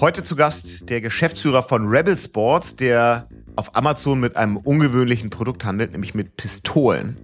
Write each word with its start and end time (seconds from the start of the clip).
Heute 0.00 0.22
zu 0.22 0.36
Gast 0.36 0.88
der 0.88 1.00
Geschäftsführer 1.00 1.62
von 1.62 1.86
Rebel 1.86 2.16
Sports, 2.16 2.76
der 2.76 3.28
auf 3.56 3.76
Amazon 3.76 4.20
mit 4.20 4.36
einem 4.36 4.56
ungewöhnlichen 4.56 5.30
Produkt 5.30 5.64
handelt, 5.64 5.92
nämlich 5.92 6.14
mit 6.14 6.36
Pistolen. 6.36 7.16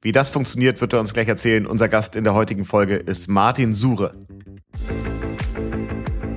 Wie 0.00 0.12
das 0.12 0.28
funktioniert, 0.28 0.80
wird 0.80 0.92
er 0.92 1.00
uns 1.00 1.12
gleich 1.12 1.28
erzählen. 1.28 1.66
Unser 1.66 1.88
Gast 1.88 2.16
in 2.16 2.24
der 2.24 2.34
heutigen 2.34 2.64
Folge 2.64 2.96
ist 2.96 3.28
Martin 3.28 3.72
Sure. 3.72 4.14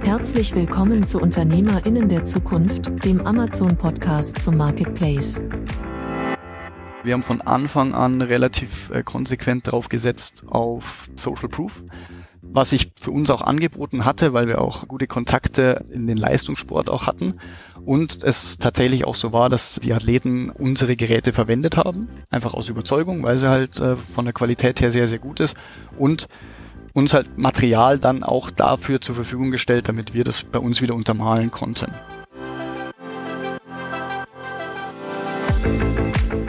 Herzlich 0.04 0.54
willkommen 0.56 1.04
zu 1.04 1.20
Unternehmerinnen 1.20 2.10
der 2.10 2.26
Zukunft, 2.26 3.04
dem 3.04 3.26
Amazon-Podcast 3.26 4.44
zum 4.44 4.58
Marketplace. 4.58 5.42
Wir 7.04 7.14
haben 7.14 7.24
von 7.24 7.42
Anfang 7.42 7.94
an 7.94 8.22
relativ 8.22 8.90
äh, 8.90 9.04
konsequent 9.04 9.72
drauf 9.72 9.88
gesetzt 9.88 10.44
auf 10.48 11.10
Social 11.16 11.48
Proof 11.48 11.84
was 12.42 12.72
ich 12.72 12.92
für 13.00 13.12
uns 13.12 13.30
auch 13.30 13.42
angeboten 13.42 14.06
hatte, 14.06 14.34
weil 14.34 14.48
wir 14.48 14.62
auch 14.62 14.88
gute 14.88 15.08
Kontakte 15.08 15.86
in 15.92 16.08
den 16.08 16.18
Leistungssport 16.18 16.90
auch 16.90 17.08
hatten 17.08 17.36
und 17.86 18.24
es 18.24 18.58
tatsächlich 18.58 19.06
auch 19.06 19.16
so 19.16 19.32
war, 19.32 19.50
dass 19.50 19.80
die 19.82 19.94
Athleten 19.94 20.50
unsere 20.50 20.96
Geräte 20.96 21.34
verwendet 21.34 21.78
haben, 21.78 22.10
einfach 22.30 22.54
aus 22.54 22.70
Überzeugung, 22.70 23.24
weil 23.24 23.38
sie 23.38 23.50
halt 23.50 23.80
äh, 23.80 23.96
von 23.96 24.26
der 24.26 24.34
Qualität 24.34 24.82
her 24.82 24.92
sehr, 24.92 25.08
sehr 25.08 25.20
gut 25.20 25.40
ist 25.40 25.56
und 25.98 26.28
uns 26.94 27.14
halt 27.14 27.38
Material 27.38 28.00
dann 28.00 28.24
auch 28.24 28.50
dafür 28.50 29.00
zur 29.02 29.16
Verfügung 29.16 29.52
gestellt, 29.52 29.88
damit 29.88 30.14
wir 30.14 30.24
das 30.24 30.44
bei 30.44 30.60
uns 30.60 30.82
wieder 30.82 30.96
untermalen 30.96 31.52
konnten. 31.52 31.94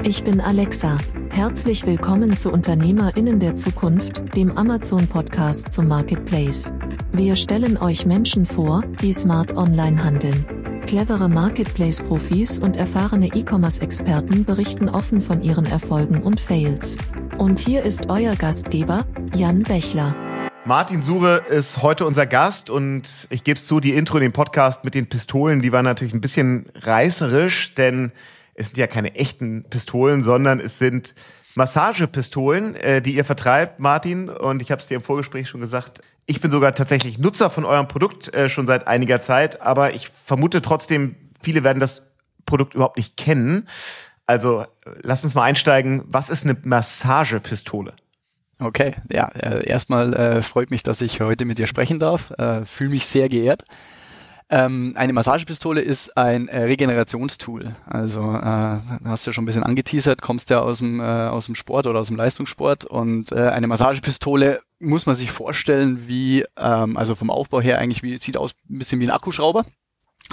Ich 0.09 0.25
bin 0.25 0.41
Alexa. 0.41 0.97
Herzlich 1.29 1.85
willkommen 1.85 2.35
zu 2.35 2.51
Unternehmerinnen 2.51 3.41
der 3.41 3.57
Zukunft, 3.57 4.35
dem 4.35 4.57
Amazon-Podcast 4.57 5.71
zum 5.71 5.87
Marketplace. 5.87 6.73
Wir 7.13 7.37
stellen 7.37 7.77
euch 7.77 8.07
Menschen 8.07 8.47
vor, 8.47 8.83
die 9.03 9.13
smart 9.13 9.55
online 9.55 10.03
handeln. 10.03 10.47
Clevere 10.87 11.29
Marketplace-Profis 11.29 12.59
und 12.59 12.79
erfahrene 12.79 13.27
E-Commerce-Experten 13.27 14.47
berichten 14.47 14.89
offen 14.89 15.21
von 15.21 15.43
ihren 15.43 15.67
Erfolgen 15.67 16.23
und 16.23 16.41
Fails. 16.41 16.97
Und 17.37 17.59
hier 17.59 17.83
ist 17.83 18.09
euer 18.09 18.35
Gastgeber, 18.35 19.05
Jan 19.35 19.63
Bechler. 19.63 20.17
Martin 20.65 21.03
Sure 21.03 21.43
ist 21.51 21.83
heute 21.83 22.07
unser 22.07 22.25
Gast 22.25 22.71
und 22.71 23.03
ich 23.29 23.45
gebe 23.45 23.59
es 23.59 23.67
zu, 23.67 23.79
die 23.79 23.93
Intro 23.93 24.17
in 24.17 24.23
den 24.23 24.33
Podcast 24.33 24.85
mit 24.85 24.95
den 24.95 25.11
Pistolen, 25.11 25.61
die 25.61 25.71
war 25.71 25.83
natürlich 25.83 26.15
ein 26.15 26.23
bisschen 26.23 26.65
reißerisch, 26.77 27.75
denn 27.75 28.11
es 28.59 28.67
sind 28.67 28.77
ja 28.77 28.87
keine 28.87 29.15
echten 29.15 29.65
Pistolen, 29.71 30.23
sondern 30.23 30.61
es 30.61 30.79
sind 30.79 31.15
Massagepistolen, 31.55 32.75
äh, 32.77 33.01
die 33.01 33.15
ihr 33.15 33.25
vertreibt, 33.25 33.79
Martin. 33.79 34.29
Und 34.29 34.61
ich 34.63 34.71
habe 34.71 34.81
es 34.81 34.87
dir 34.87 34.97
im 34.97 35.03
Vorgespräch 35.03 35.49
schon 35.49 35.61
gesagt. 35.61 36.01
Ich 36.27 36.41
bin 36.41 36.51
sogar 36.51 36.75
tatsächlich 36.75 37.19
Nutzer 37.19 37.51
von 37.51 37.65
eurem 37.65 37.89
Produkt 37.89 38.33
äh, 38.35 38.49
schon 38.49 38.67
seit 38.67 38.87
einiger 38.87 39.21
Zeit, 39.21 39.63
aber 39.63 39.95
ich 39.95 40.11
vermute 40.25 40.61
trotzdem, 40.61 41.17
viele 41.41 41.65
werden 41.65 41.81
das 41.81 42.03
Produkt 42.45 42.75
überhaupt 42.75 42.97
nicht 42.97 43.17
kennen. 43.17 43.69
Also 44.27 44.67
lass 45.03 45.25
uns 45.25 45.35
mal 45.35 45.45
einsteigen. 45.45 46.03
Was 46.07 46.29
ist 46.29 46.45
eine 46.45 46.57
Massagepistole? 46.63 47.95
Okay, 48.61 48.95
ja, 49.11 49.29
äh, 49.29 49.67
erstmal 49.67 50.13
äh, 50.15 50.43
freut 50.43 50.71
mich, 50.71 50.83
dass 50.83 51.01
ich 51.01 51.21
heute 51.21 51.45
mit 51.45 51.59
dir 51.59 51.69
sprechen 51.69 51.99
darf. 51.99 52.33
Äh, 52.33 52.65
Fühle 52.67 52.91
mich 52.91 53.07
sehr 53.07 53.29
geehrt. 53.29 53.65
Ähm, 54.51 54.95
eine 54.97 55.13
Massagepistole 55.13 55.83
ist 55.83 56.17
ein 56.17 56.49
äh, 56.49 56.63
Regenerationstool. 56.63 57.75
Also 57.85 58.21
äh, 58.23 58.79
hast 59.05 59.27
du 59.27 59.31
ja 59.31 59.33
schon 59.35 59.45
ein 59.45 59.47
bisschen 59.47 59.63
angeteasert, 59.63 60.23
kommst 60.23 60.49
ja 60.49 60.61
aus 60.61 60.79
dem, 60.79 61.01
äh, 61.01 61.03
aus 61.03 61.47
dem 61.47 61.55
Sport 61.55 61.87
oder 61.87 62.01
aus 62.01 62.07
dem 62.07 62.17
Leistungssport 62.17 62.87
und 62.87 63.31
äh, 63.33 63.49
eine 63.49 63.67
Massagepistole 63.67 64.63
muss 64.79 65.05
man 65.05 65.17
sich 65.17 65.33
vorstellen 65.33 66.09
wie, 66.09 66.47
ähm, 66.57 66.97
also 66.97 67.15
vom 67.15 67.31
Aufbau 67.31 67.61
her 67.61 67.79
eigentlich 67.79 68.03
wie, 68.03 68.17
sieht 68.17 68.39
aus 68.39 68.55
ein 68.71 68.79
bisschen 68.79 69.01
wie 69.01 69.07
ein 69.07 69.11
Akkuschrauber. 69.11 69.67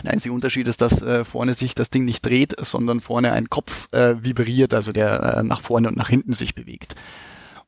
Der 0.03 0.13
einzige 0.13 0.33
Unterschied 0.33 0.67
ist, 0.69 0.79
dass 0.79 1.01
äh, 1.01 1.25
vorne 1.25 1.53
sich 1.53 1.75
das 1.75 1.89
Ding 1.89 2.05
nicht 2.05 2.25
dreht, 2.25 2.55
sondern 2.59 3.01
vorne 3.01 3.33
ein 3.33 3.49
Kopf 3.49 3.91
äh, 3.93 4.23
vibriert, 4.23 4.73
also 4.73 4.93
der 4.93 5.37
äh, 5.37 5.43
nach 5.43 5.61
vorne 5.61 5.89
und 5.89 5.97
nach 5.97 6.09
hinten 6.09 6.33
sich 6.33 6.55
bewegt. 6.55 6.95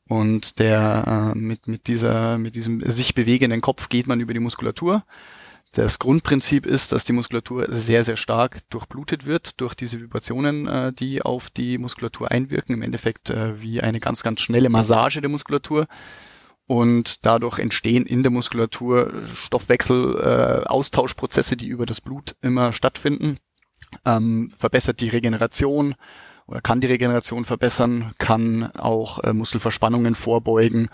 Und 0.07 0.59
der 0.59 1.33
äh, 1.33 1.37
mit, 1.37 1.67
mit 1.67 1.87
dieser, 1.87 2.37
mit 2.37 2.55
diesem 2.55 2.89
sich 2.89 3.15
bewegenden 3.15 3.59
Kopf 3.59 3.89
geht 3.89 4.07
man 4.07 4.21
über 4.21 4.33
die 4.33 4.39
Muskulatur 4.39 5.03
das 5.73 5.99
Grundprinzip 5.99 6.65
ist, 6.65 6.91
dass 6.91 7.03
die 7.03 7.13
Muskulatur 7.13 7.67
sehr, 7.69 8.03
sehr 8.03 8.17
stark 8.17 8.67
durchblutet 8.69 9.25
wird 9.25 9.59
durch 9.61 9.75
diese 9.75 9.99
Vibrationen, 9.99 10.67
äh, 10.67 10.93
die 10.93 11.21
auf 11.21 11.49
die 11.49 11.77
Muskulatur 11.77 12.31
einwirken. 12.31 12.73
Im 12.73 12.81
Endeffekt 12.81 13.29
äh, 13.29 13.61
wie 13.61 13.81
eine 13.81 13.99
ganz, 13.99 14.23
ganz 14.23 14.41
schnelle 14.41 14.69
Massage 14.69 15.21
der 15.21 15.29
Muskulatur. 15.29 15.87
Und 16.65 17.25
dadurch 17.25 17.59
entstehen 17.59 18.05
in 18.05 18.23
der 18.23 18.31
Muskulatur 18.31 19.25
Stoffwechsel, 19.25 20.15
äh, 20.15 20.67
Austauschprozesse, 20.67 21.55
die 21.55 21.67
über 21.67 21.85
das 21.85 22.01
Blut 22.01 22.35
immer 22.41 22.73
stattfinden. 22.73 23.37
Ähm, 24.05 24.49
verbessert 24.57 24.99
die 24.99 25.07
Regeneration 25.07 25.95
oder 26.45 26.61
kann 26.61 26.81
die 26.81 26.87
Regeneration 26.87 27.45
verbessern, 27.45 28.13
kann 28.17 28.71
auch 28.71 29.23
äh, 29.23 29.33
Muskelverspannungen 29.33 30.15
vorbeugen 30.15 30.89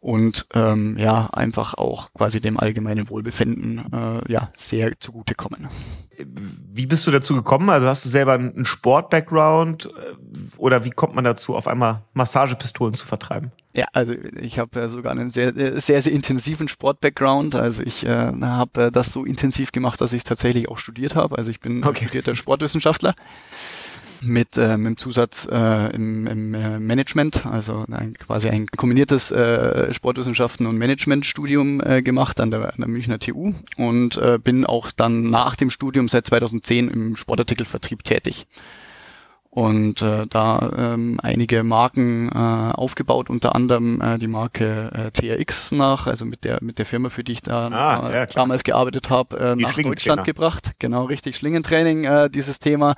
und 0.00 0.46
ähm, 0.54 0.96
ja 0.98 1.28
einfach 1.32 1.74
auch 1.74 2.12
quasi 2.12 2.40
dem 2.40 2.58
allgemeinen 2.58 3.08
Wohlbefinden 3.08 3.84
äh, 3.92 4.32
ja 4.32 4.50
sehr 4.54 4.98
zugutekommen. 5.00 5.68
Wie 6.18 6.86
bist 6.86 7.06
du 7.06 7.10
dazu 7.10 7.34
gekommen? 7.34 7.70
Also 7.70 7.86
hast 7.86 8.04
du 8.04 8.08
selber 8.08 8.32
einen 8.32 8.64
Sport-Background 8.64 9.86
äh, 9.86 10.56
oder 10.56 10.84
wie 10.84 10.90
kommt 10.90 11.14
man 11.14 11.24
dazu, 11.24 11.56
auf 11.56 11.68
einmal 11.68 12.02
Massagepistolen 12.12 12.94
zu 12.94 13.06
vertreiben? 13.06 13.52
Ja, 13.74 13.86
also 13.92 14.12
ich 14.40 14.58
habe 14.58 14.80
äh, 14.80 14.88
sogar 14.88 15.12
einen 15.12 15.28
sehr, 15.28 15.52
sehr, 15.80 16.02
sehr 16.02 16.12
intensiven 16.12 16.68
Sport-Background. 16.68 17.54
Also 17.54 17.82
ich 17.82 18.04
äh, 18.04 18.32
habe 18.42 18.86
äh, 18.86 18.90
das 18.90 19.12
so 19.12 19.24
intensiv 19.24 19.72
gemacht, 19.72 20.00
dass 20.00 20.12
ich 20.12 20.18
es 20.18 20.24
tatsächlich 20.24 20.68
auch 20.68 20.78
studiert 20.78 21.14
habe. 21.14 21.38
Also 21.38 21.50
ich 21.50 21.60
bin 21.60 21.84
okay. 21.84 22.04
studierter 22.04 22.34
Sportwissenschaftler 22.34 23.14
mit, 24.22 24.56
äh, 24.56 24.76
mit 24.76 24.86
dem 24.86 24.96
Zusatz 24.96 25.48
äh, 25.50 25.94
im, 25.94 26.26
im 26.26 26.54
äh, 26.54 26.78
Management, 26.78 27.46
also 27.46 27.84
ein, 27.90 28.14
quasi 28.14 28.48
ein 28.48 28.66
kombiniertes 28.66 29.30
äh, 29.30 29.92
Sportwissenschaften 29.92 30.66
und 30.66 30.78
Managementstudium 30.78 31.80
äh, 31.80 32.02
gemacht 32.02 32.40
an 32.40 32.50
der, 32.50 32.64
an 32.64 32.78
der 32.78 32.88
Münchner 32.88 33.18
TU 33.18 33.52
und 33.76 34.16
äh, 34.16 34.38
bin 34.42 34.64
auch 34.64 34.90
dann 34.90 35.30
nach 35.30 35.56
dem 35.56 35.70
Studium 35.70 36.08
seit 36.08 36.26
2010 36.26 36.88
im 36.88 37.16
Sportartikelvertrieb 37.16 38.04
tätig. 38.04 38.46
Und 39.50 40.02
äh, 40.02 40.26
da 40.28 40.70
ähm, 40.76 41.18
einige 41.22 41.62
Marken 41.64 42.28
äh, 42.28 42.36
aufgebaut, 42.36 43.30
unter 43.30 43.54
anderem 43.54 44.00
äh, 44.00 44.18
die 44.18 44.28
Marke 44.28 44.90
äh, 44.92 45.10
TRX 45.10 45.72
nach, 45.72 46.06
also 46.06 46.26
mit 46.26 46.44
der 46.44 46.58
mit 46.62 46.78
der 46.78 46.86
Firma, 46.86 47.08
für 47.08 47.24
die 47.24 47.32
ich 47.32 47.42
da 47.42 47.68
ah, 47.68 48.10
äh, 48.10 48.14
ja, 48.14 48.26
damals 48.26 48.62
gearbeitet 48.62 49.08
habe, 49.08 49.36
äh, 49.38 49.56
nach 49.56 49.74
Deutschland 49.74 50.24
gebracht. 50.24 50.72
Genau, 50.78 51.06
richtig. 51.06 51.36
Schlingentraining, 51.36 52.04
äh, 52.04 52.30
dieses 52.30 52.58
Thema 52.58 52.94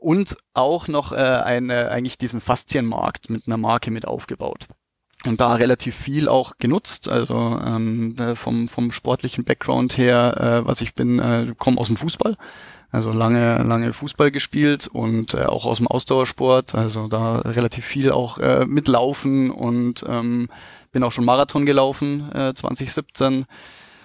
und 0.00 0.36
auch 0.54 0.88
noch 0.88 1.12
äh, 1.12 1.16
eine, 1.16 1.90
eigentlich 1.90 2.18
diesen 2.18 2.40
Faszienmarkt 2.40 3.30
mit 3.30 3.46
einer 3.46 3.58
Marke 3.58 3.90
mit 3.90 4.06
aufgebaut. 4.06 4.66
Und 5.26 5.42
da 5.42 5.54
relativ 5.54 5.94
viel 5.94 6.28
auch 6.28 6.52
genutzt, 6.58 7.08
also 7.08 7.60
ähm, 7.64 8.16
äh, 8.18 8.34
vom, 8.34 8.68
vom 8.68 8.90
sportlichen 8.90 9.44
Background 9.44 9.98
her, 9.98 10.62
äh, 10.64 10.66
was 10.66 10.80
ich 10.80 10.94
bin, 10.94 11.18
äh, 11.18 11.54
komme 11.58 11.76
aus 11.76 11.88
dem 11.88 11.98
Fußball, 11.98 12.38
also 12.90 13.12
lange, 13.12 13.62
lange 13.62 13.92
Fußball 13.92 14.30
gespielt 14.30 14.86
und 14.86 15.34
äh, 15.34 15.44
auch 15.44 15.66
aus 15.66 15.76
dem 15.76 15.88
Ausdauersport, 15.88 16.74
also 16.74 17.06
da 17.06 17.40
relativ 17.40 17.84
viel 17.84 18.10
auch 18.10 18.38
äh, 18.38 18.64
mitlaufen 18.64 19.50
und 19.50 20.02
ähm, 20.08 20.48
bin 20.90 21.04
auch 21.04 21.12
schon 21.12 21.26
Marathon 21.26 21.66
gelaufen 21.66 22.32
äh, 22.32 22.54
2017 22.54 23.44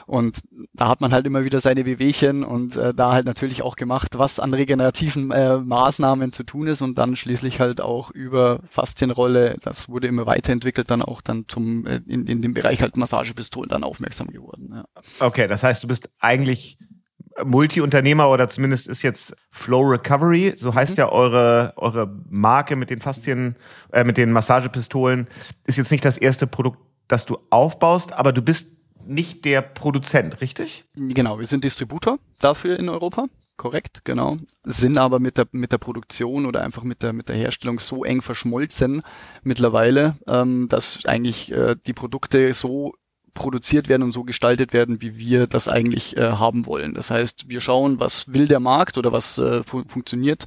und 0.06 0.42
da 0.74 0.88
hat 0.88 1.02
man 1.02 1.12
halt 1.12 1.26
immer 1.26 1.44
wieder 1.44 1.60
seine 1.60 1.86
Wehwehchen 1.86 2.44
und 2.44 2.78
äh, 2.78 2.94
da 2.94 3.12
halt 3.12 3.26
natürlich 3.26 3.62
auch 3.62 3.76
gemacht, 3.76 4.18
was 4.18 4.40
an 4.40 4.54
regenerativen 4.54 5.32
äh, 5.32 5.58
Maßnahmen 5.58 6.32
zu 6.32 6.44
tun 6.44 6.68
ist 6.68 6.82
und 6.82 6.98
dann 6.98 7.16
schließlich 7.16 7.60
halt 7.60 7.82
auch 7.82 8.12
über 8.12 8.60
Faszienrolle, 8.68 9.58
das 9.62 9.90
wurde 9.90 10.08
immer 10.08 10.26
weiterentwickelt, 10.26 10.92
dann 10.92 11.02
auch 11.02 11.22
dann 11.22 11.46
zum 11.48 11.88
äh, 11.88 12.02
in, 12.08 12.28
in 12.28 12.42
dem 12.42 12.54
Bereich 12.54 12.82
halt 12.82 12.98
Massagepistolen 12.98 13.70
dann 13.70 13.84
aufmerksam 13.84 14.28
geworden. 14.28 14.74
Ja. 14.76 14.86
Okay, 15.20 15.48
das 15.48 15.64
heißt, 15.64 15.84
du 15.84 15.88
bist 15.88 16.10
eigentlich 16.20 16.78
Multi-Unternehmer 17.44 18.30
oder 18.30 18.48
zumindest 18.48 18.88
ist 18.88 19.02
jetzt 19.02 19.36
Flow 19.52 19.82
Recovery, 19.82 20.54
so 20.56 20.74
heißt 20.74 20.94
mhm. 20.94 20.98
ja 20.98 21.12
eure, 21.12 21.74
eure 21.76 22.08
Marke 22.30 22.76
mit 22.76 22.90
den 22.90 23.02
Faszien, 23.02 23.56
äh, 23.92 24.04
mit 24.04 24.18
den 24.18 24.32
Massagepistolen, 24.32 25.28
ist 25.66 25.78
jetzt 25.78 25.92
nicht 25.92 26.06
das 26.06 26.18
erste 26.18 26.48
Produkt, 26.48 26.80
das 27.08 27.26
du 27.26 27.38
aufbaust, 27.50 28.14
aber 28.14 28.32
du 28.32 28.42
bist 28.42 28.75
nicht 29.08 29.46
der 29.46 29.62
Produzent, 29.62 30.42
richtig? 30.42 30.86
Genau, 30.96 31.40
wir 31.40 31.46
sind 31.46 31.64
Distributor 31.64 32.20
dafür 32.40 32.80
in 32.80 32.90
Europa. 32.90 33.26
Korrekt, 33.58 34.02
genau. 34.04 34.38
Sind 34.66 34.98
aber 34.98 35.20
mit 35.20 35.38
der, 35.38 35.48
mit 35.52 35.72
der 35.72 35.78
Produktion 35.78 36.46
oder 36.46 36.62
einfach 36.62 36.84
mit 36.84 37.04
der, 37.04 37.14
mit 37.14 37.30
der 37.30 37.38
Herstellung 37.38 37.80
so 37.80 38.04
eng 38.04 38.22
verschmolzen 38.22 39.02
mittlerweile, 39.44 40.18
ähm, 40.28 40.68
dass 40.68 41.06
eigentlich 41.06 41.52
äh, 41.52 41.76
die 41.86 41.94
Produkte 41.94 42.54
so 42.54 42.94
produziert 43.36 43.88
werden 43.90 44.02
und 44.02 44.14
so 44.14 44.24
gestaltet 44.24 44.74
werden, 44.74 45.02
wie 45.02 45.18
wir 45.18 45.46
das 45.46 45.68
eigentlich 45.68 46.18
äh, 46.18 46.22
haben 46.24 46.66
wollen. 46.66 46.96
Das 46.96 47.12
heißt, 47.12 47.50
wir 47.50 47.62
schauen, 47.62 48.00
was 48.00 48.34
will 48.34 48.48
der 48.48 48.60
Markt 48.60 48.98
oder 48.98 49.12
was 49.12 49.38
äh, 49.38 49.62
fu 49.64 49.84
funktioniert 49.88 50.46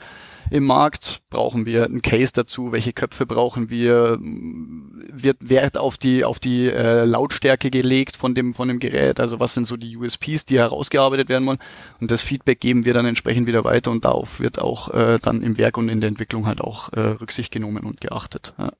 im 0.50 0.64
Markt? 0.64 1.20
Brauchen 1.30 1.66
wir 1.66 1.84
einen 1.84 2.02
Case 2.02 2.32
dazu? 2.34 2.72
Welche 2.72 2.92
Köpfe 2.92 3.26
brauchen 3.26 3.70
wir? 3.70 4.18
Wird 4.20 5.36
Wert 5.40 5.76
auf 5.76 5.98
die 5.98 6.24
auf 6.24 6.40
die 6.40 6.66
äh, 6.66 7.04
Lautstärke 7.04 7.70
gelegt 7.70 8.16
von 8.16 8.34
dem 8.34 8.54
von 8.54 8.66
dem 8.66 8.80
Gerät? 8.80 9.20
Also 9.20 9.38
was 9.38 9.54
sind 9.54 9.66
so 9.66 9.76
die 9.76 9.96
USPs, 9.96 10.46
die 10.46 10.58
herausgearbeitet 10.58 11.28
werden 11.28 11.46
wollen? 11.46 11.58
Und 12.00 12.10
das 12.10 12.22
Feedback 12.22 12.58
geben 12.58 12.84
wir 12.84 12.94
dann 12.94 13.06
entsprechend 13.06 13.46
wieder 13.46 13.64
weiter 13.64 13.90
und 13.90 14.04
darauf 14.04 14.40
wird 14.40 14.58
auch 14.58 14.92
äh, 14.94 15.18
dann 15.20 15.42
im 15.42 15.58
Werk 15.58 15.76
und 15.76 15.90
in 15.90 16.00
der 16.00 16.08
Entwicklung 16.08 16.46
halt 16.46 16.62
auch 16.62 16.92
äh, 16.94 17.00
Rücksicht 17.00 17.52
genommen 17.52 17.84
und 17.84 18.00
geachtet. 18.00 18.54
Ja. 18.58 18.70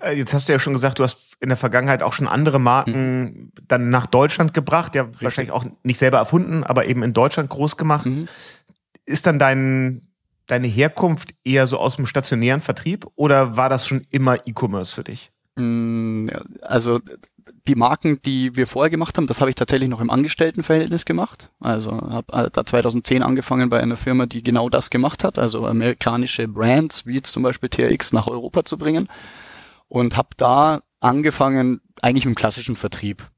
Äh, 0.00 0.16
jetzt 0.16 0.34
hast 0.34 0.48
du 0.48 0.52
ja 0.52 0.58
schon 0.58 0.72
gesagt, 0.72 0.98
du 0.98 1.04
hast 1.04 1.36
in 1.40 1.48
der 1.48 1.56
Vergangenheit 1.56 2.02
auch 2.02 2.12
schon 2.12 2.28
andere 2.28 2.58
Marken 2.58 3.22
mhm. 3.22 3.52
dann 3.66 3.90
nach 3.90 4.06
Deutschland 4.06 4.54
gebracht, 4.54 4.94
ja 4.94 5.02
Richtig. 5.02 5.22
wahrscheinlich 5.22 5.52
auch 5.52 5.64
nicht 5.82 5.98
selber 5.98 6.18
erfunden, 6.18 6.64
aber 6.64 6.86
eben 6.86 7.02
in 7.02 7.12
Deutschland 7.12 7.50
groß 7.50 7.76
gemacht. 7.76 8.06
Mhm. 8.06 8.28
Ist 9.04 9.26
dann 9.26 9.38
dein 9.38 10.02
deine 10.46 10.68
Herkunft 10.68 11.34
eher 11.44 11.66
so 11.66 11.78
aus 11.78 11.96
dem 11.96 12.06
stationären 12.06 12.60
Vertrieb 12.60 13.06
oder 13.16 13.56
war 13.56 13.68
das 13.68 13.86
schon 13.86 14.06
immer 14.10 14.46
E-Commerce 14.46 14.94
für 14.94 15.04
dich? 15.04 15.32
Mm, 15.56 16.28
also 16.62 17.00
die 17.66 17.74
Marken, 17.74 18.20
die 18.22 18.56
wir 18.56 18.66
vorher 18.66 18.90
gemacht 18.90 19.16
haben, 19.16 19.26
das 19.26 19.40
habe 19.40 19.50
ich 19.50 19.56
tatsächlich 19.56 19.88
noch 19.88 20.00
im 20.00 20.10
Angestelltenverhältnis 20.10 21.04
gemacht. 21.04 21.50
Also 21.60 21.92
habe 21.92 22.46
äh, 22.46 22.50
da 22.52 22.64
2010 22.64 23.22
angefangen 23.22 23.68
bei 23.68 23.80
einer 23.80 23.96
Firma, 23.96 24.26
die 24.26 24.42
genau 24.42 24.68
das 24.68 24.90
gemacht 24.90 25.24
hat, 25.24 25.38
also 25.38 25.66
amerikanische 25.66 26.48
Brands 26.48 27.06
wie 27.06 27.14
jetzt 27.14 27.32
zum 27.32 27.42
Beispiel 27.42 27.68
TRX 27.68 28.12
nach 28.12 28.28
Europa 28.28 28.64
zu 28.64 28.78
bringen 28.78 29.08
und 29.88 30.16
habe 30.16 30.30
da 30.36 30.82
angefangen 31.00 31.80
eigentlich 32.02 32.24
dem 32.24 32.34
klassischen 32.34 32.76
Vertrieb, 32.76 33.30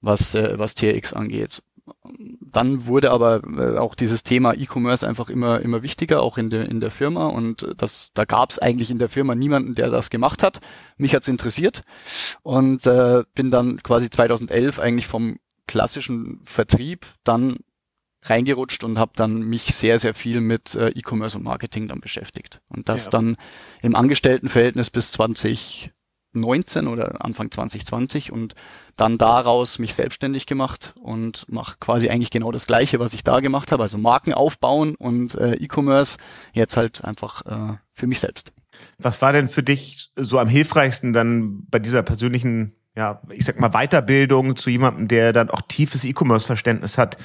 was 0.00 0.34
äh, 0.34 0.58
was 0.58 0.74
TRX 0.74 1.12
angeht. 1.12 1.62
Dann 2.40 2.86
wurde 2.86 3.10
aber 3.10 3.42
äh, 3.44 3.78
auch 3.78 3.94
dieses 3.94 4.22
Thema 4.22 4.54
E-Commerce 4.54 5.06
einfach 5.06 5.28
immer 5.28 5.60
immer 5.60 5.82
wichtiger, 5.82 6.22
auch 6.22 6.38
in 6.38 6.50
der 6.50 6.68
in 6.68 6.80
der 6.80 6.90
Firma. 6.90 7.26
Und 7.26 7.74
das 7.76 8.10
da 8.14 8.24
gab 8.24 8.50
es 8.50 8.58
eigentlich 8.58 8.90
in 8.90 8.98
der 8.98 9.08
Firma 9.08 9.34
niemanden, 9.34 9.74
der 9.74 9.90
das 9.90 10.10
gemacht 10.10 10.42
hat. 10.42 10.60
Mich 10.96 11.14
hat's 11.14 11.28
interessiert. 11.28 11.82
Und 12.42 12.86
äh, 12.86 13.24
bin 13.34 13.50
dann 13.50 13.82
quasi 13.82 14.08
2011 14.10 14.78
eigentlich 14.78 15.06
vom 15.06 15.38
klassischen 15.66 16.40
Vertrieb 16.44 17.06
dann 17.24 17.58
reingerutscht 18.24 18.84
und 18.84 18.98
habe 18.98 19.12
dann 19.16 19.40
mich 19.40 19.74
sehr 19.74 19.98
sehr 19.98 20.14
viel 20.14 20.40
mit 20.40 20.74
äh, 20.74 20.88
E-Commerce 20.88 21.36
und 21.36 21.44
Marketing 21.44 21.88
dann 21.88 22.00
beschäftigt 22.00 22.60
und 22.68 22.88
das 22.88 23.04
ja. 23.04 23.10
dann 23.10 23.36
im 23.82 23.94
Angestelltenverhältnis 23.94 24.90
bis 24.90 25.12
20 25.12 25.92
19 26.34 26.88
oder 26.88 27.24
Anfang 27.24 27.50
2020 27.50 28.32
und 28.32 28.54
dann 28.96 29.18
daraus 29.18 29.78
mich 29.78 29.94
selbstständig 29.94 30.46
gemacht 30.46 30.94
und 31.00 31.46
mache 31.48 31.76
quasi 31.80 32.08
eigentlich 32.08 32.30
genau 32.30 32.52
das 32.52 32.66
Gleiche, 32.66 33.00
was 33.00 33.14
ich 33.14 33.24
da 33.24 33.40
gemacht 33.40 33.72
habe, 33.72 33.82
also 33.82 33.98
Marken 33.98 34.34
aufbauen 34.34 34.94
und 34.96 35.34
äh, 35.36 35.54
E-Commerce 35.54 36.18
jetzt 36.52 36.76
halt 36.76 37.04
einfach 37.04 37.46
äh, 37.46 37.76
für 37.92 38.06
mich 38.06 38.20
selbst. 38.20 38.52
Was 38.98 39.22
war 39.22 39.32
denn 39.32 39.48
für 39.48 39.62
dich 39.62 40.10
so 40.16 40.38
am 40.38 40.48
hilfreichsten 40.48 41.12
dann 41.12 41.66
bei 41.68 41.78
dieser 41.78 42.02
persönlichen, 42.02 42.74
ja, 42.96 43.22
ich 43.30 43.44
sag 43.44 43.60
mal 43.60 43.70
Weiterbildung 43.70 44.56
zu 44.56 44.70
jemandem, 44.70 45.08
der 45.08 45.32
dann 45.32 45.50
auch 45.50 45.62
tiefes 45.62 46.04
E-Commerce-Verständnis 46.04 46.98
hat, 46.98 47.16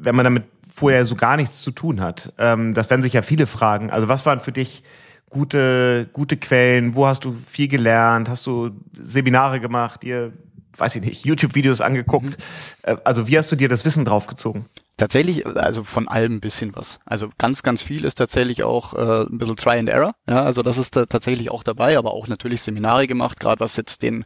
wenn 0.00 0.14
man 0.14 0.24
damit 0.24 0.44
vorher 0.74 1.06
so 1.06 1.16
gar 1.16 1.36
nichts 1.36 1.62
zu 1.62 1.70
tun 1.70 2.00
hat? 2.00 2.32
Ähm, 2.38 2.74
das 2.74 2.90
werden 2.90 3.02
sich 3.02 3.12
ja 3.12 3.22
viele 3.22 3.46
fragen. 3.46 3.90
Also 3.90 4.08
was 4.08 4.26
waren 4.26 4.40
für 4.40 4.52
dich 4.52 4.82
gute, 5.30 6.08
gute 6.12 6.36
Quellen? 6.36 6.94
Wo 6.94 7.06
hast 7.06 7.24
du 7.24 7.32
viel 7.32 7.68
gelernt? 7.68 8.28
Hast 8.28 8.46
du 8.46 8.70
Seminare 8.98 9.60
gemacht, 9.60 10.02
dir, 10.02 10.32
weiß 10.76 10.96
ich 10.96 11.02
nicht, 11.02 11.24
YouTube-Videos 11.24 11.80
angeguckt? 11.80 12.38
Mhm. 12.38 12.92
Äh, 12.92 12.96
also 13.04 13.28
wie 13.28 13.38
hast 13.38 13.50
du 13.52 13.56
dir 13.56 13.68
das 13.68 13.84
Wissen 13.84 14.04
draufgezogen? 14.04 14.66
Tatsächlich, 14.96 15.46
also 15.46 15.84
von 15.84 16.08
allem 16.08 16.34
ein 16.34 16.40
bisschen 16.40 16.74
was. 16.74 16.98
Also 17.06 17.30
ganz, 17.38 17.62
ganz 17.62 17.82
viel 17.82 18.04
ist 18.04 18.16
tatsächlich 18.16 18.64
auch 18.64 18.94
äh, 18.94 19.26
ein 19.30 19.38
bisschen 19.38 19.54
Try 19.54 19.78
and 19.78 19.88
Error. 19.88 20.12
Ja, 20.28 20.42
also 20.42 20.62
das 20.62 20.76
ist 20.76 20.96
da 20.96 21.06
tatsächlich 21.06 21.50
auch 21.52 21.62
dabei, 21.62 21.96
aber 21.96 22.12
auch 22.12 22.26
natürlich 22.26 22.62
Seminare 22.62 23.06
gemacht, 23.06 23.38
gerade 23.38 23.60
was 23.60 23.76
jetzt 23.76 24.02
den 24.02 24.24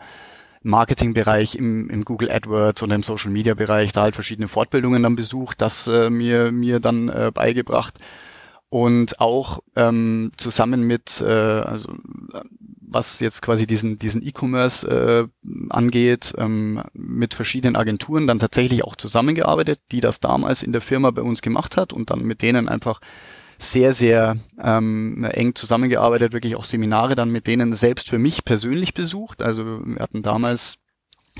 Marketingbereich 0.62 1.54
im, 1.54 1.90
im 1.90 2.04
Google 2.04 2.30
AdWords 2.30 2.82
oder 2.82 2.94
im 2.94 3.02
Social 3.02 3.30
Media 3.30 3.54
Bereich, 3.54 3.92
da 3.92 4.02
halt 4.02 4.14
verschiedene 4.14 4.48
Fortbildungen 4.48 5.02
dann 5.02 5.16
besucht, 5.16 5.60
das 5.60 5.86
äh, 5.86 6.10
mir, 6.10 6.52
mir 6.52 6.80
dann 6.80 7.08
äh, 7.08 7.30
beigebracht. 7.32 7.98
Und 8.68 9.20
auch 9.20 9.60
ähm, 9.76 10.32
zusammen 10.38 10.82
mit, 10.82 11.20
äh, 11.20 11.26
also 11.26 11.94
was 12.80 13.20
jetzt 13.20 13.42
quasi 13.42 13.66
diesen 13.66 13.98
diesen 13.98 14.26
E-Commerce 14.26 14.88
äh, 14.88 15.28
angeht, 15.68 16.34
ähm, 16.38 16.82
mit 16.94 17.34
verschiedenen 17.34 17.76
Agenturen 17.76 18.26
dann 18.26 18.38
tatsächlich 18.38 18.84
auch 18.84 18.96
zusammengearbeitet, 18.96 19.80
die 19.90 20.00
das 20.00 20.20
damals 20.20 20.62
in 20.62 20.72
der 20.72 20.80
Firma 20.80 21.10
bei 21.10 21.22
uns 21.22 21.42
gemacht 21.42 21.76
hat 21.76 21.92
und 21.92 22.10
dann 22.10 22.22
mit 22.22 22.40
denen 22.40 22.68
einfach 22.68 23.00
sehr, 23.62 23.92
sehr 23.92 24.36
ähm, 24.62 25.24
eng 25.24 25.54
zusammengearbeitet, 25.54 26.32
wirklich 26.32 26.56
auch 26.56 26.64
Seminare 26.64 27.14
dann 27.14 27.30
mit 27.30 27.46
denen 27.46 27.74
selbst 27.74 28.08
für 28.08 28.18
mich 28.18 28.44
persönlich 28.44 28.94
besucht. 28.94 29.42
Also 29.42 29.80
wir 29.84 30.00
hatten 30.00 30.22
damals 30.22 30.78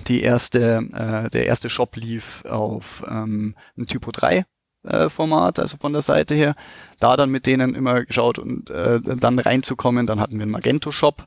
die 0.07 0.23
erste, 0.23 0.89
äh, 0.93 1.31
der 1.31 1.47
erste 1.47 1.69
Shop 1.69 1.97
lief 1.97 2.45
auf 2.45 3.05
ähm, 3.09 3.55
ein 3.77 3.87
Typo 3.87 4.11
3 4.11 4.45
äh, 4.85 5.11
Format, 5.11 5.59
also 5.59 5.77
von 5.79 5.93
der 5.93 6.03
Seite 6.03 6.35
her. 6.35 6.55
Da 6.99 7.17
dann 7.17 7.31
mit 7.31 7.47
denen 7.47 7.75
immer 7.75 8.05
geschaut 8.05 8.39
und 8.39 8.71
äh, 8.71 9.01
dann 9.03 9.39
reinzukommen. 9.39 10.07
Dann 10.07 10.21
hatten 10.21 10.37
wir 10.37 10.43
einen 10.43 10.53
Magento-Shop 10.53 11.27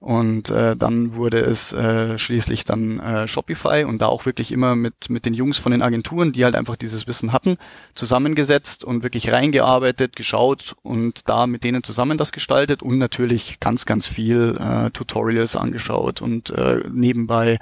und 0.00 0.48
äh, 0.50 0.76
dann 0.76 1.14
wurde 1.14 1.40
es 1.40 1.72
äh, 1.72 2.18
schließlich 2.18 2.64
dann 2.64 3.00
äh, 3.00 3.26
Shopify 3.26 3.84
und 3.84 4.00
da 4.00 4.06
auch 4.06 4.26
wirklich 4.26 4.52
immer 4.52 4.76
mit, 4.76 5.10
mit 5.10 5.26
den 5.26 5.34
Jungs 5.34 5.58
von 5.58 5.72
den 5.72 5.82
Agenturen, 5.82 6.32
die 6.32 6.44
halt 6.44 6.54
einfach 6.54 6.76
dieses 6.76 7.08
Wissen 7.08 7.32
hatten, 7.32 7.56
zusammengesetzt 7.96 8.84
und 8.84 9.02
wirklich 9.02 9.32
reingearbeitet, 9.32 10.14
geschaut 10.14 10.76
und 10.82 11.28
da 11.28 11.48
mit 11.48 11.64
denen 11.64 11.82
zusammen 11.82 12.16
das 12.16 12.30
gestaltet 12.30 12.80
und 12.80 12.98
natürlich 12.98 13.58
ganz, 13.58 13.86
ganz 13.86 14.06
viel 14.06 14.56
äh, 14.60 14.90
Tutorials 14.90 15.56
angeschaut 15.56 16.22
und 16.22 16.50
äh, 16.50 16.80
nebenbei 16.88 17.58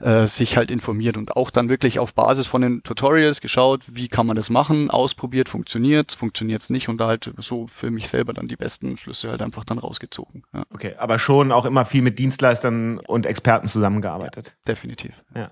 äh, 0.00 0.26
sich 0.26 0.58
halt 0.58 0.70
informiert 0.70 1.16
und 1.16 1.36
auch 1.36 1.50
dann 1.50 1.70
wirklich 1.70 1.98
auf 1.98 2.12
Basis 2.12 2.46
von 2.46 2.60
den 2.60 2.82
Tutorials 2.82 3.40
geschaut, 3.40 3.84
wie 3.88 4.08
kann 4.08 4.26
man 4.26 4.36
das 4.36 4.50
machen, 4.50 4.90
ausprobiert, 4.90 5.48
funktioniert, 5.48 6.12
funktioniert 6.12 6.60
es 6.60 6.68
nicht 6.68 6.90
und 6.90 6.98
da 7.00 7.06
halt 7.06 7.32
so 7.38 7.66
für 7.66 7.90
mich 7.90 8.08
selber 8.08 8.34
dann 8.34 8.46
die 8.46 8.56
besten 8.56 8.98
Schlüsse 8.98 9.30
halt 9.30 9.40
einfach 9.40 9.64
dann 9.64 9.78
rausgezogen. 9.78 10.44
Ja. 10.52 10.64
Okay, 10.72 10.94
aber 10.98 11.18
schon 11.18 11.50
auch 11.50 11.64
immer 11.64 11.77
immer 11.78 11.84
viel 11.86 12.02
mit 12.02 12.18
Dienstleistern 12.18 12.98
und 12.98 13.24
Experten 13.24 13.68
zusammengearbeitet. 13.68 14.46
Ja, 14.46 14.72
definitiv. 14.72 15.22
Ja. 15.34 15.50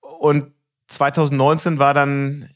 Und 0.00 0.52
2019 0.86 1.78
war 1.78 1.92
dann 1.92 2.50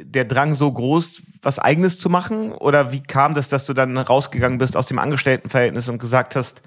der 0.00 0.24
Drang 0.24 0.54
so 0.54 0.72
groß, 0.72 1.22
was 1.42 1.58
eigenes 1.58 1.98
zu 1.98 2.08
machen? 2.08 2.52
Oder 2.52 2.92
wie 2.92 3.02
kam 3.02 3.34
das, 3.34 3.48
dass 3.48 3.66
du 3.66 3.74
dann 3.74 3.96
rausgegangen 3.96 4.58
bist 4.58 4.76
aus 4.76 4.86
dem 4.86 4.98
Angestelltenverhältnis 4.98 5.88
und 5.88 5.98
gesagt 5.98 6.34
hast, 6.34 6.62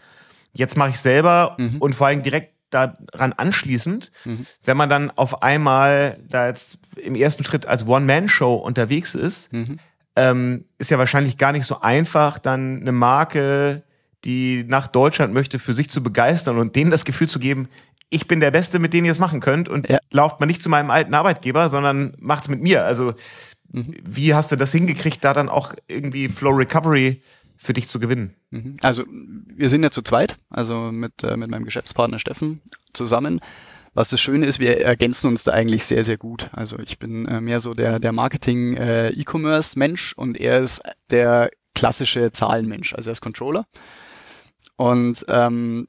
jetzt 0.54 0.78
mache 0.78 0.92
ich 0.92 1.00
selber 1.00 1.56
mhm. 1.58 1.78
und 1.80 1.96
vor 1.96 2.08
allem 2.08 2.22
direkt 2.22 2.54
daran 2.70 3.34
anschließend, 3.34 4.12
mhm. 4.26 4.46
wenn 4.64 4.78
man 4.78 4.90
dann 4.90 5.12
auf 5.12 5.44
einmal 5.44 6.20
da 6.28 6.48
jetzt 6.48 6.80
im 6.96 7.14
ersten 7.14 7.44
Schritt 7.44 7.68
als 7.68 7.86
One-Man-Show 7.86 8.56
unterwegs 8.56 9.14
ist, 9.14 9.54
mhm. 9.54 9.80
ähm, 10.16 10.66
ist 10.80 10.90
ja 10.90 10.98
wahrscheinlich 10.98 11.38
gar 11.38 11.52
nicht 11.52 11.66
so 11.66 11.82
einfach, 11.82 12.40
dann 12.40 12.82
eine 12.82 12.92
Marke 12.92 13.84
die 14.26 14.64
nach 14.68 14.88
Deutschland 14.88 15.34
möchte, 15.34 15.60
für 15.60 15.74
sich 15.74 15.90
zu 15.90 16.02
begeistern 16.02 16.58
und 16.58 16.76
denen 16.76 16.92
das 16.92 17.06
Gefühl 17.06 17.30
zu 17.30 17.40
geben, 17.40 17.68
ich 18.10 18.28
bin 18.28 18.40
der 18.40 18.52
Beste, 18.52 18.80
mit 18.80 18.94
denen 18.94 19.06
ihr 19.06 19.12
es 19.12 19.20
machen 19.20 19.40
könnt 19.40 19.68
und 19.68 19.90
ja. 19.90 19.98
lauft 20.12 20.40
mal 20.40 20.46
nicht 20.46 20.62
zu 20.62 20.70
meinem 20.70 20.92
alten 20.92 21.16
Arbeitgeber, 21.16 21.70
sondern 21.70 22.16
macht's 22.20 22.48
mit 22.48 22.62
mir. 22.62 22.86
Also 22.86 23.16
mhm. 23.72 23.96
wie 24.04 24.36
hast 24.36 24.52
du 24.52 24.56
das 24.56 24.72
hingekriegt, 24.72 25.24
da 25.24 25.34
dann 25.34 25.50
auch 25.50 25.74
irgendwie 25.88 26.30
Flow 26.30 26.52
Recovery 26.52 27.24
für 27.58 27.74
dich 27.74 27.90
zu 27.90 28.00
gewinnen? 28.00 28.36
Mhm. 28.52 28.78
Also 28.82 29.04
wir 29.10 29.70
sind 29.70 29.84
ja 29.84 29.90
zu 29.90 30.04
zweit, 30.04 30.38
also 30.50 30.92
mit, 30.92 31.24
äh, 31.24 31.38
mit 31.38 31.50
meinem 31.50 31.66
Geschäftspartner 31.66 32.20
Steffen 32.20 32.62
zusammen. 32.94 33.40
Was 33.96 34.10
das 34.10 34.22
Schöne 34.22 34.46
ist, 34.46 34.60
wir 34.60 34.82
ergänzen 34.82 35.28
uns 35.28 35.44
da 35.44 35.52
eigentlich 35.52 35.86
sehr, 35.86 36.06
sehr 36.06 36.18
gut. 36.18 36.52
Also 36.54 36.78
ich 36.80 37.00
bin 37.00 37.28
äh, 37.28 37.42
mehr 37.42 37.60
so 37.60 37.74
der, 37.74 38.00
der 38.00 38.12
Marketing-E-Commerce-Mensch 38.12 40.14
äh, 40.14 40.22
und 40.22 40.40
er 40.40 40.60
ist 40.60 40.84
der 41.10 41.50
klassische 41.74 42.32
Zahlenmensch, 42.32 42.94
also 42.94 43.10
er 43.10 43.14
ist 43.14 43.22
Controller. 43.22 43.66
Und 44.76 45.26
ähm, 45.28 45.88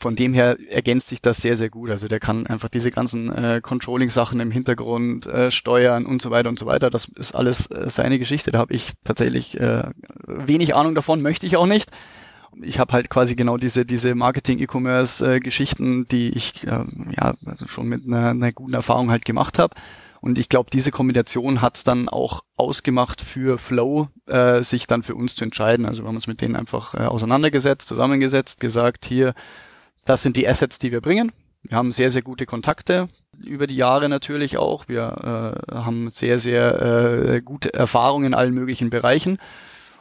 von 0.00 0.16
dem 0.16 0.32
her 0.32 0.56
ergänzt 0.70 1.08
sich 1.08 1.20
das 1.20 1.42
sehr, 1.42 1.56
sehr 1.56 1.68
gut. 1.68 1.90
Also 1.90 2.08
der 2.08 2.20
kann 2.20 2.46
einfach 2.46 2.70
diese 2.70 2.90
ganzen 2.90 3.30
äh, 3.30 3.60
Controlling-Sachen 3.62 4.40
im 4.40 4.50
Hintergrund 4.50 5.26
äh, 5.26 5.50
steuern 5.50 6.06
und 6.06 6.22
so 6.22 6.30
weiter 6.30 6.48
und 6.48 6.58
so 6.58 6.64
weiter. 6.64 6.88
Das 6.88 7.08
ist 7.16 7.34
alles 7.34 7.66
äh, 7.66 7.90
seine 7.90 8.18
Geschichte. 8.18 8.50
Da 8.50 8.58
habe 8.58 8.72
ich 8.72 8.92
tatsächlich 9.04 9.60
äh, 9.60 9.90
wenig 10.26 10.74
Ahnung 10.74 10.94
davon, 10.94 11.20
möchte 11.20 11.44
ich 11.44 11.56
auch 11.56 11.66
nicht. 11.66 11.90
Ich 12.62 12.78
habe 12.78 12.94
halt 12.94 13.10
quasi 13.10 13.36
genau 13.36 13.58
diese 13.58 13.84
diese 13.84 14.14
Marketing-E-Commerce-Geschichten, 14.14 16.02
äh, 16.02 16.04
die 16.10 16.30
ich 16.30 16.66
äh, 16.66 16.84
ja 17.16 17.34
schon 17.66 17.86
mit 17.86 18.06
einer, 18.06 18.30
einer 18.30 18.52
guten 18.52 18.74
Erfahrung 18.74 19.10
halt 19.10 19.26
gemacht 19.26 19.58
habe. 19.58 19.74
Und 20.20 20.38
ich 20.38 20.48
glaube, 20.48 20.70
diese 20.70 20.90
Kombination 20.90 21.62
hat 21.62 21.76
es 21.76 21.84
dann 21.84 22.08
auch 22.08 22.42
ausgemacht 22.56 23.20
für 23.22 23.58
Flow, 23.58 24.08
äh, 24.26 24.62
sich 24.62 24.86
dann 24.86 25.02
für 25.02 25.14
uns 25.14 25.34
zu 25.34 25.44
entscheiden. 25.44 25.86
Also 25.86 26.02
wir 26.02 26.08
haben 26.08 26.16
uns 26.16 26.26
mit 26.26 26.40
denen 26.40 26.56
einfach 26.56 26.94
äh, 26.94 26.98
auseinandergesetzt, 26.98 27.88
zusammengesetzt, 27.88 28.60
gesagt, 28.60 29.06
hier, 29.06 29.34
das 30.04 30.22
sind 30.22 30.36
die 30.36 30.46
Assets, 30.46 30.78
die 30.78 30.92
wir 30.92 31.00
bringen. 31.00 31.32
Wir 31.62 31.76
haben 31.76 31.92
sehr, 31.92 32.10
sehr 32.10 32.22
gute 32.22 32.46
Kontakte 32.46 33.08
über 33.38 33.66
die 33.66 33.76
Jahre 33.76 34.08
natürlich 34.08 34.58
auch. 34.58 34.88
Wir 34.88 35.56
äh, 35.68 35.74
haben 35.74 36.10
sehr, 36.10 36.38
sehr 36.38 36.82
äh, 36.82 37.40
gute 37.40 37.72
Erfahrungen 37.72 38.26
in 38.26 38.34
allen 38.34 38.54
möglichen 38.54 38.90
Bereichen. 38.90 39.38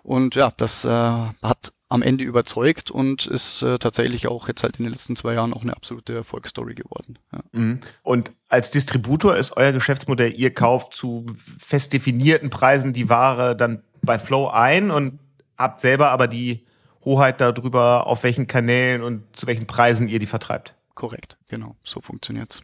Und 0.04 0.36
ja, 0.36 0.52
das 0.58 0.86
äh, 0.86 0.90
hat 0.90 1.74
am 1.90 2.04
Ende 2.04 2.24
überzeugt 2.24 2.92
und 2.92 3.26
ist 3.26 3.64
äh, 3.64 3.80
tatsächlich 3.80 4.28
auch 4.28 4.48
jetzt 4.48 4.62
halt 4.62 4.78
in 4.78 4.86
den 4.86 4.92
letzten 4.92 5.16
zwei 5.16 5.34
Jahren 5.34 5.54
auch 5.54 5.64
eine 5.64 5.76
absolute 5.76 6.14
Erfolgsstory 6.14 6.76
geworden. 6.76 7.18
Ja. 7.34 7.40
Mhm. 7.52 7.80
Und 8.04 8.32
als 8.48 8.70
Distributor 8.70 9.36
ist 9.36 9.58
euer 9.58 9.72
Geschäftsmodell, 9.72 10.32
ihr 10.40 10.54
kauft 10.54 10.94
zu 10.94 11.26
fest 11.58 11.92
definierten 11.92 12.52
Preisen 12.52 12.94
die 12.94 13.10
Ware 13.10 13.56
dann 13.58 13.82
bei 14.04 14.20
Flow 14.20 14.48
ein 14.48 14.92
und 14.92 15.20
habt 15.58 15.80
selber 15.80 16.12
aber 16.12 16.28
die 16.28 16.66
Hoheit 17.04 17.42
darüber, 17.42 18.06
auf 18.06 18.24
welchen 18.24 18.46
Kanälen 18.46 19.02
und 19.02 19.24
zu 19.36 19.48
welchen 19.48 19.66
Preisen 19.66 20.08
ihr 20.08 20.20
die 20.20 20.28
vertreibt. 20.28 20.76
Korrekt, 20.94 21.38
genau, 21.48 21.76
so 21.84 22.02
funktioniert's. 22.02 22.62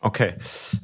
Okay, 0.00 0.34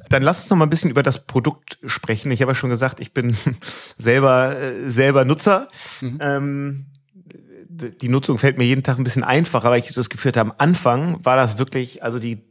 dann 0.07 0.23
lass 0.23 0.41
uns 0.41 0.49
noch 0.49 0.57
mal 0.57 0.65
ein 0.65 0.69
bisschen 0.69 0.89
über 0.89 1.03
das 1.03 1.25
Produkt 1.27 1.77
sprechen. 1.85 2.31
Ich 2.31 2.41
habe 2.41 2.51
ja 2.51 2.55
schon 2.55 2.69
gesagt, 2.69 3.01
ich 3.01 3.13
bin 3.13 3.37
selber 3.97 4.57
äh, 4.57 4.89
selber 4.89 5.25
Nutzer. 5.25 5.67
Mhm. 5.99 6.17
Ähm, 6.21 6.85
die 8.01 8.09
Nutzung 8.09 8.37
fällt 8.37 8.57
mir 8.57 8.65
jeden 8.65 8.83
Tag 8.83 8.97
ein 8.97 9.03
bisschen 9.03 9.23
einfacher, 9.23 9.69
weil 9.69 9.79
ich 9.79 9.91
so 9.91 10.01
das 10.01 10.09
Gefühl 10.09 10.29
hatte, 10.29 10.41
am 10.41 10.53
Anfang 10.57 11.23
war 11.23 11.35
das 11.35 11.57
wirklich, 11.57 12.03
also 12.03 12.19
die, 12.19 12.41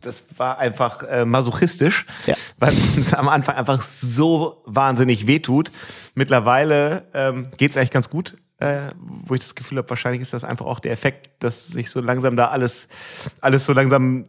das 0.00 0.24
war 0.36 0.58
einfach 0.58 1.02
äh, 1.02 1.24
masochistisch, 1.24 2.06
ja. 2.26 2.34
weil 2.58 2.72
es 2.98 3.14
am 3.14 3.28
Anfang 3.28 3.56
einfach 3.56 3.82
so 3.82 4.62
wahnsinnig 4.66 5.26
wehtut. 5.26 5.70
Mittlerweile 6.14 7.06
ähm, 7.14 7.50
geht 7.56 7.72
es 7.72 7.76
eigentlich 7.76 7.90
ganz 7.90 8.10
gut, 8.10 8.34
äh, 8.58 8.88
wo 8.96 9.34
ich 9.34 9.40
das 9.40 9.54
Gefühl 9.54 9.78
habe, 9.78 9.90
wahrscheinlich 9.90 10.22
ist 10.22 10.32
das 10.32 10.44
einfach 10.44 10.66
auch 10.66 10.80
der 10.80 10.92
Effekt, 10.92 11.42
dass 11.42 11.66
sich 11.66 11.90
so 11.90 12.00
langsam 12.00 12.36
da 12.36 12.48
alles, 12.48 12.88
alles 13.40 13.64
so 13.64 13.72
langsam 13.72 14.24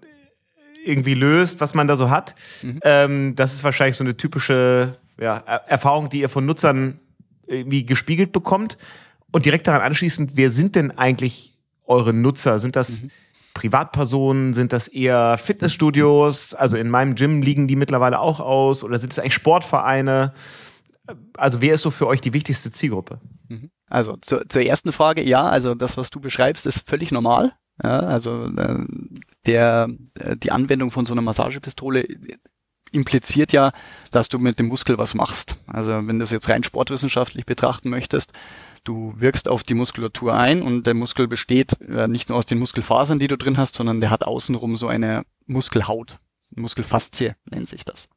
irgendwie 0.83 1.15
löst, 1.15 1.59
was 1.59 1.73
man 1.73 1.87
da 1.87 1.95
so 1.95 2.09
hat. 2.09 2.35
Mhm. 2.61 2.79
Ähm, 2.83 3.35
das 3.35 3.53
ist 3.53 3.63
wahrscheinlich 3.63 3.97
so 3.97 4.03
eine 4.03 4.17
typische 4.17 4.97
ja, 5.19 5.37
Erfahrung, 5.37 6.09
die 6.09 6.19
ihr 6.19 6.29
von 6.29 6.45
Nutzern 6.45 6.99
irgendwie 7.47 7.85
gespiegelt 7.85 8.31
bekommt. 8.31 8.77
Und 9.35 9.45
direkt 9.45 9.67
daran 9.67 9.81
anschließend, 9.81 10.37
wer 10.37 10.49
sind 10.49 10.75
denn 10.75 10.91
eigentlich 10.91 11.57
eure 11.83 12.13
Nutzer? 12.13 12.57
Sind 12.57 12.77
das 12.77 13.01
mhm. 13.01 13.11
Privatpersonen? 13.53 14.53
Sind 14.53 14.71
das 14.71 14.87
eher 14.87 15.37
Fitnessstudios? 15.37 16.53
Also 16.53 16.77
in 16.77 16.89
meinem 16.89 17.15
Gym 17.15 17.41
liegen 17.41 17.67
die 17.67 17.75
mittlerweile 17.75 18.21
auch 18.21 18.39
aus? 18.39 18.81
Oder 18.81 18.97
sind 18.97 19.11
es 19.11 19.19
eigentlich 19.19 19.33
Sportvereine? 19.33 20.33
Also 21.35 21.59
wer 21.59 21.75
ist 21.75 21.81
so 21.81 21.91
für 21.91 22.07
euch 22.07 22.21
die 22.21 22.31
wichtigste 22.31 22.71
Zielgruppe? 22.71 23.19
Mhm. 23.49 23.71
Also 23.89 24.15
zu, 24.21 24.47
zur 24.47 24.61
ersten 24.61 24.93
Frage, 24.93 25.21
ja, 25.21 25.43
also 25.43 25.75
das, 25.75 25.97
was 25.97 26.11
du 26.11 26.21
beschreibst, 26.21 26.65
ist 26.65 26.87
völlig 26.87 27.11
normal. 27.11 27.51
Ja, 27.83 27.99
also 27.99 28.45
äh, 28.45 28.85
der, 29.45 29.89
äh, 30.17 30.37
die 30.37 30.53
Anwendung 30.53 30.91
von 30.91 31.05
so 31.05 31.13
einer 31.13 31.21
Massagepistole 31.21 32.05
impliziert 32.93 33.51
ja, 33.51 33.73
dass 34.11 34.29
du 34.29 34.39
mit 34.39 34.59
dem 34.59 34.67
Muskel 34.67 34.97
was 34.97 35.13
machst. 35.13 35.57
Also 35.67 35.91
wenn 36.07 36.19
du 36.19 36.23
es 36.23 36.31
jetzt 36.31 36.47
rein 36.47 36.63
sportwissenschaftlich 36.63 37.45
betrachten 37.45 37.89
möchtest, 37.89 38.31
du 38.85 39.13
wirkst 39.17 39.49
auf 39.49 39.63
die 39.63 39.73
Muskulatur 39.73 40.33
ein 40.33 40.61
und 40.61 40.87
der 40.87 40.93
Muskel 40.93 41.27
besteht 41.27 41.79
äh, 41.81 42.07
nicht 42.07 42.29
nur 42.29 42.37
aus 42.37 42.45
den 42.45 42.59
Muskelfasern, 42.59 43.19
die 43.19 43.27
du 43.27 43.37
drin 43.37 43.57
hast, 43.57 43.75
sondern 43.75 43.99
der 43.99 44.09
hat 44.09 44.23
außenrum 44.23 44.77
so 44.77 44.87
eine 44.87 45.25
Muskelhaut. 45.45 46.19
Muskelfaszie 46.55 47.35
nennt 47.49 47.67
sich 47.67 47.83
das. 47.83 48.07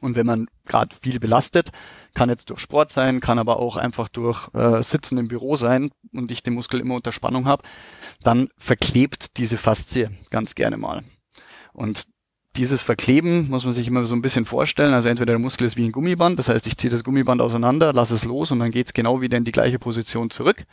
Und 0.00 0.16
wenn 0.16 0.26
man 0.26 0.46
gerade 0.64 0.94
viel 1.02 1.20
belastet, 1.20 1.70
kann 2.14 2.30
jetzt 2.30 2.48
durch 2.48 2.60
Sport 2.60 2.90
sein, 2.90 3.20
kann 3.20 3.38
aber 3.38 3.58
auch 3.58 3.76
einfach 3.76 4.08
durch 4.08 4.48
äh, 4.54 4.82
Sitzen 4.82 5.18
im 5.18 5.28
Büro 5.28 5.56
sein 5.56 5.90
und 6.12 6.30
ich 6.30 6.42
den 6.42 6.54
Muskel 6.54 6.80
immer 6.80 6.94
unter 6.94 7.12
Spannung 7.12 7.44
habe, 7.44 7.64
dann 8.22 8.48
verklebt 8.56 9.36
diese 9.36 9.58
Faszie 9.58 10.10
ganz 10.30 10.54
gerne 10.54 10.78
mal. 10.78 11.04
Und 11.72 12.06
dieses 12.56 12.82
Verkleben 12.82 13.48
muss 13.48 13.64
man 13.64 13.72
sich 13.72 13.86
immer 13.86 14.04
so 14.06 14.14
ein 14.14 14.22
bisschen 14.22 14.44
vorstellen. 14.44 14.92
Also 14.92 15.08
entweder 15.08 15.32
der 15.32 15.38
Muskel 15.38 15.66
ist 15.66 15.76
wie 15.76 15.84
ein 15.84 15.92
Gummiband, 15.92 16.38
das 16.38 16.48
heißt, 16.48 16.66
ich 16.66 16.76
ziehe 16.76 16.90
das 16.90 17.04
Gummiband 17.04 17.40
auseinander, 17.40 17.92
lasse 17.92 18.14
es 18.14 18.24
los 18.24 18.50
und 18.50 18.58
dann 18.58 18.70
geht's 18.70 18.92
genau 18.92 19.20
wieder 19.20 19.38
in 19.38 19.44
die 19.44 19.52
gleiche 19.52 19.78
Position 19.78 20.30
zurück. 20.30 20.64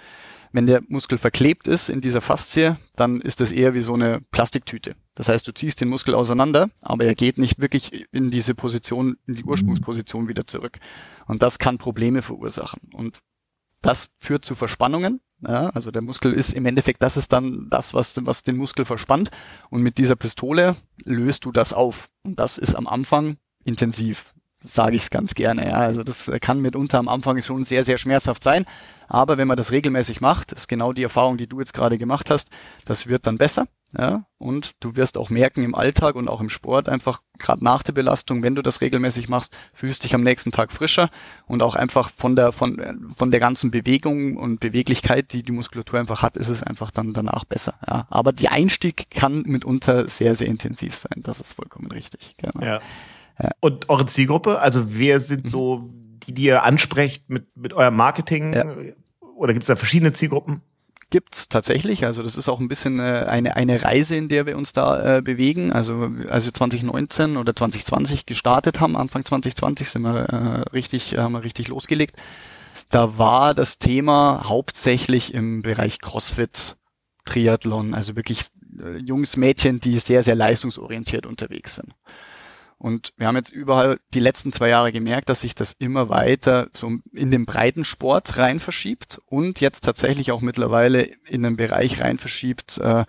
Wenn 0.52 0.66
der 0.66 0.82
Muskel 0.88 1.18
verklebt 1.18 1.68
ist 1.68 1.90
in 1.90 2.02
dieser 2.02 2.22
Faszie, 2.22 2.78
dann 2.96 3.22
ist 3.22 3.40
das 3.40 3.52
eher 3.52 3.76
wie 3.76 3.82
so 3.82 3.94
eine 3.94 4.20
Plastiktüte. 4.32 4.96
Das 5.14 5.30
heißt, 5.30 5.48
du 5.48 5.54
ziehst 5.54 5.80
den 5.80 5.90
Muskel 5.90 6.16
auseinander, 6.16 6.70
aber 6.82 7.06
er 7.06 7.14
geht 7.14 7.38
nicht 7.38 7.60
wirklich 7.60 8.08
in 8.12 8.32
diese 8.32 8.56
Position, 8.56 9.18
in 9.28 9.36
die 9.36 9.44
Ursprungsposition 9.44 10.28
wieder 10.28 10.48
zurück. 10.48 10.80
Und 11.28 11.44
das 11.44 11.60
kann 11.60 11.78
Probleme 11.78 12.22
verursachen. 12.22 12.82
Und 12.94 13.20
das 13.82 14.10
führt 14.20 14.44
zu 14.44 14.56
Verspannungen. 14.56 15.22
Ja, 15.41 15.69
also 15.69 15.91
der 15.91 16.01
Muskel 16.01 16.34
ist 16.34 16.53
im 16.53 16.65
Endeffekt, 16.65 17.01
das 17.01 17.15
ist 17.15 17.31
dann 17.31 17.67
das, 17.69 17.93
was, 17.93 18.15
was 18.25 18.43
den 18.43 18.58
Muskel 18.58 18.86
verspannt. 18.86 19.31
Und 19.69 19.81
mit 19.81 19.98
dieser 19.98 20.15
Pistole 20.15 20.75
löst 21.03 21.46
du 21.46 21.51
das 21.51 21.72
auf. 21.72 22.10
Und 22.24 22.39
das 22.39 22.58
ist 22.58 22.75
am 22.75 22.88
Anfang 22.88 23.38
intensiv 23.63 24.34
sage 24.62 24.96
ich 24.96 25.04
es 25.04 25.10
ganz 25.10 25.36
gerne. 25.36 25.70
Ja. 25.70 25.75
Also 25.75 26.04
das 26.04 26.30
kann 26.42 26.62
mitunter 26.62 27.00
am 27.00 27.08
Anfang 27.08 27.42
schon 27.42 27.63
sehr, 27.63 27.84
sehr 27.84 27.98
schmerzhaft 27.98 28.44
sein. 28.44 28.66
Aber 29.08 29.38
wenn 29.38 29.48
man 29.48 29.58
das 29.58 29.72
regelmäßig 29.72 30.22
macht, 30.22 30.51
ist 30.51 30.68
genau 30.68 30.94
die 30.94 31.04
Erfahrung, 31.04 31.38
die 31.38 31.48
du 31.48 31.60
jetzt 31.60 31.74
gerade 31.74 31.98
gemacht 31.98 32.30
hast, 32.30 32.50
das 32.86 33.08
wird 33.08 33.25
dann 33.25 33.38
besser. 33.38 33.68
Ja, 33.98 34.25
und 34.38 34.74
du 34.82 34.96
wirst 34.96 35.18
auch 35.18 35.32
merken 35.32 35.63
im 35.63 35.74
Alltag 35.74 36.13
und 36.13 36.28
auch 36.28 36.42
im 36.42 36.50
Sport 36.50 36.88
einfach 36.89 37.22
gerade 37.39 37.63
nach 37.63 37.82
der 37.82 37.94
Belastung, 37.94 38.44
wenn 38.44 38.54
du 38.54 38.62
das 38.62 38.82
regelmäßig 38.82 39.30
machst, 39.30 39.58
fühlst 39.74 40.04
dich 40.04 40.13
am 40.13 40.22
nächsten 40.22 40.51
Tag 40.51 40.72
frischer 40.72 41.10
und 41.48 41.63
auch 41.63 41.75
einfach 41.75 42.12
von 42.12 42.36
der 42.36 42.51
von 42.51 43.10
von 43.18 43.32
der 43.32 43.39
ganzen 43.39 43.72
Bewegung 43.72 44.38
und 44.38 44.60
Beweglichkeit, 44.60 45.34
die 45.34 45.42
die 45.42 45.51
Muskulatur 45.51 46.00
einfach 46.00 46.22
hat, 46.22 46.38
ist 46.38 46.50
es 46.50 46.62
einfach 46.62 46.92
dann 46.92 47.13
danach 47.13 47.46
besser. 47.46 47.80
Ja, 47.88 48.06
aber 48.12 48.32
die 48.32 48.50
Einstieg 48.50 49.10
kann 49.10 49.42
mitunter 49.48 50.08
sehr 50.08 50.36
sehr 50.36 50.50
intensiv 50.50 50.96
sein. 50.96 51.24
Das 51.24 51.39
ist 51.39 51.54
vollkommen 51.54 51.92
richtig. 51.92 52.36
Genau. 52.38 52.63
Ja. 52.63 52.82
Und 53.60 53.89
eure 53.89 54.05
Zielgruppe, 54.05 54.60
also 54.60 54.98
wer 54.98 55.19
sind 55.19 55.46
mhm. 55.46 55.50
so 55.50 55.89
die, 56.25 56.34
die 56.34 56.43
ihr 56.43 56.63
ansprecht 56.63 57.29
mit, 57.29 57.55
mit 57.55 57.74
eurem 57.74 57.96
Marketing? 57.96 58.53
Ja. 58.53 58.65
Oder 59.36 59.53
gibt 59.53 59.63
es 59.63 59.67
da 59.67 59.75
verschiedene 59.75 60.12
Zielgruppen? 60.12 60.62
Gibt's 61.12 61.50
tatsächlich, 61.50 62.05
also 62.05 62.22
das 62.22 62.38
ist 62.38 62.50
auch 62.50 62.60
ein 62.60 62.67
bisschen 62.67 63.00
äh, 63.00 63.25
eine 63.27 63.55
eine 63.55 63.81
Reise, 63.81 64.15
in 64.15 64.29
der 64.29 64.46
wir 64.46 64.55
uns 64.55 64.74
da 64.74 65.17
äh, 65.17 65.22
bewegen. 65.24 65.72
Also 65.72 66.12
als 66.29 66.46
wir 66.46 66.53
2019 66.53 67.36
oder 67.36 67.55
2020 67.55 68.27
gestartet 68.27 68.79
haben, 68.79 68.96
Anfang 68.96 69.25
2020 69.25 69.89
sind 69.89 70.03
wir 70.03 70.29
äh, 70.29 70.69
richtig 70.69 71.17
haben 71.17 71.31
wir 71.31 71.43
richtig 71.43 71.67
losgelegt. 71.67 72.15
Da 72.89 73.17
war 73.17 73.55
das 73.55 73.79
Thema 73.79 74.43
hauptsächlich 74.46 75.34
im 75.34 75.63
Bereich 75.63 76.00
CrossFit, 76.00 76.75
Triathlon, 77.25 77.96
also 77.96 78.15
wirklich 78.15 78.43
äh, 78.79 78.98
Jungs, 78.98 79.36
Mädchen, 79.36 79.79
die 79.79 79.98
sehr 79.98 80.22
sehr 80.22 80.36
leistungsorientiert 80.36 81.25
unterwegs 81.25 81.74
sind. 81.74 81.96
Und 82.80 83.12
wir 83.18 83.28
haben 83.28 83.36
jetzt 83.36 83.52
überall 83.52 84.00
die 84.14 84.22
letzten 84.22 84.54
zwei 84.54 84.70
Jahre 84.70 84.92
gemerkt, 84.92 85.28
dass 85.30 85.42
sich 85.42 85.54
das 85.54 85.74
immer 85.78 86.10
weiter 86.10 86.70
so 86.74 86.90
in 87.14 87.30
den 87.30 87.46
Breitensport 87.46 88.38
rein 88.38 88.62
verschiebt 88.62 89.22
und 89.26 89.60
jetzt 89.60 89.84
tatsächlich 89.84 90.32
auch 90.32 90.42
mittlerweile 90.42 91.02
in 91.28 91.46
einen 91.46 91.58
Bereich 91.58 92.00
rein 92.00 92.18
verschiebt, 92.18 92.78
äh, 92.78 93.04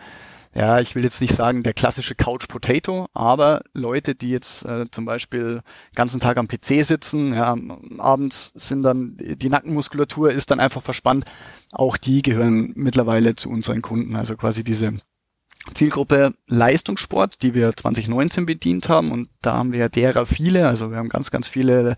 ja, 0.53 0.81
ich 0.81 0.97
will 0.97 1.05
jetzt 1.05 1.21
nicht 1.21 1.35
sagen 1.35 1.62
der 1.62 1.75
klassische 1.75 2.17
Couch 2.17 2.49
Potato, 2.49 3.07
aber 3.15 3.62
Leute, 3.73 4.17
die 4.17 4.31
jetzt 4.31 4.65
äh, 4.65 4.91
zum 4.91 5.05
Beispiel 5.05 5.62
ganzen 5.95 6.19
Tag 6.19 6.39
am 6.39 6.49
PC 6.49 6.85
sitzen, 6.85 7.35
ja, 7.35 7.57
abends 7.99 8.53
sind 8.57 8.83
dann 8.83 9.17
die 9.17 9.49
Nackenmuskulatur 9.49 10.33
ist 10.33 10.50
dann 10.50 10.59
einfach 10.59 10.83
verspannt, 10.83 11.25
auch 11.71 11.97
die 11.97 12.23
gehören 12.23 12.73
mittlerweile 12.75 13.37
zu 13.37 13.49
unseren 13.49 13.81
Kunden, 13.81 14.17
also 14.17 14.37
quasi 14.37 14.65
diese 14.65 14.95
Zielgruppe 15.75 16.35
Leistungssport, 16.47 17.43
die 17.43 17.55
wir 17.55 17.76
2019 17.76 18.47
bedient 18.47 18.88
haben. 18.88 19.12
Und 19.12 19.29
da 19.43 19.55
haben 19.55 19.73
wir 19.73 19.88
derer 19.88 20.26
viele, 20.26 20.67
also 20.69 20.90
wir 20.90 20.99
haben 20.99 21.09
ganz, 21.09 21.31
ganz 21.31 21.49
viele 21.49 21.97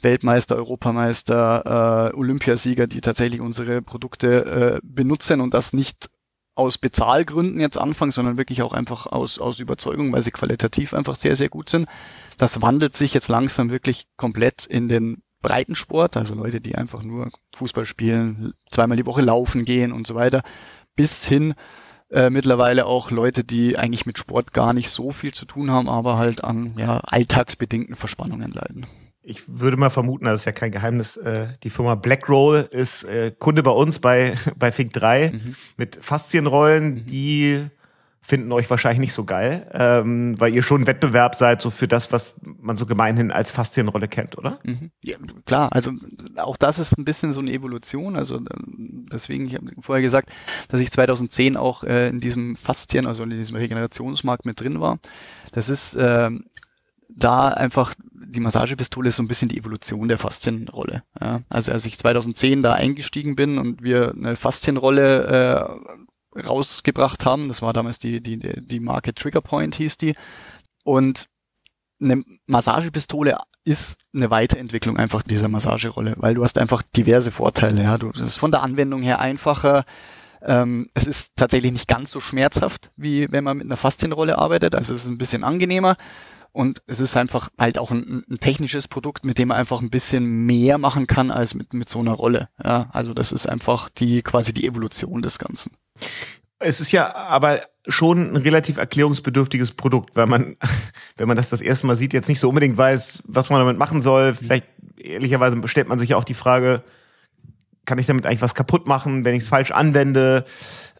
Weltmeister, 0.00 0.56
Europameister, 0.56 2.10
äh, 2.12 2.16
Olympiasieger, 2.16 2.86
die 2.86 3.00
tatsächlich 3.00 3.40
unsere 3.40 3.82
Produkte 3.82 4.44
äh, 4.44 4.80
benutzen. 4.82 5.40
Und 5.40 5.54
das 5.54 5.72
nicht 5.72 6.10
aus 6.56 6.78
Bezahlgründen 6.78 7.60
jetzt 7.60 7.78
anfangen, 7.78 8.12
sondern 8.12 8.36
wirklich 8.36 8.62
auch 8.62 8.72
einfach 8.72 9.06
aus, 9.06 9.38
aus 9.38 9.58
Überzeugung, 9.58 10.12
weil 10.12 10.22
sie 10.22 10.30
qualitativ 10.30 10.94
einfach 10.94 11.16
sehr, 11.16 11.36
sehr 11.36 11.48
gut 11.48 11.68
sind. 11.68 11.88
Das 12.38 12.62
wandelt 12.62 12.94
sich 12.96 13.14
jetzt 13.14 13.28
langsam 13.28 13.70
wirklich 13.70 14.06
komplett 14.16 14.66
in 14.66 14.88
den 14.88 15.22
Breitensport, 15.42 16.16
also 16.16 16.34
Leute, 16.34 16.60
die 16.60 16.74
einfach 16.74 17.02
nur 17.02 17.30
Fußball 17.54 17.84
spielen, 17.84 18.54
zweimal 18.70 18.96
die 18.96 19.06
Woche 19.06 19.20
laufen 19.20 19.64
gehen 19.64 19.92
und 19.92 20.06
so 20.06 20.14
weiter, 20.14 20.42
bis 20.96 21.24
hin 21.24 21.54
äh, 22.14 22.30
mittlerweile 22.30 22.86
auch 22.86 23.10
Leute, 23.10 23.42
die 23.42 23.76
eigentlich 23.76 24.06
mit 24.06 24.18
Sport 24.18 24.52
gar 24.52 24.72
nicht 24.72 24.88
so 24.88 25.10
viel 25.10 25.34
zu 25.34 25.46
tun 25.46 25.72
haben, 25.72 25.88
aber 25.88 26.16
halt 26.16 26.44
an 26.44 26.74
ja, 26.78 26.98
alltagsbedingten 26.98 27.96
Verspannungen 27.96 28.52
leiden. 28.52 28.86
Ich 29.20 29.42
würde 29.48 29.76
mal 29.76 29.90
vermuten, 29.90 30.26
das 30.26 30.42
ist 30.42 30.44
ja 30.44 30.52
kein 30.52 30.70
Geheimnis, 30.70 31.16
äh, 31.16 31.48
die 31.64 31.70
Firma 31.70 31.96
Blackroll 31.96 32.68
ist 32.70 33.02
äh, 33.04 33.32
Kunde 33.36 33.64
bei 33.64 33.72
uns 33.72 33.98
bei, 33.98 34.36
bei 34.56 34.70
Fink 34.70 34.92
3 34.92 35.32
mhm. 35.32 35.56
mit 35.76 35.98
Faszienrollen, 36.00 36.94
mhm. 36.94 37.06
die 37.06 37.66
finden 38.26 38.50
euch 38.52 38.70
wahrscheinlich 38.70 39.00
nicht 39.00 39.12
so 39.12 39.24
geil, 39.24 39.68
ähm, 39.72 40.40
weil 40.40 40.54
ihr 40.54 40.62
schon 40.62 40.86
Wettbewerb 40.86 41.34
seid, 41.34 41.60
so 41.60 41.70
für 41.70 41.86
das, 41.86 42.10
was 42.10 42.34
man 42.40 42.76
so 42.76 42.86
gemeinhin 42.86 43.30
als 43.30 43.50
Faszienrolle 43.50 44.08
kennt, 44.08 44.38
oder? 44.38 44.58
Mhm. 44.64 44.90
Ja, 45.02 45.16
klar, 45.44 45.68
also 45.72 45.92
auch 46.36 46.56
das 46.56 46.78
ist 46.78 46.96
ein 46.96 47.04
bisschen 47.04 47.32
so 47.32 47.40
eine 47.40 47.52
Evolution. 47.52 48.16
Also 48.16 48.36
ähm, 48.36 49.06
deswegen, 49.12 49.46
ich 49.46 49.54
habe 49.54 49.66
vorher 49.78 50.02
gesagt, 50.02 50.30
dass 50.70 50.80
ich 50.80 50.90
2010 50.90 51.58
auch 51.58 51.84
äh, 51.84 52.08
in 52.08 52.20
diesem 52.20 52.56
Faszien, 52.56 53.06
also 53.06 53.24
in 53.24 53.30
diesem 53.30 53.56
Regenerationsmarkt 53.56 54.46
mit 54.46 54.58
drin 54.58 54.80
war. 54.80 54.98
Das 55.52 55.68
ist 55.68 55.94
äh, 55.94 56.30
da 57.08 57.48
einfach 57.48 57.94
die 58.26 58.40
Massagepistole 58.40 59.08
ist 59.08 59.16
so 59.16 59.22
ein 59.22 59.28
bisschen 59.28 59.48
die 59.48 59.58
Evolution 59.58 60.08
der 60.08 60.18
Faszienrolle. 60.18 61.04
Ja. 61.20 61.42
Also 61.50 61.72
als 61.72 61.86
ich 61.86 61.98
2010 61.98 62.62
da 62.62 62.72
eingestiegen 62.72 63.36
bin 63.36 63.58
und 63.58 63.82
wir 63.82 64.12
eine 64.12 64.34
Faszienrolle 64.34 65.76
äh, 65.78 65.94
rausgebracht 66.36 67.24
haben, 67.24 67.48
das 67.48 67.62
war 67.62 67.72
damals 67.72 67.98
die, 67.98 68.20
die, 68.20 68.38
die 68.38 68.80
Marke 68.80 69.14
Triggerpoint 69.14 69.74
hieß 69.76 69.96
die, 69.96 70.14
und 70.84 71.28
eine 72.00 72.22
Massagepistole 72.46 73.38
ist 73.64 73.96
eine 74.14 74.30
Weiterentwicklung 74.30 74.98
einfach 74.98 75.22
dieser 75.22 75.48
Massagerolle, 75.48 76.14
weil 76.18 76.34
du 76.34 76.44
hast 76.44 76.58
einfach 76.58 76.82
diverse 76.82 77.30
Vorteile. 77.30 77.82
Ja. 77.82 77.98
Du, 77.98 78.12
das 78.12 78.22
ist 78.22 78.36
von 78.36 78.50
der 78.50 78.62
Anwendung 78.62 79.02
her 79.02 79.20
einfacher. 79.20 79.84
Ähm, 80.42 80.90
es 80.92 81.06
ist 81.06 81.32
tatsächlich 81.36 81.72
nicht 81.72 81.88
ganz 81.88 82.10
so 82.10 82.20
schmerzhaft, 82.20 82.90
wie 82.96 83.32
wenn 83.32 83.44
man 83.44 83.56
mit 83.56 83.66
einer 83.66 83.78
Faszienrolle 83.78 84.36
arbeitet. 84.36 84.74
Also 84.74 84.94
es 84.94 85.04
ist 85.04 85.08
ein 85.08 85.18
bisschen 85.18 85.44
angenehmer. 85.44 85.96
Und 86.52 86.82
es 86.86 87.00
ist 87.00 87.16
einfach 87.16 87.48
halt 87.58 87.78
auch 87.78 87.90
ein, 87.90 88.22
ein, 88.30 88.38
technisches 88.38 88.86
Produkt, 88.86 89.24
mit 89.24 89.38
dem 89.38 89.48
man 89.48 89.56
einfach 89.56 89.80
ein 89.80 89.90
bisschen 89.90 90.24
mehr 90.46 90.78
machen 90.78 91.08
kann 91.08 91.32
als 91.32 91.54
mit, 91.54 91.72
mit 91.72 91.88
so 91.88 91.98
einer 91.98 92.12
Rolle. 92.12 92.48
Ja, 92.62 92.90
also 92.92 93.12
das 93.12 93.32
ist 93.32 93.48
einfach 93.48 93.88
die 93.90 94.22
quasi 94.22 94.52
die 94.52 94.64
Evolution 94.64 95.20
des 95.20 95.40
Ganzen. 95.40 95.72
Es 96.58 96.80
ist 96.80 96.92
ja 96.92 97.14
aber 97.14 97.60
schon 97.86 98.32
ein 98.32 98.36
relativ 98.36 98.78
erklärungsbedürftiges 98.78 99.72
Produkt, 99.72 100.16
weil 100.16 100.26
man, 100.26 100.56
wenn 101.16 101.28
man 101.28 101.36
das 101.36 101.50
das 101.50 101.60
erste 101.60 101.86
Mal 101.86 101.96
sieht, 101.96 102.12
jetzt 102.12 102.28
nicht 102.28 102.40
so 102.40 102.48
unbedingt 102.48 102.76
weiß, 102.76 103.22
was 103.26 103.50
man 103.50 103.60
damit 103.60 103.78
machen 103.78 104.02
soll. 104.02 104.34
Vielleicht 104.34 104.66
ehrlicherweise 104.96 105.60
stellt 105.66 105.88
man 105.88 105.98
sich 105.98 106.10
ja 106.10 106.16
auch 106.16 106.24
die 106.24 106.34
Frage, 106.34 106.82
kann 107.84 107.98
ich 107.98 108.06
damit 108.06 108.26
eigentlich 108.26 108.42
was 108.42 108.54
kaputt 108.54 108.86
machen, 108.86 109.24
wenn 109.24 109.34
ich 109.34 109.42
es 109.42 109.48
falsch 109.48 109.70
anwende? 109.70 110.44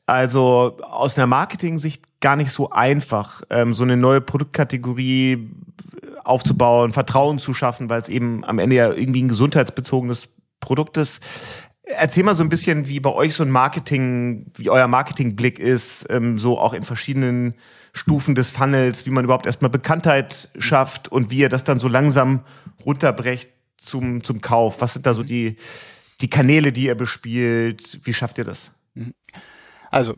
Also 0.07 0.79
aus 0.83 1.17
einer 1.17 1.27
Marketing-Sicht 1.27 2.21
gar 2.21 2.37
nicht 2.37 2.51
so 2.51 2.71
einfach, 2.71 3.43
ähm, 3.49 3.73
so 3.73 3.85
eine 3.85 3.97
neue 3.97 4.21
Produktkategorie 4.21 5.51
aufzubauen, 6.25 6.93
Vertrauen 6.93 7.39
zu 7.39 7.55
schaffen, 7.55 7.89
weil 7.89 8.01
es 8.01 8.09
eben 8.09 8.45
am 8.45 8.59
Ende 8.59 8.77
ja 8.77 8.93
irgendwie 8.93 9.23
ein 9.23 9.29
gesundheitsbezogenes 9.29 10.29
Produkt 10.61 10.97
ist. 10.97 11.23
Erzähl 11.87 12.25
mal 12.25 12.35
so 12.35 12.43
ein 12.43 12.49
bisschen, 12.49 12.89
wie 12.89 12.99
bei 12.99 13.13
euch 13.13 13.35
so 13.35 13.43
ein 13.43 13.51
Marketing, 13.51 14.47
wie 14.57 14.71
euer 14.71 14.89
Marketingblick 14.89 15.59
ist, 15.59 16.07
ähm, 16.09 16.39
so 16.39 16.59
auch 16.59 16.73
in 16.73 16.83
verschiedenen 16.83 17.55
Stufen 17.93 18.35
des 18.35 18.51
Funnels, 18.51 19.05
wie 19.07 19.11
man 19.11 19.25
überhaupt 19.25 19.47
erstmal 19.47 19.71
Bekanntheit 19.71 20.51
schafft 20.59 21.09
und 21.09 21.31
wie 21.31 21.39
ihr 21.39 21.49
das 21.49 21.63
dann 21.63 21.79
so 21.79 21.89
langsam 21.89 22.41
runterbrecht 22.85 23.51
zum, 23.77 24.25
zum 24.25 24.41
Kauf. 24.41 24.81
Was 24.81 24.95
sind 24.95 25.05
da 25.07 25.15
so 25.15 25.23
die, 25.23 25.57
die 26.21 26.31
Kanäle, 26.31 26.73
die 26.73 26.87
ihr 26.87 26.95
bespielt? 26.95 28.01
Wie 28.03 28.15
schafft 28.15 28.39
ihr 28.39 28.45
das? 28.45 28.73
Mhm. 28.95 29.13
Also, 29.91 30.15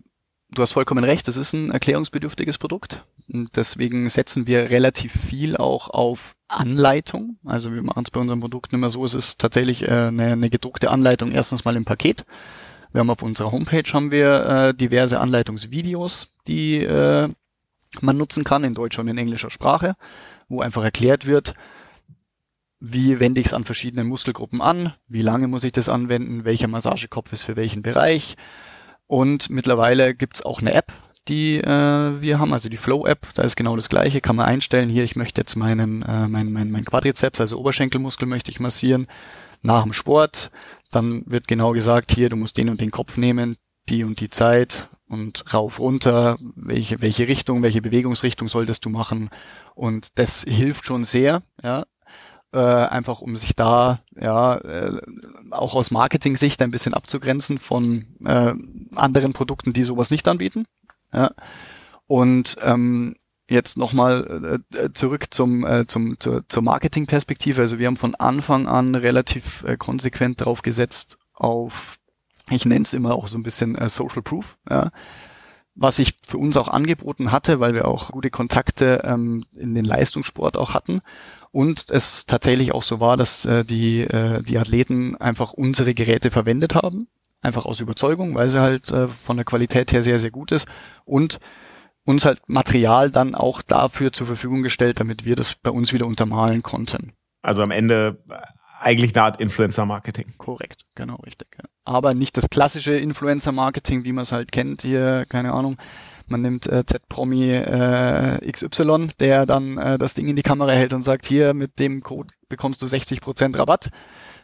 du 0.50 0.62
hast 0.62 0.73
vollkommen 0.73 1.05
recht, 1.05 1.29
das 1.29 1.37
ist 1.37 1.53
ein 1.53 1.71
erklärungsbedürftiges 1.71 2.59
Produkt. 2.59 3.05
Deswegen 3.29 4.09
setzen 4.09 4.47
wir 4.47 4.71
relativ 4.71 5.12
viel 5.12 5.57
auch 5.57 5.91
auf 5.91 6.37
Anleitung. 6.49 7.38
Also 7.45 7.75
wir 7.75 7.83
machen 7.83 8.05
es 8.05 8.11
bei 8.11 8.21
unseren 8.21 8.41
Produkten 8.41 8.76
immer 8.76 8.91
so, 8.91 9.05
es 9.05 9.15
ist 9.15 9.41
tatsächlich 9.41 9.83
äh, 9.83 9.91
eine, 9.91 10.33
eine 10.33 10.50
gedruckte 10.50 10.91
Anleitung 10.91 11.33
erstens 11.33 11.65
mal 11.65 11.76
im 11.76 11.85
Paket. 11.85 12.25
Wir 12.93 13.00
haben 13.00 13.11
auf 13.11 13.23
unserer 13.23 13.53
Homepage 13.53 13.93
haben 13.93 14.11
wir 14.11 14.47
äh, 14.47 14.75
diverse 14.75 15.21
Anleitungsvideos, 15.21 16.29
die 16.47 16.79
äh, 16.79 17.29
man 18.00 18.17
nutzen 18.17 18.45
kann 18.45 18.65
in 18.65 18.75
deutscher 18.75 19.03
und 19.03 19.09
in 19.09 19.19
englischer 19.19 19.50
Sprache, 19.50 19.97
wo 20.49 20.61
einfach 20.61 20.85
erklärt 20.85 21.26
wird, 21.26 21.55
wie 22.79 23.19
wende 23.21 23.41
ich 23.41 23.49
es 23.49 23.55
an 23.55 23.65
verschiedenen 23.65 24.07
Muskelgruppen 24.07 24.61
an, 24.61 24.93
wie 25.09 25.23
lange 25.23 25.49
muss 25.49 25.65
ich 25.65 25.73
das 25.73 25.88
anwenden, 25.88 26.45
welcher 26.45 26.69
Massagekopf 26.69 27.33
ist 27.33 27.43
für 27.43 27.57
welchen 27.57 27.83
Bereich, 27.83 28.37
und 29.07 29.51
mittlerweile 29.51 30.15
gibt's 30.15 30.45
auch 30.45 30.61
eine 30.61 30.75
App, 30.75 30.93
die 31.29 31.59
äh, 31.59 32.21
wir 32.21 32.39
haben, 32.39 32.53
also 32.53 32.69
die 32.69 32.77
Flow-App, 32.77 33.35
da 33.35 33.43
ist 33.43 33.57
genau 33.57 33.77
das 33.77 33.89
gleiche, 33.89 34.21
kann 34.21 34.37
man 34.37 34.47
einstellen, 34.47 34.89
hier, 34.89 35.05
ich 35.05 35.17
möchte 35.17 35.41
jetzt 35.41 35.57
meinen, 35.57 36.03
äh, 36.03 36.29
mein, 36.29 36.53
mein, 36.53 36.71
mein 36.71 36.85
Quadrizeps, 36.85 37.41
also 37.41 37.59
Oberschenkelmuskel 37.59 38.29
möchte 38.29 38.51
ich 38.51 38.61
massieren, 38.61 39.07
nach 39.63 39.83
dem 39.83 39.93
Sport, 39.93 40.51
dann 40.91 41.25
wird 41.27 41.49
genau 41.49 41.73
gesagt, 41.73 42.13
hier, 42.13 42.29
du 42.29 42.37
musst 42.37 42.57
den 42.57 42.69
und 42.69 42.81
den 42.81 42.91
Kopf 42.91 43.17
nehmen, 43.17 43.57
die 43.89 44.05
und 44.05 44.21
die 44.21 44.31
Zeit 44.31 44.89
und 45.09 45.53
rauf, 45.53 45.79
runter, 45.79 46.39
welche, 46.55 47.01
welche 47.01 47.29
Richtung, 47.29 47.63
welche 47.63 47.83
Bewegungsrichtung 47.83 48.49
solltest 48.49 48.85
du 48.85 48.91
machen? 48.91 49.31
Und 49.75 50.19
das 50.19 50.45
hilft 50.49 50.85
schon 50.85 51.05
sehr, 51.05 51.43
ja, 51.63 51.87
äh, 52.57 52.87
einfach 52.87 53.21
um 53.21 53.37
sich 53.37 53.55
da 53.55 54.01
ja 54.19 54.57
äh, 54.57 54.99
auch 55.51 55.75
aus 55.75 55.91
Marketing-Sicht 55.91 56.63
ein 56.63 56.71
bisschen 56.71 56.95
abzugrenzen 56.95 57.59
von 57.59 58.07
äh, 58.25 58.55
anderen 58.95 59.35
Produkten, 59.35 59.75
die 59.75 59.85
sowas 59.85 60.11
nicht 60.11 60.27
anbieten. 60.27 60.64
Ja. 61.12 61.33
Und 62.07 62.57
ähm, 62.62 63.16
jetzt 63.49 63.77
nochmal 63.77 64.62
äh, 64.73 64.79
äh, 64.79 64.92
zurück 64.95 65.27
zum, 65.31 65.66
äh, 65.66 65.87
zum, 65.87 66.19
zur, 66.19 66.49
zur 66.49 66.62
Marketing-Perspektive. 66.62 67.61
Also 67.61 67.79
wir 67.79 67.88
haben 67.88 67.97
von 67.97 68.14
Anfang 68.14 68.66
an 68.66 68.95
relativ 68.95 69.62
äh, 69.64 69.77
konsequent 69.77 70.42
drauf 70.45 70.62
gesetzt 70.62 71.19
auf, 71.35 71.99
ich 72.49 72.64
nenne 72.64 72.85
es 72.85 72.95
immer 72.95 73.14
auch 73.14 73.29
so 73.29 73.37
ein 73.37 73.42
bisschen 73.42 73.77
äh, 73.77 73.90
Social 73.90 74.23
Proof. 74.23 74.57
Ja 74.69 74.90
was 75.77 75.99
ich 75.99 76.16
für 76.27 76.38
uns 76.38 76.57
auch 76.57 76.69
angeboten 76.69 77.31
hatte, 77.31 77.61
weil 77.61 77.75
wir 77.75 77.87
auch 77.87 78.11
gute 78.11 78.31
Kontakte 78.31 79.03
ähm, 79.05 79.45
in 79.55 79.75
den 79.75 79.85
Leistungssport 79.85 80.57
auch 80.57 80.73
hatten 80.73 81.03
und 81.57 81.87
es 81.88 82.27
tatsächlich 82.27 82.75
auch 82.75 82.83
so 82.83 83.01
war, 83.01 83.16
dass 83.16 83.47
äh, 83.47 83.64
die, 83.64 84.03
äh, 84.03 84.42
die 84.42 84.59
Athleten 84.59 85.16
einfach 85.16 85.55
unsere 85.55 85.95
Geräte 85.95 86.31
verwendet 86.31 86.75
haben, 86.75 87.09
einfach 87.40 87.64
aus 87.64 87.81
Überzeugung, 87.81 88.35
weil 88.35 88.51
sie 88.51 88.61
halt 88.61 88.90
äh, 88.90 89.09
von 89.09 89.38
der 89.38 89.47
Qualität 89.47 89.90
her 89.90 90.03
sehr, 90.03 90.19
sehr 90.19 90.31
gut 90.31 90.53
ist 90.53 90.69
und 91.07 91.40
uns 92.05 92.27
halt 92.27 92.42
Material 92.47 93.11
dann 93.11 93.35
auch 93.35 93.62
dafür 93.62 94.12
zur 94.12 94.27
Verfügung 94.27 94.62
gestellt, 94.62 95.01
damit 95.01 95.25
wir 95.25 95.35
das 95.35 95.55
bei 95.55 95.71
uns 95.71 95.95
wieder 95.95 96.07
untermalen 96.07 96.62
konnten. 96.62 97.14
Also 97.40 97.62
am 97.62 97.71
Ende 97.71 98.23
eigentlich 98.79 99.16
eine 99.16 99.25
Art 99.25 99.40
Influencer-Marketing. 99.40 100.35
Korrekt, 100.37 100.85
genau, 100.95 101.16
richtig. 101.25 101.49
Ja. 101.57 101.64
Aber 101.87 102.12
nicht 102.12 102.37
das 102.37 102.51
klassische 102.51 102.92
Influencer-Marketing, 102.92 104.05
wie 104.05 104.12
man 104.12 104.25
es 104.25 104.33
halt 104.33 104.53
kennt, 104.53 104.83
hier, 104.83 105.25
keine 105.27 105.55
Ahnung, 105.55 105.79
man 106.29 106.43
nimmt 106.43 106.67
äh, 106.67 106.85
Z-Promi 106.85 107.53
äh, 107.53 108.53
XY, 108.53 109.09
der 109.21 109.47
dann 109.47 109.79
äh, 109.79 109.99
das 109.99 110.15
Ding 110.15 110.29
in 110.29 110.37
die 110.37 110.43
Kamera 110.43 110.73
hält 110.73 110.93
und 110.93 111.03
sagt, 111.03 111.27
hier 111.27 111.55
mit 111.55 111.79
dem 111.79 112.03
Code 112.03 112.35
bekommst 112.49 112.83
du 112.83 112.87
60% 112.87 113.59
Rabatt, 113.59 113.91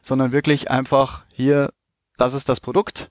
sondern 0.01 0.33
wirklich 0.33 0.71
einfach 0.71 1.25
hier, 1.33 1.73
das 2.17 2.35
ist 2.35 2.49
das 2.49 2.61
Produkt. 2.61 3.11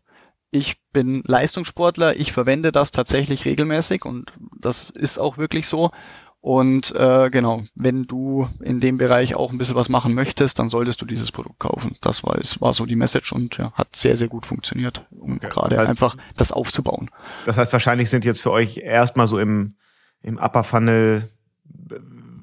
Ich 0.51 0.81
bin 0.91 1.23
Leistungssportler, 1.25 2.17
ich 2.17 2.31
verwende 2.33 2.71
das 2.71 2.91
tatsächlich 2.91 3.45
regelmäßig 3.45 4.05
und 4.05 4.33
das 4.59 4.89
ist 4.89 5.17
auch 5.17 5.37
wirklich 5.37 5.67
so 5.67 5.91
und 6.41 6.95
äh, 6.95 7.29
genau, 7.29 7.63
wenn 7.75 8.07
du 8.07 8.49
in 8.61 8.79
dem 8.79 8.97
Bereich 8.97 9.35
auch 9.35 9.51
ein 9.51 9.59
bisschen 9.59 9.75
was 9.75 9.89
machen 9.89 10.15
möchtest, 10.15 10.57
dann 10.57 10.69
solltest 10.69 10.99
du 10.99 11.05
dieses 11.05 11.31
Produkt 11.31 11.59
kaufen. 11.59 11.95
Das 12.01 12.23
war, 12.23 12.35
es 12.39 12.59
war 12.59 12.73
so 12.73 12.87
die 12.87 12.95
Message 12.95 13.31
und 13.31 13.59
ja, 13.59 13.71
hat 13.73 13.95
sehr, 13.95 14.17
sehr 14.17 14.27
gut 14.27 14.47
funktioniert, 14.47 15.05
um 15.11 15.35
okay. 15.35 15.49
gerade 15.49 15.77
heißt, 15.77 15.89
einfach 15.89 16.17
das 16.35 16.51
aufzubauen. 16.51 17.11
Das 17.45 17.57
heißt, 17.57 17.71
wahrscheinlich 17.71 18.09
sind 18.09 18.25
jetzt 18.25 18.41
für 18.41 18.51
euch 18.51 18.77
erstmal 18.77 19.27
so 19.27 19.37
im, 19.37 19.75
im 20.23 20.39
Upper 20.39 20.63
Funnel 20.63 21.29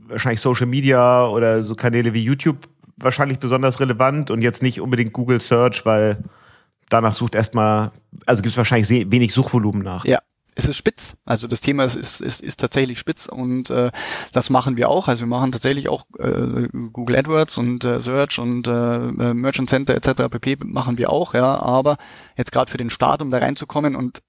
wahrscheinlich 0.07 0.41
Social 0.41 0.67
Media 0.67 1.27
oder 1.27 1.65
so 1.65 1.75
Kanäle 1.75 2.15
wie 2.15 2.23
YouTube 2.23 2.69
wahrscheinlich 2.97 3.41
besonders 3.41 3.81
relevant 3.81 4.31
und 4.31 4.43
jetzt 4.43 4.63
nicht 4.63 4.81
unbedingt 4.81 5.13
Google 5.13 5.41
Search, 5.41 5.85
weil 5.85 6.23
danach 6.89 7.15
sucht 7.15 7.35
erstmal, 7.35 7.91
also 8.27 8.43
gibt 8.43 8.53
es 8.53 8.57
wahrscheinlich 8.57 9.11
wenig 9.11 9.35
Suchvolumen 9.35 9.83
nach. 9.83 10.05
Ja, 10.05 10.21
es 10.59 10.67
ist 10.67 10.77
spitz. 10.77 11.17
Also 11.25 11.47
das 11.47 11.61
Thema 11.61 11.85
ist, 11.85 11.95
ist, 11.95 12.21
ist, 12.21 12.41
ist 12.41 12.59
tatsächlich 12.59 12.99
spitz 12.99 13.27
und 13.27 13.71
äh, 13.71 13.93
das 14.33 14.51
machen 14.51 14.77
wir 14.77 14.89
auch. 14.89 15.07
Also 15.07 15.21
wir 15.21 15.29
machen 15.29 15.53
tatsächlich 15.53 15.89
auch 15.89 16.05
äh, 16.19 16.69
Google 16.93 17.15
AdWords 17.15 17.59
und 17.59 17.85
äh, 17.85 18.01
Search 18.01 18.41
und 18.41 18.67
äh, 18.67 18.71
äh 18.73 19.35
Merchant 19.35 19.71
Center 19.71 19.95
etc. 19.95 20.29
pp. 20.29 20.59
machen 20.65 20.99
wir 20.99 21.11
auch, 21.11 21.33
ja. 21.33 21.63
Aber 21.63 21.97
jetzt 22.37 22.51
gerade 22.51 22.69
für 22.69 22.77
den 22.77 22.91
Start, 22.91 23.23
um 23.23 23.31
da 23.31 23.39
reinzukommen 23.39 23.95
und 23.95 24.21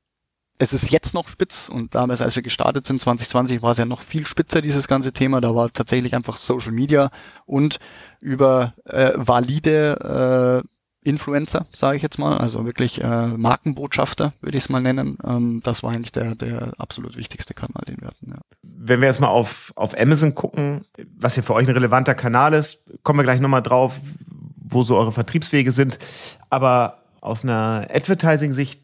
es 0.60 0.72
ist 0.72 0.92
jetzt 0.92 1.16
noch 1.16 1.30
spitz 1.30 1.68
und 1.68 1.96
damals, 1.96 2.22
als 2.22 2.36
wir 2.36 2.44
gestartet 2.44 2.86
sind, 2.86 3.02
2020, 3.02 3.64
war 3.64 3.72
es 3.72 3.80
ja 3.80 3.86
noch 3.86 4.04
viel 4.04 4.28
spitzer, 4.28 4.62
dieses 4.62 4.88
ganze 4.88 5.14
Thema. 5.14 5.42
Da 5.42 5.56
war 5.56 5.74
tatsächlich 5.74 6.14
einfach 6.14 6.38
Social 6.38 6.74
Media 6.74 7.10
und 7.48 7.80
über 8.20 8.76
äh, 8.86 9.14
valide 9.16 10.64
äh, 10.64 10.68
Influencer, 11.10 11.66
sage 11.72 11.98
ich 11.98 12.04
jetzt 12.04 12.20
mal, 12.20 12.38
also 12.38 12.66
wirklich 12.66 13.04
äh, 13.04 13.28
Markenbotschafter, 13.28 14.34
würde 14.42 14.58
ich 14.58 14.66
es 14.66 14.70
mal 14.70 14.82
nennen. 14.82 15.18
Ähm, 15.26 15.62
das 15.64 15.84
war 15.84 15.92
eigentlich 15.92 16.12
der, 16.12 16.36
der 16.36 16.74
absolut 16.78 17.18
wichtigste 17.18 17.54
Kanal, 17.54 17.84
den 17.88 17.98
wir 18.00 18.08
hatten. 18.08 18.30
Ja. 18.30 18.40
Wenn 18.62 19.02
wir 19.02 19.08
jetzt 19.08 19.20
mal 19.20 19.28
auf, 19.28 19.74
auf 19.76 20.00
Amazon 20.00 20.36
gucken, 20.36 20.86
was 21.18 21.36
ja 21.36 21.44
für 21.44 21.54
euch 21.54 21.68
ein 21.68 21.74
relevanter 21.74 22.16
Kanal 22.16 22.54
ist, 22.54 22.84
kommen 23.04 23.20
wir 23.20 23.24
gleich 23.24 23.40
nochmal 23.40 23.64
drauf, 23.64 24.00
wo 24.56 24.84
so 24.84 24.98
eure 24.98 25.12
Vertriebswege 25.12 25.72
sind. 25.72 26.00
Aber 26.50 27.00
aus 27.22 27.44
einer 27.44 27.88
Advertising-Sicht 27.92 28.82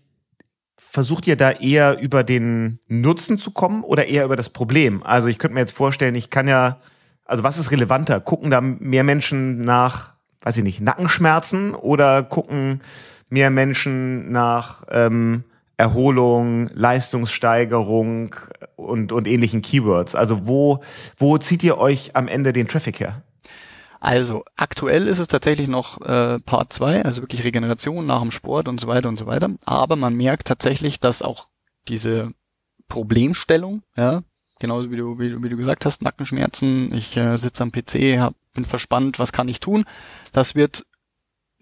versucht 0.77 1.27
ihr 1.27 1.35
da 1.35 1.51
eher 1.51 1.99
über 2.01 2.23
den 2.23 2.79
Nutzen 2.87 3.37
zu 3.37 3.51
kommen 3.51 3.83
oder 3.83 4.07
eher 4.07 4.25
über 4.25 4.35
das 4.35 4.49
Problem? 4.49 5.03
Also 5.03 5.27
ich 5.27 5.39
könnte 5.39 5.53
mir 5.53 5.59
jetzt 5.59 5.75
vorstellen, 5.75 6.15
ich 6.15 6.29
kann 6.29 6.47
ja, 6.47 6.77
also 7.25 7.43
was 7.43 7.57
ist 7.57 7.71
relevanter? 7.71 8.19
Gucken 8.19 8.49
da 8.49 8.61
mehr 8.61 9.03
Menschen 9.03 9.63
nach 9.63 10.14
weiß 10.45 10.57
ich 10.57 10.63
nicht, 10.63 10.79
Nackenschmerzen 10.79 11.73
oder 11.73 12.23
gucken 12.23 12.81
mehr 13.29 13.49
Menschen 13.49 14.31
nach 14.31 14.83
ähm, 14.89 15.43
Erholung, 15.75 16.69
Leistungssteigerung 16.73 18.35
und, 18.75 19.11
und 19.11 19.27
ähnlichen 19.27 19.61
Keywords? 19.61 20.15
Also 20.15 20.47
wo, 20.47 20.81
wo 21.17 21.37
zieht 21.37 21.63
ihr 21.63 21.77
euch 21.77 22.15
am 22.15 22.27
Ende 22.27 22.53
den 22.53 22.67
Traffic 22.67 22.99
her? 22.99 23.23
Also 23.99 24.45
aktuell 24.55 25.07
ist 25.07 25.19
es 25.19 25.27
tatsächlich 25.27 25.67
noch 25.67 25.99
äh, 26.01 26.39
Part 26.39 26.71
2, 26.71 27.03
also 27.03 27.23
wirklich 27.23 27.43
Regeneration 27.43 28.05
nach 28.05 28.21
dem 28.21 28.29
Sport 28.29 28.67
und 28.67 28.79
so 28.79 28.87
weiter 28.87 29.09
und 29.09 29.17
so 29.17 29.25
weiter. 29.25 29.49
Aber 29.65 29.95
man 29.95 30.15
merkt 30.15 30.47
tatsächlich, 30.47 30.99
dass 30.99 31.23
auch 31.23 31.47
diese 31.87 32.31
Problemstellung, 32.87 33.81
ja, 33.97 34.21
genauso 34.59 34.91
wie 34.91 34.97
du, 34.97 35.19
wie, 35.19 35.43
wie 35.43 35.49
du 35.49 35.57
gesagt 35.57 35.85
hast, 35.85 36.01
Nackenschmerzen, 36.01 36.93
ich 36.93 37.17
äh, 37.17 37.37
sitze 37.37 37.63
am 37.63 37.71
PC, 37.71 38.19
hab, 38.19 38.35
bin 38.53 38.65
verspannt, 38.65 39.19
was 39.19 39.31
kann 39.31 39.47
ich 39.47 39.59
tun, 39.59 39.85
das 40.33 40.55
wird 40.55 40.85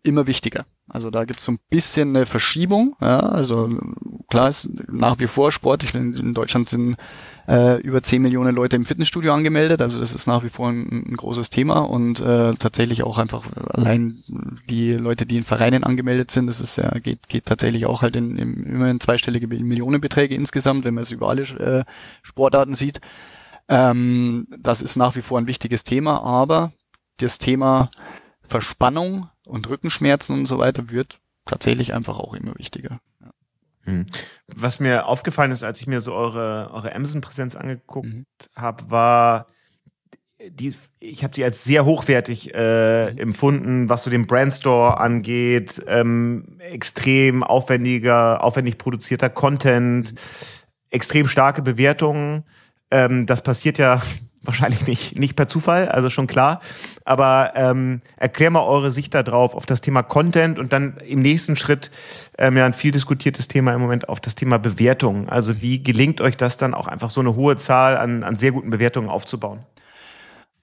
immer 0.04 0.28
wichtiger. 0.28 0.66
Also 0.90 1.10
da 1.10 1.24
gibt 1.24 1.40
es 1.40 1.46
so 1.46 1.54
ein 1.54 1.60
bisschen 1.70 2.10
eine 2.10 2.26
Verschiebung. 2.26 2.96
Ja, 3.00 3.20
also 3.20 3.80
klar 4.30 4.50
ist 4.50 4.70
nach 4.92 5.18
wie 5.20 5.28
vor 5.28 5.52
Sport. 5.52 5.84
Ich 5.84 5.94
bin, 5.94 6.14
in 6.14 6.34
Deutschland 6.34 6.68
sind 6.68 6.98
äh, 7.48 7.80
über 7.82 8.04
10 8.04 8.22
Millionen 8.22 8.54
Leute 8.54 8.76
im 8.76 8.84
Fitnessstudio 8.84 9.34
angemeldet. 9.34 9.82
Also 9.82 10.02
das 10.02 10.14
ist 10.14 10.28
nach 10.28 10.44
wie 10.44 10.50
vor 10.50 10.68
ein, 10.70 11.06
ein 11.08 11.16
großes 11.16 11.50
Thema 11.50 11.80
und 11.80 12.20
äh, 12.20 12.54
tatsächlich 12.56 13.04
auch 13.04 13.18
einfach 13.18 13.46
allein 13.70 14.24
die 14.70 14.92
Leute, 14.94 15.26
die 15.26 15.38
in 15.38 15.46
Vereinen 15.46 15.86
angemeldet 15.86 16.32
sind, 16.32 16.48
das 16.48 16.60
ist 16.60 16.76
ja 16.76 16.90
geht 17.00 17.30
geht 17.30 17.46
tatsächlich 17.46 17.86
auch 17.86 18.02
halt 18.02 18.18
in, 18.18 18.38
in 18.38 18.64
immerhin 18.64 19.00
zweistellige 19.00 19.48
Millionenbeträge 19.48 20.36
insgesamt, 20.36 20.84
wenn 20.84 20.96
man 20.96 21.04
es 21.04 21.12
über 21.12 21.30
alle 21.30 21.44
äh, 21.44 21.84
Sportarten 22.24 22.76
sieht. 22.76 23.00
Ähm, 23.70 24.48
das 24.60 24.82
ist 24.82 24.98
nach 24.98 25.16
wie 25.16 25.22
vor 25.22 25.38
ein 25.38 25.48
wichtiges 25.48 25.86
Thema, 25.86 26.22
aber 26.22 26.74
das 27.18 27.38
Thema 27.38 27.90
Verspannung 28.42 29.30
und 29.46 29.70
Rückenschmerzen 29.70 30.40
und 30.40 30.46
so 30.46 30.58
weiter 30.58 30.90
wird 30.90 31.20
tatsächlich 31.46 31.94
einfach 31.94 32.20
auch 32.20 32.34
immer 32.34 32.58
wichtiger. 32.58 33.00
Ja. 33.22 33.32
Hm. 33.84 34.06
Was 34.48 34.80
mir 34.80 35.08
aufgefallen 35.08 35.52
ist, 35.52 35.64
als 35.64 35.82
ich 35.82 35.88
mir 35.88 36.02
so 36.02 36.14
eure, 36.14 36.72
eure 36.74 36.96
Amazon-Präsenz 36.96 37.56
angeguckt 37.56 38.08
mhm. 38.08 38.26
habe, 38.56 38.90
war, 38.90 39.48
die, 40.50 40.74
ich 41.00 41.24
habe 41.24 41.36
sie 41.36 41.44
als 41.44 41.64
sehr 41.64 41.86
hochwertig 41.86 42.54
äh, 42.54 43.12
mhm. 43.12 43.18
empfunden, 43.18 43.90
was 43.90 44.04
so 44.04 44.10
den 44.10 44.26
Brandstore 44.26 45.00
angeht, 45.00 45.82
ähm, 45.88 46.58
extrem 46.60 47.44
aufwendiger, 47.44 48.44
aufwendig 48.44 48.78
produzierter 48.78 49.30
Content, 49.30 50.14
mhm. 50.14 50.18
extrem 50.90 51.28
starke 51.28 51.62
Bewertungen. 51.62 52.46
Ähm, 52.90 53.26
das 53.26 53.44
passiert 53.44 53.78
ja 53.80 54.02
wahrscheinlich 54.44 54.86
nicht, 54.88 55.18
nicht 55.18 55.36
per 55.36 55.48
Zufall, 55.48 55.90
also 55.90 56.10
schon 56.10 56.28
klar. 56.28 56.62
Aber 57.06 57.54
ähm, 57.56 58.02
erklär 58.18 58.52
mal 58.52 58.64
eure 58.64 58.92
Sicht 58.92 59.14
darauf, 59.14 59.56
auf 59.56 59.66
das 59.66 59.82
Thema 59.82 60.04
Content 60.04 60.60
und 60.60 60.74
dann 60.74 60.98
im 61.08 61.22
nächsten 61.22 61.56
Schritt 61.56 61.92
ähm, 62.38 62.58
ja 62.58 62.66
ein 62.66 62.74
viel 62.74 62.92
diskutiertes 62.92 63.48
Thema 63.48 63.74
im 63.74 63.82
Moment 63.82 64.10
auf 64.10 64.20
das 64.20 64.36
Thema 64.36 64.58
Bewertung. 64.60 65.30
Also 65.30 65.62
wie 65.62 65.82
gelingt 65.82 66.22
euch 66.22 66.38
das 66.38 66.58
dann 66.58 66.74
auch 66.74 66.88
einfach 66.88 67.10
so 67.10 67.22
eine 67.22 67.36
hohe 67.36 67.58
Zahl 67.58 67.98
an, 67.98 68.24
an 68.24 68.38
sehr 68.38 68.52
guten 68.52 68.70
Bewertungen 68.70 69.10
aufzubauen? 69.10 69.60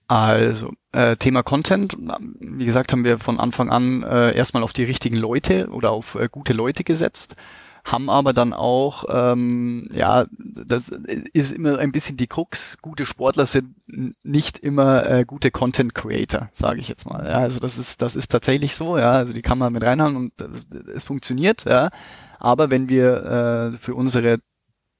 Also, 0.08 0.72
äh, 0.90 1.14
Thema 1.16 1.44
Content, 1.44 1.96
wie 2.40 2.64
gesagt, 2.64 2.90
haben 2.90 3.04
wir 3.04 3.20
von 3.20 3.38
Anfang 3.38 3.70
an 3.70 4.02
äh, 4.02 4.34
erstmal 4.34 4.64
auf 4.64 4.72
die 4.72 4.82
richtigen 4.82 5.16
Leute 5.16 5.68
oder 5.68 5.92
auf 5.92 6.16
äh, 6.16 6.28
gute 6.28 6.52
Leute 6.52 6.82
gesetzt 6.82 7.36
haben 7.84 8.10
aber 8.10 8.32
dann 8.32 8.52
auch, 8.52 9.04
ähm, 9.10 9.88
ja, 9.92 10.26
das 10.30 10.90
ist 11.32 11.52
immer 11.52 11.78
ein 11.78 11.92
bisschen 11.92 12.16
die 12.16 12.26
Krux, 12.26 12.78
gute 12.82 13.06
Sportler 13.06 13.46
sind 13.46 13.74
nicht 14.22 14.58
immer 14.58 15.08
äh, 15.08 15.24
gute 15.24 15.50
Content 15.50 15.94
Creator, 15.94 16.50
sage 16.52 16.80
ich 16.80 16.88
jetzt 16.88 17.06
mal. 17.06 17.26
Ja, 17.26 17.38
also 17.38 17.58
das 17.58 17.78
ist, 17.78 18.02
das 18.02 18.16
ist 18.16 18.30
tatsächlich 18.30 18.74
so, 18.74 18.98
ja, 18.98 19.12
also 19.12 19.32
die 19.32 19.42
kann 19.42 19.58
man 19.58 19.72
mit 19.72 19.84
reinhauen 19.84 20.16
und 20.16 20.40
äh, 20.40 20.46
es 20.94 21.04
funktioniert, 21.04 21.64
ja. 21.68 21.90
Aber 22.38 22.70
wenn 22.70 22.88
wir 22.88 23.72
äh, 23.74 23.78
für 23.78 23.94
unsere 23.94 24.38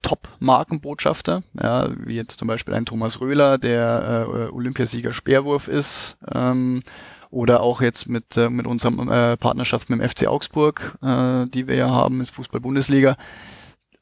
Top-Markenbotschafter, 0.02 1.42
ja, 1.60 1.90
wie 2.06 2.16
jetzt 2.16 2.38
zum 2.38 2.48
Beispiel 2.48 2.74
ein 2.74 2.86
Thomas 2.86 3.20
Röhler, 3.20 3.58
der 3.58 4.26
äh, 4.28 4.52
Olympiasieger 4.52 5.12
Speerwurf 5.12 5.68
ist, 5.68 6.16
ähm, 6.32 6.82
oder 7.30 7.62
auch 7.62 7.80
jetzt 7.80 8.08
mit, 8.08 8.36
äh, 8.36 8.50
mit 8.50 8.66
unserer 8.66 9.32
äh, 9.32 9.36
Partnerschaft 9.36 9.90
mit 9.90 10.00
dem 10.00 10.08
FC 10.08 10.26
Augsburg, 10.26 10.98
äh, 11.02 11.46
die 11.46 11.66
wir 11.66 11.76
ja 11.76 11.88
haben, 11.88 12.20
ist 12.20 12.30
Fußball-Bundesliga. 12.30 13.16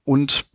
Und 0.05 0.47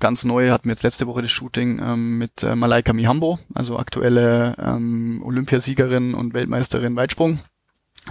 ganz 0.00 0.24
neu 0.24 0.50
hatten 0.50 0.68
wir 0.68 0.72
jetzt 0.72 0.82
letzte 0.82 1.06
Woche 1.06 1.22
das 1.22 1.30
Shooting 1.30 1.80
ähm, 1.82 2.18
mit 2.18 2.42
äh, 2.42 2.54
Malaika 2.54 2.92
Mihambo, 2.92 3.38
also 3.54 3.78
aktuelle 3.78 4.54
ähm, 4.58 5.22
Olympiasiegerin 5.24 6.12
und 6.12 6.34
Weltmeisterin 6.34 6.94
Weitsprung. 6.94 7.38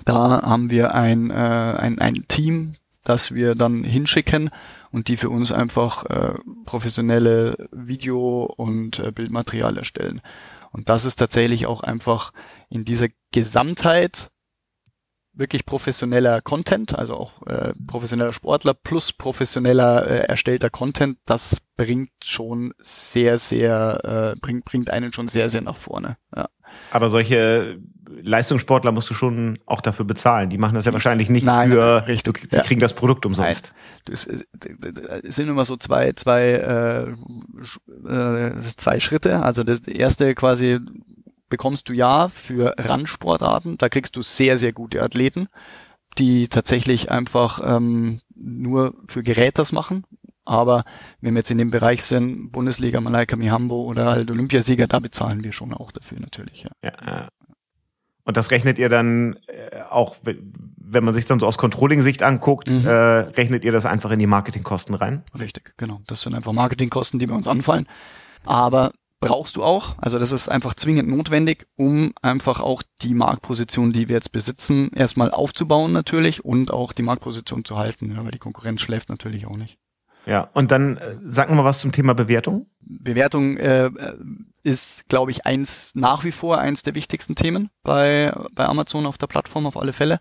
Da 0.06 0.42
haben 0.42 0.72
wir 0.72 0.96
ein, 0.96 1.30
äh, 1.30 1.34
ein, 1.34 2.00
ein 2.00 2.26
Team, 2.28 2.74
das 3.04 3.34
wir 3.34 3.54
dann 3.54 3.84
hinschicken 3.84 4.50
und 4.92 5.08
die 5.08 5.18
für 5.18 5.30
uns 5.30 5.52
einfach 5.52 6.06
äh, 6.06 6.34
professionelle 6.66 7.70
Video- 7.72 8.52
und 8.58 8.98
äh, 8.98 9.12
Bildmaterial 9.12 9.78
erstellen. 9.78 10.22
Und 10.72 10.90
das 10.90 11.06
ist 11.06 11.18
tatsächlich 11.18 11.66
auch 11.66 11.82
einfach 11.82 12.32
in 12.70 12.86
dieser 12.86 13.08
Gesamtheit 13.32 14.32
wirklich 15.38 15.66
professioneller 15.66 16.42
Content, 16.42 16.98
also 16.98 17.16
auch 17.16 17.46
äh, 17.46 17.74
professioneller 17.86 18.34
Sportler 18.34 18.74
plus 18.74 19.14
professioneller 19.14 20.08
äh, 20.08 20.18
erstellter 20.28 20.70
Content, 20.70 21.20
das 21.26 21.58
bringt 21.76 22.12
schon 22.24 22.74
sehr, 22.80 23.38
sehr, 23.38 24.34
äh, 24.36 24.40
bringt, 24.40 24.66
bringt 24.66 24.90
einen 24.90 25.14
schon 25.14 25.28
sehr, 25.28 25.50
sehr 25.50 25.62
nach 25.62 25.76
vorne. 25.76 26.18
Ja. 26.36 26.50
Aber 26.92 27.10
solche 27.10 27.80
Leistungssportler 28.22 28.92
musst 28.92 29.10
du 29.10 29.14
schon 29.14 29.60
auch 29.66 29.82
dafür 29.82 30.06
bezahlen. 30.06 30.50
Die 30.50 30.58
machen 30.58 30.76
das 30.76 30.86
ja 30.86 30.94
wahrscheinlich 30.94 31.30
nicht 31.30 31.46
Nein, 31.46 31.72
für, 31.72 32.08
richtig. 32.08 32.50
die 32.50 32.56
ja. 32.56 32.64
kriegen 32.64 32.80
das 32.80 32.94
Produkt 32.94 33.26
umsonst. 33.26 33.74
Es 34.10 34.28
sind 35.24 35.50
immer 35.50 35.66
so 35.66 35.78
zwei, 35.78 36.14
zwei, 36.14 37.16
äh, 38.08 38.10
äh, 38.10 38.60
zwei 38.78 39.00
Schritte. 39.00 39.42
Also 39.44 39.64
das 39.64 39.82
erste 39.82 40.36
quasi 40.36 40.80
bekommst 41.50 41.90
du 41.90 41.94
ja 41.94 42.28
für 42.30 42.74
Randsportarten, 42.78 43.78
da 43.78 43.90
kriegst 43.90 44.16
du 44.16 44.22
sehr, 44.22 44.58
sehr 44.58 44.74
gute 44.74 45.02
Athleten, 45.02 45.48
die 46.18 46.48
tatsächlich 46.48 47.12
einfach 47.12 47.62
ähm, 47.64 48.22
nur 48.36 48.94
für 49.08 49.24
Gerät 49.24 49.58
das 49.58 49.72
machen. 49.72 50.04
Aber 50.48 50.84
wenn 51.22 51.34
wir 51.34 51.40
jetzt 51.40 51.52
in 51.52 51.58
dem 51.58 51.72
Bereich 51.72 52.04
sind, 52.04 52.52
Bundesliga, 52.52 53.02
Malaika 53.02 53.36
Mihambo 53.36 53.84
oder 53.84 54.06
halt 54.06 54.32
Olympiasieger, 54.32 54.88
da 54.88 55.00
bezahlen 55.00 55.44
wir 55.44 55.52
schon 55.52 55.74
auch 55.74 55.92
dafür 55.92 56.20
natürlich. 56.20 56.64
Ja. 56.64 56.92
ja 57.06 57.28
und 58.28 58.36
das 58.36 58.52
rechnet 58.52 58.78
ihr 58.78 58.90
dann 58.90 59.38
äh, 59.48 59.82
auch, 59.90 60.18
wenn 60.24 61.04
man 61.06 61.14
sich 61.14 61.24
dann 61.24 61.40
so 61.40 61.48
aus 61.48 61.58
Controlling-Sicht 61.58 62.24
anguckt, 62.24 62.70
mhm. 62.70 62.86
äh, 62.86 62.92
rechnet 62.92 63.64
ihr 63.64 63.72
das 63.72 63.86
einfach 63.86 64.12
in 64.12 64.20
die 64.20 64.28
Marketingkosten 64.28 64.96
rein? 64.96 65.24
Richtig, 65.40 65.74
genau. 65.78 66.02
Das 66.08 66.24
sind 66.24 66.36
einfach 66.36 66.52
Marketingkosten, 66.52 67.20
die 67.20 67.28
bei 67.28 67.36
uns 67.36 67.48
anfallen. 67.48 67.88
Aber 68.44 68.92
brauchst 69.22 69.56
du 69.56 69.64
auch. 69.64 69.96
Also 69.98 70.20
das 70.20 70.34
ist 70.34 70.50
einfach 70.50 70.74
zwingend 70.74 71.08
notwendig, 71.08 71.68
um 71.78 72.12
einfach 72.22 72.60
auch 72.60 72.84
die 73.02 73.14
Marktposition, 73.14 73.94
die 73.94 74.10
wir 74.10 74.16
jetzt 74.16 74.34
besitzen, 74.34 74.92
erstmal 74.94 75.32
aufzubauen 75.32 75.94
natürlich 75.94 76.44
und 76.44 76.72
auch 76.72 76.92
die 76.92 77.04
Marktposition 77.04 77.64
zu 77.64 77.78
halten, 77.78 78.12
ja, 78.14 78.26
weil 78.26 78.32
die 78.32 78.40
Konkurrenz 78.40 78.82
schläft 78.82 79.08
natürlich 79.08 79.48
auch 79.48 79.56
nicht. 79.56 79.78
Ja, 80.28 80.50
und 80.54 80.72
dann 80.72 80.98
äh, 80.98 81.16
sag 81.24 81.50
mal 81.50 81.64
was 81.64 81.80
zum 81.80 81.94
Thema 81.94 82.14
Bewertung. 82.14 82.68
Bewertung 82.82 83.56
äh, 83.58 83.90
ist, 84.62 85.08
glaube 85.08 85.32
ich, 85.32 85.46
eins 85.46 85.94
nach 85.96 86.26
wie 86.26 86.34
vor 86.34 86.58
eins 86.58 86.84
der 86.84 86.96
wichtigsten 86.96 87.36
Themen 87.36 87.70
bei, 87.82 88.34
bei 88.52 88.66
Amazon 88.66 89.06
auf 89.06 89.18
der 89.18 89.28
Plattform 89.28 89.66
auf 89.66 89.78
alle 89.78 89.94
Fälle. 89.94 90.20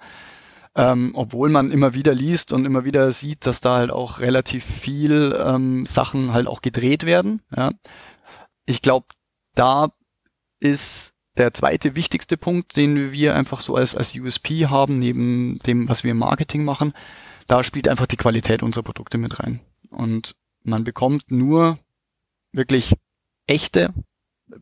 Ähm, 0.76 1.10
obwohl 1.14 1.48
man 1.48 1.72
immer 1.72 1.92
wieder 1.94 2.14
liest 2.14 2.52
und 2.52 2.66
immer 2.66 2.84
wieder 2.84 3.10
sieht, 3.10 3.46
dass 3.46 3.60
da 3.60 3.78
halt 3.78 3.90
auch 3.90 4.20
relativ 4.20 4.64
viel 4.64 5.36
ähm, 5.44 5.86
Sachen 5.86 6.32
halt 6.32 6.46
auch 6.46 6.62
gedreht 6.62 7.04
werden. 7.04 7.42
Ja. 7.56 7.72
Ich 8.64 8.82
glaube, 8.82 9.06
da 9.54 9.88
ist 10.60 11.14
der 11.36 11.52
zweite 11.52 11.96
wichtigste 11.96 12.36
Punkt, 12.36 12.76
den 12.76 13.10
wir 13.10 13.34
einfach 13.34 13.60
so 13.60 13.74
als, 13.74 13.96
als 13.96 14.14
USP 14.14 14.66
haben, 14.66 15.00
neben 15.00 15.58
dem, 15.66 15.88
was 15.88 16.04
wir 16.04 16.12
im 16.12 16.18
Marketing 16.18 16.64
machen, 16.64 16.92
da 17.46 17.64
spielt 17.64 17.88
einfach 17.88 18.06
die 18.06 18.16
Qualität 18.16 18.62
unserer 18.62 18.84
Produkte 18.84 19.18
mit 19.18 19.40
rein. 19.40 19.60
Und 19.90 20.34
man 20.62 20.84
bekommt 20.84 21.30
nur 21.30 21.78
wirklich 22.52 22.94
echte, 23.46 23.92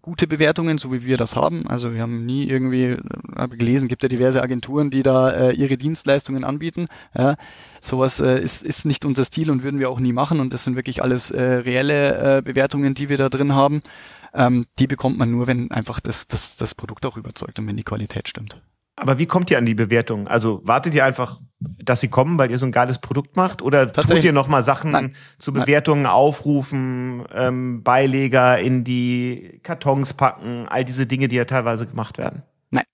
gute 0.01 0.27
Bewertungen, 0.27 0.79
so 0.79 0.93
wie 0.93 1.05
wir 1.05 1.17
das 1.17 1.37
haben. 1.37 1.67
Also 1.69 1.93
wir 1.93 2.01
haben 2.01 2.25
nie 2.25 2.49
irgendwie, 2.49 2.85
äh, 2.85 2.99
habe 3.37 3.57
gelesen, 3.57 3.89
gibt 3.89 4.03
ja 4.03 4.09
diverse 4.09 4.43
Agenturen, 4.43 4.91
die 4.91 5.03
da 5.03 5.31
äh, 5.31 5.53
ihre 5.53 5.77
Dienstleistungen 5.77 6.45
anbieten. 6.45 6.89
Ja, 7.17 7.37
sowas 7.81 8.21
äh, 8.21 8.41
ist, 8.41 8.63
ist 8.63 8.87
nicht 8.87 9.05
unser 9.05 9.25
Stil 9.25 9.51
und 9.51 9.63
würden 9.63 9.81
wir 9.81 9.91
auch 9.91 10.01
nie 10.01 10.13
machen. 10.13 10.41
Und 10.41 10.53
das 10.53 10.65
sind 10.65 10.77
wirklich 10.77 11.03
alles 11.03 11.31
äh, 11.31 11.43
reelle 11.43 12.39
äh, 12.39 12.43
Bewertungen, 12.43 12.95
die 12.95 13.09
wir 13.09 13.19
da 13.19 13.29
drin 13.29 13.55
haben. 13.55 13.83
Ähm, 14.33 14.67
die 14.79 14.87
bekommt 14.87 15.19
man 15.19 15.31
nur, 15.31 15.47
wenn 15.47 15.71
einfach 15.71 16.01
das, 16.01 16.27
das, 16.27 16.57
das 16.57 16.75
Produkt 16.75 17.07
auch 17.07 17.17
überzeugt 17.17 17.59
und 17.59 17.67
wenn 17.67 17.77
die 17.77 17.85
Qualität 17.85 18.29
stimmt. 18.29 18.61
Aber 18.97 19.19
wie 19.19 19.27
kommt 19.27 19.51
ihr 19.51 19.59
an 19.59 19.67
die 19.67 19.75
Bewertung? 19.75 20.29
Also 20.29 20.61
wartet 20.65 20.95
ihr 20.95 21.05
einfach, 21.05 21.41
dass 21.59 22.01
sie 22.01 22.09
kommen, 22.09 22.39
weil 22.39 22.51
ihr 22.51 22.59
so 22.59 22.67
ein 22.67 22.73
geiles 22.73 23.01
Produkt 23.01 23.37
macht? 23.37 23.61
Oder 23.61 23.91
tut 23.93 24.23
ihr 24.23 24.33
nochmal 24.33 24.63
Sachen 24.63 24.93
Nein. 24.93 25.17
zu 25.39 25.53
Bewertungen 25.53 26.03
Nein. 26.03 26.13
aufrufen, 26.13 27.25
ähm, 27.35 27.83
Beileger 27.83 28.59
in 28.59 28.85
die 28.85 29.61
Kartons 29.63 30.15
packen, 30.15 30.67
all 30.69 30.85
diese 30.85 31.07
Dinge, 31.07 31.29
die 31.29 31.37
ja 31.37 31.45
teilweise 31.45 31.87
gemacht 31.87 32.19
werden? 32.19 32.43
Nein. 32.71 32.85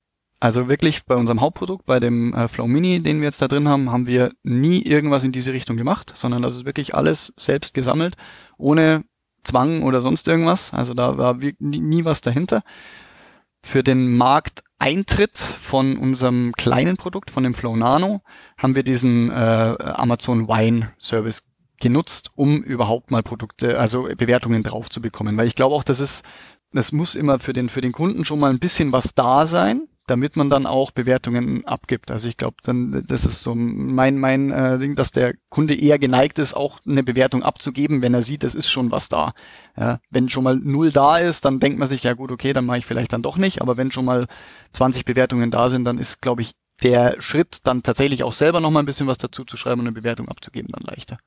Also 0.40 0.68
wirklich 0.68 1.04
bei 1.04 1.16
unserem 1.16 1.42
Hauptprodukt, 1.42 1.84
bei 1.84 2.00
dem 2.00 2.32
äh, 2.32 2.48
Flow 2.48 2.66
Mini, 2.66 3.02
den 3.02 3.18
wir 3.18 3.26
jetzt 3.26 3.42
da 3.42 3.48
drin 3.48 3.68
haben, 3.68 3.92
haben 3.92 4.06
wir 4.06 4.32
nie 4.42 4.82
irgendwas 4.82 5.22
in 5.24 5.32
diese 5.32 5.52
Richtung 5.52 5.76
gemacht, 5.76 6.12
sondern 6.14 6.40
das 6.40 6.56
ist 6.56 6.64
wirklich 6.64 6.94
alles 6.94 7.34
selbst 7.38 7.74
gesammelt, 7.74 8.16
ohne 8.56 9.04
Zwang 9.44 9.82
oder 9.82 10.00
sonst 10.00 10.26
irgendwas. 10.28 10.72
Also 10.72 10.94
da 10.94 11.18
war 11.18 11.36
nie 11.58 12.04
was 12.06 12.22
dahinter. 12.22 12.62
Für 13.62 13.82
den 13.82 14.16
Markteintritt 14.80 15.36
von 15.36 15.98
unserem 15.98 16.52
kleinen 16.56 16.96
Produkt, 16.96 17.30
von 17.30 17.44
dem 17.44 17.52
Flow 17.52 17.76
Nano, 17.76 18.22
haben 18.56 18.74
wir 18.74 18.82
diesen 18.82 19.30
äh, 19.30 19.34
Amazon 19.34 20.48
Wine 20.48 20.92
Service 20.98 21.42
genutzt, 21.80 22.30
um 22.34 22.62
überhaupt 22.62 23.10
mal 23.10 23.22
Produkte, 23.22 23.78
also 23.78 24.08
Bewertungen 24.16 24.62
drauf 24.62 24.88
zu 24.88 25.02
bekommen. 25.02 25.36
Weil 25.36 25.46
ich 25.46 25.54
glaube 25.54 25.74
auch, 25.74 25.84
das 25.84 26.00
ist, 26.00 26.24
das 26.72 26.92
muss 26.92 27.14
immer 27.14 27.38
für 27.38 27.52
den, 27.52 27.68
für 27.68 27.82
den 27.82 27.92
Kunden 27.92 28.24
schon 28.24 28.40
mal 28.40 28.50
ein 28.50 28.58
bisschen 28.58 28.90
was 28.90 29.14
da 29.14 29.44
sein, 29.46 29.86
damit 30.10 30.36
man 30.36 30.50
dann 30.50 30.66
auch 30.66 30.90
Bewertungen 30.90 31.64
abgibt. 31.64 32.10
Also 32.10 32.28
ich 32.28 32.36
glaube, 32.36 32.56
dann 32.64 33.04
das 33.06 33.24
ist 33.24 33.42
so 33.42 33.54
mein 33.54 34.18
mein 34.18 34.50
äh, 34.50 34.78
Ding, 34.78 34.96
dass 34.96 35.12
der 35.12 35.34
Kunde 35.48 35.74
eher 35.74 35.98
geneigt 35.98 36.38
ist, 36.38 36.54
auch 36.54 36.80
eine 36.86 37.02
Bewertung 37.02 37.42
abzugeben, 37.42 38.02
wenn 38.02 38.12
er 38.12 38.22
sieht, 38.22 38.42
es 38.42 38.54
ist 38.54 38.68
schon 38.68 38.90
was 38.90 39.08
da. 39.08 39.32
Ja, 39.76 40.00
wenn 40.10 40.28
schon 40.28 40.44
mal 40.44 40.56
null 40.56 40.90
da 40.90 41.18
ist, 41.18 41.44
dann 41.44 41.60
denkt 41.60 41.78
man 41.78 41.88
sich 41.88 42.02
ja 42.02 42.14
gut, 42.14 42.32
okay, 42.32 42.52
dann 42.52 42.66
mache 42.66 42.78
ich 42.78 42.86
vielleicht 42.86 43.12
dann 43.12 43.22
doch 43.22 43.36
nicht. 43.36 43.62
Aber 43.62 43.76
wenn 43.76 43.92
schon 43.92 44.04
mal 44.04 44.26
20 44.72 45.04
Bewertungen 45.04 45.50
da 45.50 45.68
sind, 45.68 45.84
dann 45.84 45.98
ist, 45.98 46.20
glaube 46.20 46.42
ich, 46.42 46.52
der 46.82 47.20
Schritt 47.20 47.58
dann 47.64 47.82
tatsächlich 47.82 48.24
auch 48.24 48.32
selber 48.32 48.60
noch 48.60 48.70
mal 48.70 48.80
ein 48.80 48.86
bisschen 48.86 49.06
was 49.06 49.18
dazu 49.18 49.44
zu 49.44 49.56
schreiben 49.56 49.80
und 49.80 49.86
eine 49.86 49.94
Bewertung 49.94 50.28
abzugeben, 50.28 50.70
dann 50.72 50.82
leichter. 50.82 51.18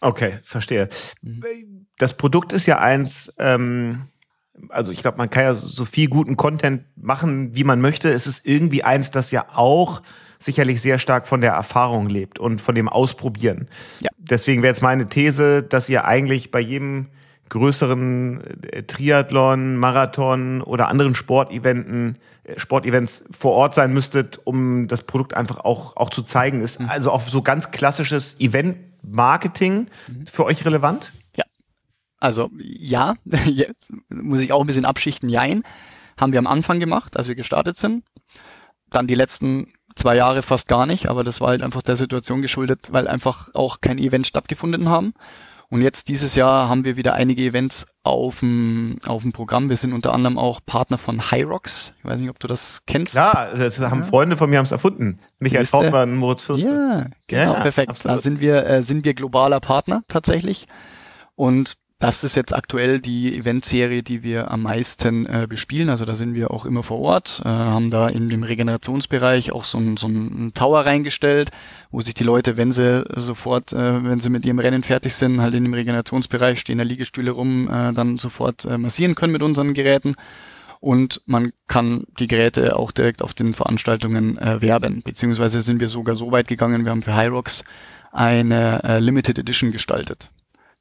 Okay, 0.00 0.38
verstehe. 0.44 0.88
Mhm. 1.20 1.86
Das 1.98 2.16
Produkt 2.16 2.52
ist 2.52 2.66
ja 2.66 2.78
eins. 2.78 3.32
Ähm 3.38 4.06
also 4.68 4.92
ich 4.92 5.02
glaube, 5.02 5.18
man 5.18 5.30
kann 5.30 5.42
ja 5.42 5.54
so 5.54 5.84
viel 5.84 6.08
guten 6.08 6.36
Content 6.36 6.82
machen, 6.96 7.54
wie 7.54 7.64
man 7.64 7.80
möchte. 7.80 8.12
Es 8.12 8.26
ist 8.26 8.44
irgendwie 8.44 8.84
eins, 8.84 9.10
das 9.10 9.30
ja 9.30 9.46
auch 9.54 10.02
sicherlich 10.38 10.80
sehr 10.80 10.98
stark 10.98 11.28
von 11.28 11.40
der 11.40 11.52
Erfahrung 11.52 12.08
lebt 12.08 12.38
und 12.38 12.60
von 12.60 12.74
dem 12.74 12.88
Ausprobieren. 12.88 13.68
Ja. 14.00 14.10
Deswegen 14.18 14.62
wäre 14.62 14.72
jetzt 14.72 14.82
meine 14.82 15.08
These, 15.08 15.62
dass 15.62 15.88
ihr 15.88 16.06
eigentlich 16.06 16.50
bei 16.50 16.60
jedem 16.60 17.08
größeren 17.50 18.40
äh, 18.72 18.82
Triathlon, 18.84 19.76
Marathon 19.76 20.62
oder 20.62 20.88
anderen 20.88 21.14
Sporteventen, 21.14 22.16
äh, 22.44 22.58
Sportevents 22.58 23.24
vor 23.30 23.52
Ort 23.52 23.74
sein 23.74 23.92
müsstet, 23.92 24.40
um 24.44 24.88
das 24.88 25.02
Produkt 25.02 25.34
einfach 25.34 25.58
auch, 25.58 25.96
auch 25.96 26.10
zu 26.10 26.22
zeigen. 26.22 26.62
Ist 26.62 26.80
mhm. 26.80 26.88
also 26.88 27.10
auch 27.10 27.20
so 27.20 27.42
ganz 27.42 27.70
klassisches 27.70 28.40
Event-Marketing 28.40 29.88
mhm. 30.08 30.26
für 30.26 30.44
euch 30.44 30.64
relevant? 30.64 31.12
Also 32.20 32.50
ja, 32.58 33.14
muss 34.08 34.40
ich 34.40 34.52
auch 34.52 34.60
ein 34.60 34.66
bisschen 34.66 34.84
abschichten, 34.84 35.28
jein. 35.28 35.62
Haben 36.18 36.32
wir 36.32 36.38
am 36.38 36.46
Anfang 36.46 36.80
gemacht, 36.80 37.16
als 37.16 37.28
wir 37.28 37.34
gestartet 37.34 37.76
sind. 37.76 38.04
Dann 38.90 39.06
die 39.06 39.14
letzten 39.14 39.72
zwei 39.96 40.16
Jahre 40.16 40.42
fast 40.42 40.68
gar 40.68 40.86
nicht, 40.86 41.08
aber 41.08 41.24
das 41.24 41.40
war 41.40 41.48
halt 41.48 41.62
einfach 41.62 41.82
der 41.82 41.96
Situation 41.96 42.42
geschuldet, 42.42 42.88
weil 42.90 43.08
einfach 43.08 43.48
auch 43.54 43.80
keine 43.80 44.00
Events 44.02 44.28
stattgefunden 44.28 44.88
haben. 44.88 45.14
Und 45.72 45.82
jetzt 45.82 46.08
dieses 46.08 46.34
Jahr 46.34 46.68
haben 46.68 46.84
wir 46.84 46.96
wieder 46.96 47.14
einige 47.14 47.44
Events 47.44 47.86
auf 48.02 48.40
dem, 48.40 48.98
auf 49.06 49.22
dem 49.22 49.32
Programm. 49.32 49.68
Wir 49.68 49.76
sind 49.76 49.92
unter 49.92 50.12
anderem 50.12 50.36
auch 50.36 50.60
Partner 50.66 50.98
von 50.98 51.30
Hyrox. 51.30 51.94
Ich 51.98 52.04
weiß 52.04 52.20
nicht, 52.20 52.28
ob 52.28 52.40
du 52.40 52.48
das 52.48 52.82
kennst. 52.88 53.14
Ja, 53.14 53.52
das 53.54 53.78
haben 53.80 54.00
ja. 54.00 54.06
Freunde 54.06 54.36
von 54.36 54.50
mir 54.50 54.58
haben 54.58 54.64
es 54.64 54.72
erfunden. 54.72 55.20
Michael 55.38 55.64
Trautmann, 55.66 56.16
Moritz 56.16 56.42
Fürst. 56.42 56.64
Ja, 56.64 57.06
genau, 57.28 57.54
ja, 57.54 57.60
perfekt. 57.60 57.90
Absolut. 57.90 58.18
Da 58.18 58.20
sind 58.20 58.40
wir, 58.40 58.66
äh, 58.66 58.82
sind 58.82 59.04
wir 59.04 59.14
globaler 59.14 59.60
Partner 59.60 60.02
tatsächlich. 60.08 60.66
Und 61.36 61.76
das 62.00 62.24
ist 62.24 62.34
jetzt 62.34 62.54
aktuell 62.54 62.98
die 62.98 63.36
Eventserie, 63.36 64.02
die 64.02 64.22
wir 64.22 64.50
am 64.50 64.62
meisten 64.62 65.26
äh, 65.26 65.46
bespielen. 65.46 65.90
Also 65.90 66.06
da 66.06 66.16
sind 66.16 66.32
wir 66.32 66.50
auch 66.50 66.64
immer 66.64 66.82
vor 66.82 66.98
Ort, 67.00 67.42
äh, 67.44 67.48
haben 67.48 67.90
da 67.90 68.08
in 68.08 68.30
dem 68.30 68.42
Regenerationsbereich 68.42 69.52
auch 69.52 69.64
so 69.64 69.76
ein, 69.76 69.98
so 69.98 70.08
ein 70.08 70.52
Tower 70.54 70.86
reingestellt, 70.86 71.50
wo 71.90 72.00
sich 72.00 72.14
die 72.14 72.24
Leute, 72.24 72.56
wenn 72.56 72.72
sie 72.72 73.04
sofort, 73.14 73.74
äh, 73.74 74.02
wenn 74.02 74.18
sie 74.18 74.30
mit 74.30 74.46
ihrem 74.46 74.60
Rennen 74.60 74.82
fertig 74.82 75.14
sind, 75.14 75.42
halt 75.42 75.54
in 75.54 75.64
dem 75.64 75.74
Regenerationsbereich 75.74 76.58
stehen 76.58 76.78
da 76.78 76.84
Liegestühle 76.84 77.32
rum, 77.32 77.68
äh, 77.68 77.92
dann 77.92 78.16
sofort 78.16 78.64
äh, 78.64 78.78
massieren 78.78 79.14
können 79.14 79.34
mit 79.34 79.42
unseren 79.42 79.74
Geräten. 79.74 80.14
Und 80.80 81.20
man 81.26 81.52
kann 81.66 82.04
die 82.18 82.28
Geräte 82.28 82.76
auch 82.76 82.92
direkt 82.92 83.20
auf 83.20 83.34
den 83.34 83.52
Veranstaltungen 83.52 84.38
äh, 84.38 84.62
werben. 84.62 85.02
Beziehungsweise 85.02 85.60
sind 85.60 85.80
wir 85.80 85.90
sogar 85.90 86.16
so 86.16 86.32
weit 86.32 86.48
gegangen, 86.48 86.84
wir 86.84 86.92
haben 86.92 87.02
für 87.02 87.14
Hyrox 87.14 87.62
eine 88.10 88.82
äh, 88.84 88.98
Limited 89.00 89.38
Edition 89.38 89.70
gestaltet 89.70 90.30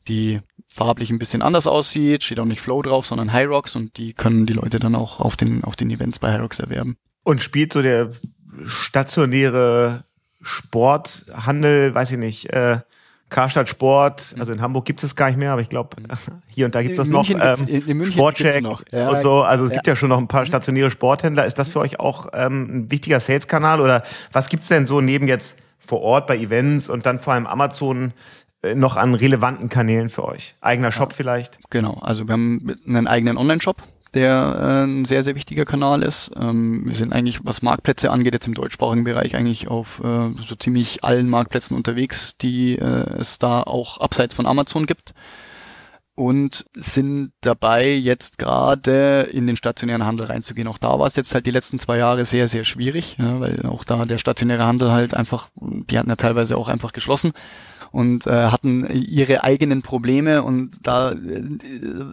die 0.10 0.42
farblich 0.68 1.10
ein 1.10 1.20
bisschen 1.20 1.42
anders 1.42 1.68
aussieht, 1.68 2.24
steht 2.24 2.40
auch 2.40 2.46
nicht 2.46 2.62
Flow 2.62 2.82
drauf, 2.82 3.06
sondern 3.06 3.34
Hyrox 3.34 3.76
und 3.76 3.98
die 3.98 4.14
können 4.14 4.46
die 4.46 4.54
Leute 4.54 4.80
dann 4.80 4.96
auch 4.96 5.20
auf 5.20 5.36
den, 5.36 5.64
auf 5.64 5.76
den 5.76 5.90
Events 5.90 6.20
bei 6.20 6.34
Hyrox 6.34 6.60
erwerben. 6.60 6.98
Und 7.24 7.42
spielt 7.42 7.74
so 7.74 7.82
der 7.82 8.12
stationäre 8.66 10.04
Sporthandel, 10.42 11.94
weiß 11.94 12.12
ich 12.12 12.18
nicht, 12.18 12.54
äh, 12.54 12.80
Karstadt 13.30 13.70
Sport, 13.70 14.34
also 14.40 14.52
in 14.52 14.60
Hamburg 14.60 14.86
gibt 14.86 15.04
es 15.04 15.16
gar 15.16 15.28
nicht 15.28 15.38
mehr, 15.38 15.52
aber 15.52 15.62
ich 15.62 15.70
glaube, 15.70 15.98
hier 16.48 16.66
und 16.66 16.74
da 16.74 16.82
gibt 16.82 16.94
es 16.94 16.98
das 16.98 17.10
noch. 17.10 17.30
Ähm, 17.30 17.68
in 17.68 18.06
Sportcheck 18.06 18.62
noch. 18.62 18.84
Ja, 18.92 19.10
und 19.10 19.22
so. 19.22 19.42
Also 19.42 19.66
es 19.66 19.70
ja. 19.70 19.76
gibt 19.76 19.88
ja 19.88 19.96
schon 19.96 20.10
noch 20.10 20.18
ein 20.18 20.28
paar 20.28 20.46
stationäre 20.46 20.90
Sporthändler. 20.90 21.46
Ist 21.46 21.60
das 21.60 21.70
für 21.70 21.80
euch 21.80 22.00
auch 22.00 22.28
ähm, 22.34 22.68
ein 22.72 22.92
wichtiger 22.92 23.20
Sales-Kanal 23.20 23.82
oder 23.82 24.04
was 24.32 24.50
gibt's 24.50 24.68
denn 24.68 24.88
so 24.88 25.00
neben 25.00 25.28
jetzt 25.28 25.58
vor 25.80 26.02
Ort 26.02 26.28
bei 26.28 26.38
Events 26.38 26.90
und 26.90 27.06
dann 27.06 27.20
vor 27.20 27.34
allem 27.34 27.46
Amazon 27.46 28.14
noch 28.76 28.98
an 28.98 29.14
relevanten 29.16 29.70
Kanälen 29.70 30.10
für 30.10 30.26
euch? 30.26 30.56
Eigener 30.62 30.92
Shop 30.92 31.12
ja, 31.12 31.16
vielleicht? 31.16 31.60
Genau, 31.70 32.00
also 32.02 32.28
wir 32.28 32.34
haben 32.34 32.76
einen 32.86 33.08
eigenen 33.08 33.38
Online-Shop, 33.38 33.82
der 34.14 34.58
äh, 34.60 34.84
ein 34.84 35.06
sehr, 35.06 35.24
sehr 35.24 35.36
wichtiger 35.36 35.66
Kanal 35.66 36.04
ist. 36.04 36.32
Ähm, 36.36 36.84
wir 36.86 36.96
sind 36.96 37.14
eigentlich, 37.14 37.40
was 37.44 37.62
Marktplätze 37.62 38.12
angeht, 38.12 38.34
jetzt 38.34 38.48
im 38.48 38.54
deutschsprachigen 38.54 39.04
Bereich 39.04 39.36
eigentlich 39.36 39.68
auf 39.68 40.02
äh, 40.04 40.30
so 40.42 40.56
ziemlich 40.56 41.04
allen 41.04 41.30
Marktplätzen 41.30 41.76
unterwegs, 41.76 42.36
die 42.38 42.78
äh, 42.78 43.20
es 43.20 43.40
da 43.40 43.64
auch 43.64 44.00
abseits 44.00 44.36
von 44.36 44.46
Amazon 44.46 44.86
gibt. 44.86 45.14
Und 46.16 46.66
sind 46.76 47.32
dabei, 47.40 47.94
jetzt 47.94 48.40
gerade 48.40 49.30
in 49.32 49.48
den 49.48 49.56
stationären 49.56 50.06
Handel 50.06 50.26
reinzugehen. 50.26 50.68
Auch 50.68 50.78
da 50.78 51.00
war 51.00 51.08
es 51.08 51.16
jetzt 51.16 51.34
halt 51.34 51.46
die 51.46 51.52
letzten 51.52 51.80
zwei 51.80 51.98
Jahre 51.98 52.26
sehr, 52.26 52.50
sehr 52.50 52.66
schwierig, 52.66 53.16
weil 53.20 53.66
auch 53.66 53.86
da 53.86 54.04
der 54.04 54.18
stationäre 54.18 54.66
Handel 54.66 54.92
halt 54.92 55.14
einfach, 55.14 55.48
die 55.56 55.98
hatten 55.98 56.10
ja 56.10 56.18
teilweise 56.18 56.58
auch 56.58 56.68
einfach 56.68 56.92
geschlossen 56.92 57.32
und 57.92 58.28
äh, 58.28 58.48
hatten 58.48 58.88
ihre 58.92 59.44
eigenen 59.44 59.82
Probleme 59.82 60.44
und 60.44 60.78
da 60.82 61.12
äh, 61.12 61.16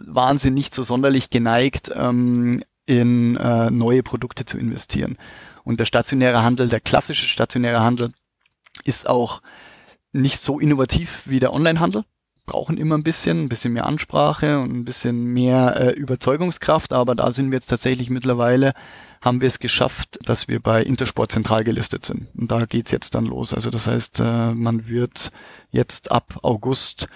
waren 0.05 0.37
sie 0.37 0.51
nicht 0.51 0.73
so 0.73 0.83
sonderlich 0.83 1.29
geneigt, 1.29 1.91
ähm, 1.95 2.63
in 2.85 3.35
äh, 3.35 3.69
neue 3.69 4.01
Produkte 4.01 4.45
zu 4.45 4.57
investieren. 4.57 5.17
Und 5.63 5.79
der 5.79 5.85
stationäre 5.85 6.43
Handel, 6.43 6.69
der 6.69 6.79
klassische 6.79 7.27
stationäre 7.27 7.81
Handel, 7.81 8.11
ist 8.85 9.09
auch 9.09 9.41
nicht 10.13 10.39
so 10.39 10.59
innovativ 10.59 11.23
wie 11.25 11.39
der 11.39 11.53
Onlinehandel 11.53 12.03
brauchen 12.47 12.77
immer 12.77 12.97
ein 12.97 13.03
bisschen, 13.03 13.43
ein 13.43 13.49
bisschen 13.49 13.73
mehr 13.73 13.85
Ansprache 13.85 14.59
und 14.59 14.71
ein 14.71 14.85
bisschen 14.85 15.25
mehr 15.25 15.75
äh, 15.79 15.91
Überzeugungskraft, 15.91 16.93
aber 16.93 17.13
da 17.13 17.31
sind 17.31 17.51
wir 17.51 17.57
jetzt 17.57 17.67
tatsächlich 17.67 18.09
mittlerweile, 18.09 18.73
haben 19.21 19.41
wir 19.41 19.47
es 19.47 19.59
geschafft, 19.59 20.17
dass 20.23 20.47
wir 20.47 20.59
bei 20.59 20.81
Intersport 20.81 21.31
zentral 21.31 21.63
gelistet 21.63 22.05
sind. 22.05 22.27
Und 22.35 22.51
da 22.51 22.65
geht's 22.65 22.89
jetzt 22.89 23.13
dann 23.13 23.25
los. 23.25 23.53
Also 23.53 23.69
das 23.69 23.85
heißt, 23.85 24.21
äh, 24.21 24.53
man 24.55 24.89
wird 24.89 25.31
jetzt 25.69 26.11
ab 26.11 26.39
August 26.41 27.07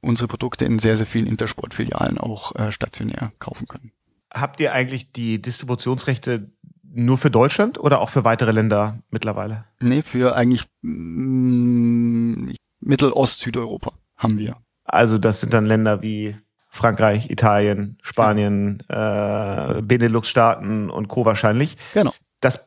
unsere 0.00 0.28
Produkte 0.28 0.64
in 0.64 0.78
sehr, 0.78 0.96
sehr 0.96 1.06
vielen 1.06 1.26
Intersport-Filialen 1.26 2.18
auch 2.18 2.54
äh, 2.56 2.72
stationär 2.72 3.32
kaufen 3.38 3.68
können. 3.68 3.92
Habt 4.34 4.60
ihr 4.60 4.72
eigentlich 4.72 5.12
die 5.12 5.40
Distributionsrechte 5.40 6.50
nur 6.82 7.18
für 7.18 7.30
Deutschland 7.30 7.78
oder 7.78 8.00
auch 8.00 8.10
für 8.10 8.24
weitere 8.24 8.52
Länder 8.52 8.98
mittlerweile? 9.10 9.64
Nee, 9.80 10.02
für 10.02 10.34
eigentlich 10.34 10.64
mm, 10.82 12.50
Mittel-, 12.80 13.12
Ost-, 13.12 13.40
Südeuropa 13.40 13.92
haben 14.16 14.38
wir. 14.38 14.56
Also 14.84 15.18
das 15.18 15.40
sind 15.40 15.52
dann 15.52 15.66
Länder 15.66 16.02
wie 16.02 16.36
Frankreich, 16.68 17.30
Italien, 17.30 17.98
Spanien, 18.02 18.82
äh, 18.88 19.82
Benelux-Staaten 19.82 20.90
und 20.90 21.08
Co. 21.08 21.24
wahrscheinlich. 21.24 21.76
Genau. 21.92 22.14
Das 22.40 22.60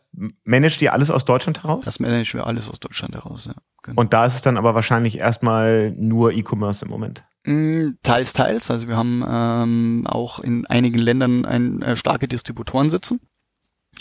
managt 0.43 0.81
ihr 0.81 0.93
alles 0.93 1.09
aus 1.09 1.25
Deutschland 1.25 1.63
heraus? 1.63 1.85
Das 1.85 1.99
managen 1.99 2.39
wir 2.39 2.47
alles 2.47 2.69
aus 2.69 2.79
Deutschland 2.79 3.15
heraus, 3.15 3.45
ja. 3.45 3.55
Genau. 3.83 3.99
Und 3.99 4.13
da 4.13 4.25
ist 4.25 4.35
es 4.35 4.41
dann 4.41 4.57
aber 4.57 4.73
wahrscheinlich 4.75 5.17
erstmal 5.17 5.91
nur 5.91 6.31
E-Commerce 6.31 6.85
im 6.85 6.91
Moment. 6.91 7.23
Mm, 7.45 7.91
teils, 8.01 8.33
teils. 8.33 8.71
Also 8.71 8.87
wir 8.87 8.95
haben 8.95 9.23
ähm, 9.27 10.07
auch 10.07 10.39
in 10.39 10.65
einigen 10.65 10.97
Ländern 10.97 11.45
ein, 11.45 11.81
äh, 11.81 11.95
starke 11.95 12.27
Distributoren 12.27 12.89
sitzen. 12.89 13.19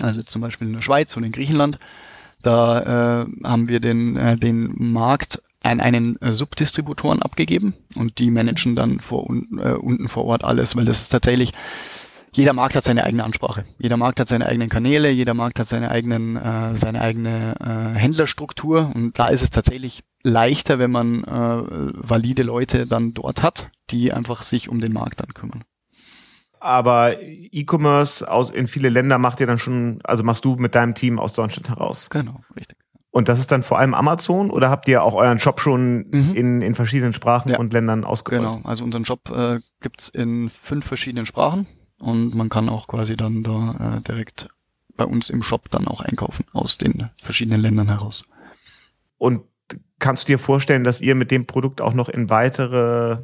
Also 0.00 0.22
zum 0.22 0.40
Beispiel 0.40 0.66
in 0.66 0.74
der 0.74 0.81
Schweiz 0.81 1.16
und 1.16 1.24
in 1.24 1.33
Griechenland. 1.33 1.79
Da 2.42 3.22
äh, 3.22 3.27
haben 3.44 3.68
wir 3.68 3.81
den, 3.81 4.16
äh, 4.16 4.37
den 4.37 4.74
Markt 4.77 5.42
an 5.64 5.81
einen 5.81 6.20
äh, 6.20 6.33
Subdistributoren 6.33 7.22
abgegeben 7.22 7.74
und 7.96 8.18
die 8.18 8.31
managen 8.31 8.77
dann 8.77 9.00
vor, 9.00 9.29
äh, 9.31 9.72
unten 9.72 10.09
vor 10.09 10.24
Ort 10.27 10.44
alles, 10.44 10.77
weil 10.77 10.85
das 10.85 11.00
ist 11.03 11.09
tatsächlich, 11.09 11.53
jeder 12.33 12.53
Markt 12.53 12.74
hat 12.74 12.85
seine 12.85 13.05
eigene 13.05 13.24
Ansprache. 13.24 13.64
Jeder 13.79 13.96
Markt 13.96 14.20
hat 14.20 14.29
seine 14.29 14.46
eigenen 14.46 14.68
Kanäle, 14.68 15.11
jeder 15.11 15.35
Markt 15.35 15.59
hat 15.59 15.68
seine 15.68 15.90
eigenen, 15.90 16.37
äh, 16.37 16.77
seine 16.77 17.00
eigene 17.00 17.55
äh, 17.61 17.98
Händlerstruktur 17.98 18.92
und 18.94 19.18
da 19.18 19.29
ist 19.29 19.42
es 19.42 19.50
tatsächlich 19.50 20.03
leichter, 20.22 20.79
wenn 20.79 20.90
man 20.90 21.24
äh, 21.24 21.92
valide 21.94 22.42
Leute 22.42 22.87
dann 22.87 23.14
dort 23.14 23.42
hat, 23.42 23.70
die 23.90 24.12
einfach 24.12 24.42
sich 24.42 24.68
um 24.68 24.81
den 24.81 24.92
Markt 24.92 25.20
dann 25.20 25.33
kümmern. 25.35 25.64
aber 26.61 27.20
E-Commerce 27.20 28.29
aus 28.31 28.50
in 28.50 28.66
viele 28.66 28.88
Länder 28.88 29.18
macht 29.18 29.40
ihr 29.40 29.46
dann 29.46 29.59
schon, 29.59 30.00
also 30.03 30.24
machst 30.24 30.44
du 30.44 30.57
mit 30.57 30.74
deinem 30.74 30.94
Team 30.94 31.18
aus 31.18 31.35
Deutschland 31.35 31.68
heraus. 31.68 32.09
Genau, 32.11 32.40
richtig. 32.57 32.79
Und 33.14 33.29
das 33.29 33.38
ist 33.38 33.53
dann 33.53 33.62
vor 33.62 33.79
allem 33.79 33.94
Amazon 33.94 34.50
oder 34.50 34.70
habt 34.70 34.88
ihr 34.88 35.05
auch 35.05 35.14
euren 35.14 35.38
Shop 35.38 35.61
schon 35.61 36.09
mhm. 36.11 36.33
in, 36.35 36.62
in 36.62 36.74
verschiedenen 36.74 37.12
Sprachen 37.12 37.53
ja. 37.53 37.61
und 37.61 37.72
Ländern 37.72 38.03
ausgerollt? 38.03 38.42
Genau, 38.42 38.68
also 38.68 38.83
unseren 38.83 39.05
Shop 39.05 39.31
äh, 39.31 39.61
gibt's 39.81 40.09
in 40.09 40.50
fünf 40.50 40.85
verschiedenen 40.85 41.24
Sprachen 41.24 41.68
und 42.00 42.35
man 42.35 42.48
kann 42.48 42.68
auch 42.68 42.88
quasi 42.88 43.16
dann 43.16 43.44
da 43.44 43.98
äh, 43.98 44.00
direkt 44.00 44.48
bei 44.96 45.05
uns 45.05 45.31
im 45.31 45.44
Shop 45.44 45.70
dann 45.70 45.87
auch 45.87 46.00
einkaufen 46.00 46.44
aus 46.53 46.77
den 46.77 47.09
verschiedenen 47.16 47.61
Ländern 47.61 47.87
heraus. 47.87 48.24
Und 49.16 49.42
kannst 50.00 50.24
du 50.24 50.33
dir 50.33 50.40
vorstellen, 50.40 50.83
dass 50.83 51.00
ihr 51.00 51.14
mit 51.14 51.31
dem 51.31 51.46
Produkt 51.46 51.81
auch 51.81 51.94
noch 51.94 52.09
in 52.09 52.31
weitere 52.31 53.18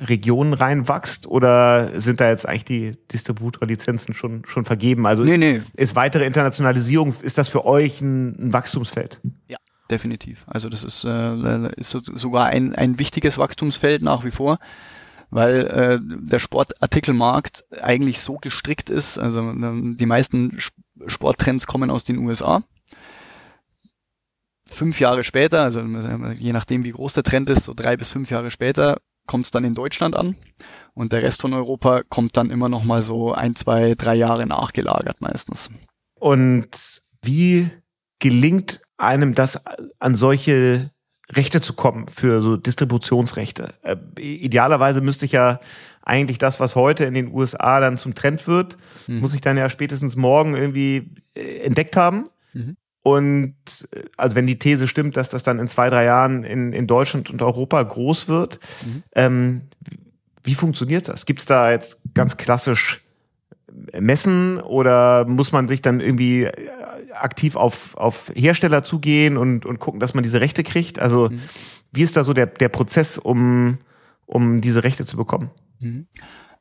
Regionen 0.00 0.54
reinwachst 0.54 1.26
oder 1.26 2.00
sind 2.00 2.20
da 2.20 2.28
jetzt 2.28 2.48
eigentlich 2.48 2.64
die 2.64 2.92
Distributorlizenzen 3.12 4.14
schon, 4.14 4.44
schon 4.46 4.64
vergeben? 4.64 5.06
Also 5.06 5.22
nee, 5.22 5.32
ist, 5.32 5.38
nee. 5.38 5.60
ist 5.74 5.94
weitere 5.94 6.24
Internationalisierung, 6.24 7.14
ist 7.22 7.38
das 7.38 7.48
für 7.48 7.66
euch 7.66 8.00
ein, 8.00 8.46
ein 8.46 8.52
Wachstumsfeld? 8.52 9.20
Ja, 9.48 9.58
definitiv. 9.90 10.44
Also 10.46 10.68
das 10.68 10.84
ist, 10.84 11.04
äh, 11.04 11.70
ist 11.76 11.90
sogar 11.90 12.46
ein, 12.46 12.74
ein 12.74 12.98
wichtiges 12.98 13.38
Wachstumsfeld 13.38 14.02
nach 14.02 14.24
wie 14.24 14.30
vor, 14.30 14.58
weil 15.30 15.66
äh, 15.66 15.98
der 16.02 16.38
Sportartikelmarkt 16.38 17.64
eigentlich 17.82 18.20
so 18.20 18.36
gestrickt 18.36 18.90
ist. 18.90 19.18
Also 19.18 19.40
äh, 19.50 19.96
die 19.96 20.06
meisten 20.06 20.58
Sporttrends 21.06 21.66
kommen 21.66 21.90
aus 21.90 22.04
den 22.04 22.18
USA 22.18 22.62
fünf 24.70 25.00
Jahre 25.00 25.24
später, 25.24 25.62
also 25.62 25.80
je 25.80 26.52
nachdem 26.52 26.84
wie 26.84 26.92
groß 26.92 27.14
der 27.14 27.24
Trend 27.24 27.50
ist, 27.50 27.64
so 27.64 27.74
drei 27.74 27.96
bis 27.96 28.08
fünf 28.08 28.30
Jahre 28.30 28.52
später, 28.52 28.98
kommt 29.30 29.44
es 29.44 29.52
dann 29.52 29.62
in 29.62 29.76
Deutschland 29.76 30.16
an 30.16 30.34
und 30.92 31.12
der 31.12 31.22
Rest 31.22 31.40
von 31.40 31.54
Europa 31.54 32.02
kommt 32.08 32.36
dann 32.36 32.50
immer 32.50 32.68
noch 32.68 32.82
mal 32.82 33.00
so 33.00 33.32
ein, 33.32 33.54
zwei, 33.54 33.94
drei 33.94 34.16
Jahre 34.16 34.44
nachgelagert 34.44 35.20
meistens. 35.20 35.70
Und 36.18 37.00
wie 37.22 37.70
gelingt 38.18 38.82
einem 38.98 39.36
das 39.36 39.60
an 40.00 40.16
solche 40.16 40.90
Rechte 41.30 41.60
zu 41.60 41.74
kommen 41.74 42.08
für 42.08 42.42
so 42.42 42.56
Distributionsrechte? 42.56 43.72
Äh, 43.82 43.96
idealerweise 44.18 45.00
müsste 45.00 45.26
ich 45.26 45.32
ja 45.32 45.60
eigentlich 46.02 46.38
das, 46.38 46.58
was 46.58 46.74
heute 46.74 47.04
in 47.04 47.14
den 47.14 47.32
USA 47.32 47.78
dann 47.78 47.98
zum 47.98 48.16
Trend 48.16 48.48
wird, 48.48 48.78
hm. 49.06 49.20
muss 49.20 49.32
ich 49.34 49.42
dann 49.42 49.56
ja 49.56 49.68
spätestens 49.68 50.16
morgen 50.16 50.56
irgendwie 50.56 51.14
äh, 51.36 51.58
entdeckt 51.58 51.96
haben. 51.96 52.30
Mhm. 52.52 52.76
Und 53.02 53.54
äh, 53.92 54.02
also 54.16 54.36
wenn 54.36 54.46
die 54.46 54.58
These 54.58 54.88
stimmt, 54.88 55.16
dass 55.16 55.28
das 55.28 55.42
dann 55.42 55.58
in 55.58 55.68
zwei, 55.68 55.90
drei 55.90 56.04
Jahren 56.04 56.44
in, 56.44 56.72
in 56.72 56.86
Deutschland 56.86 57.30
und 57.30 57.42
Europa 57.42 57.82
groß 57.82 58.28
wird, 58.28 58.60
mhm. 58.84 59.02
ähm, 59.14 59.60
wie 60.44 60.54
funktioniert 60.54 61.08
das? 61.08 61.26
Gibt 61.26 61.40
es 61.40 61.46
da 61.46 61.70
jetzt 61.70 61.98
ganz 62.14 62.36
klassisch 62.36 63.02
Messen 63.98 64.60
oder 64.60 65.24
muss 65.26 65.52
man 65.52 65.68
sich 65.68 65.82
dann 65.82 66.00
irgendwie 66.00 66.44
äh, 66.44 66.52
aktiv 67.12 67.56
auf, 67.56 67.96
auf 67.96 68.30
Hersteller 68.34 68.82
zugehen 68.82 69.36
und, 69.36 69.66
und 69.66 69.78
gucken, 69.78 70.00
dass 70.00 70.14
man 70.14 70.22
diese 70.22 70.40
Rechte 70.40 70.62
kriegt? 70.62 70.98
Also 70.98 71.28
mhm. 71.30 71.40
wie 71.92 72.02
ist 72.02 72.16
da 72.16 72.24
so 72.24 72.32
der, 72.32 72.46
der 72.46 72.68
Prozess, 72.68 73.18
um, 73.18 73.78
um 74.26 74.60
diese 74.60 74.84
Rechte 74.84 75.06
zu 75.06 75.16
bekommen? 75.16 75.50
Mhm. 75.78 76.06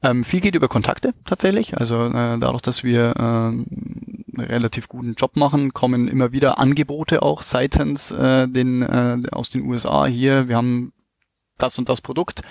Ähm, 0.02 0.24
viel 0.24 0.40
geht 0.40 0.56
über 0.56 0.70
Kontakte 0.70 1.14
tatsächlich. 1.26 1.78
Also 1.78 2.06
äh, 2.06 2.40
dadurch, 2.40 2.62
dass 2.62 2.84
wir 2.84 3.14
äh, 3.18 4.19
relativ 4.40 4.88
guten 4.88 5.14
Job 5.14 5.36
machen, 5.36 5.74
kommen 5.74 6.08
immer 6.08 6.32
wieder 6.32 6.60
Angebote 6.60 7.22
auch 7.22 7.44
seitens 7.44 8.12
äh, 8.12 8.48
den 8.48 8.82
äh, 8.82 9.18
aus 9.32 9.50
den 9.50 9.62
USA 9.62 10.06
hier. 10.06 10.48
Wir 10.48 10.56
haben 10.56 10.94
das 11.58 11.78
und 11.78 11.90
das 11.90 12.02
Produkt. 12.02 12.42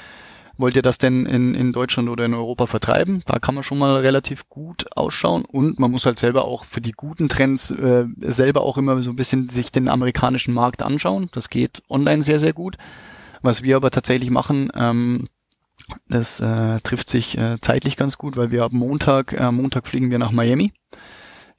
Wollt 0.58 0.74
ihr 0.74 0.82
das 0.82 0.98
denn 0.98 1.24
in, 1.24 1.54
in 1.54 1.72
Deutschland 1.72 2.08
oder 2.08 2.24
in 2.24 2.34
Europa 2.34 2.66
vertreiben? 2.66 3.22
Da 3.26 3.38
kann 3.38 3.54
man 3.54 3.62
schon 3.62 3.78
mal 3.78 4.00
relativ 4.00 4.48
gut 4.48 4.86
ausschauen 4.96 5.44
und 5.44 5.78
man 5.78 5.92
muss 5.92 6.04
halt 6.04 6.18
selber 6.18 6.46
auch 6.46 6.64
für 6.64 6.80
die 6.80 6.92
guten 6.92 7.28
Trends 7.28 7.70
äh, 7.70 8.06
selber 8.20 8.62
auch 8.62 8.76
immer 8.76 9.00
so 9.04 9.10
ein 9.10 9.16
bisschen 9.16 9.48
sich 9.48 9.70
den 9.70 9.88
amerikanischen 9.88 10.52
Markt 10.52 10.82
anschauen. 10.82 11.28
Das 11.30 11.48
geht 11.48 11.82
online 11.88 12.24
sehr, 12.24 12.40
sehr 12.40 12.52
gut. 12.52 12.76
Was 13.40 13.62
wir 13.62 13.76
aber 13.76 13.92
tatsächlich 13.92 14.30
machen, 14.30 14.68
ähm, 14.74 15.28
das 16.08 16.40
äh, 16.40 16.80
trifft 16.80 17.08
sich 17.08 17.38
äh, 17.38 17.58
zeitlich 17.60 17.96
ganz 17.96 18.18
gut, 18.18 18.36
weil 18.36 18.50
wir 18.50 18.64
ab 18.64 18.72
Montag, 18.72 19.32
äh, 19.32 19.52
Montag 19.52 19.86
fliegen 19.86 20.10
wir 20.10 20.18
nach 20.18 20.32
Miami. 20.32 20.72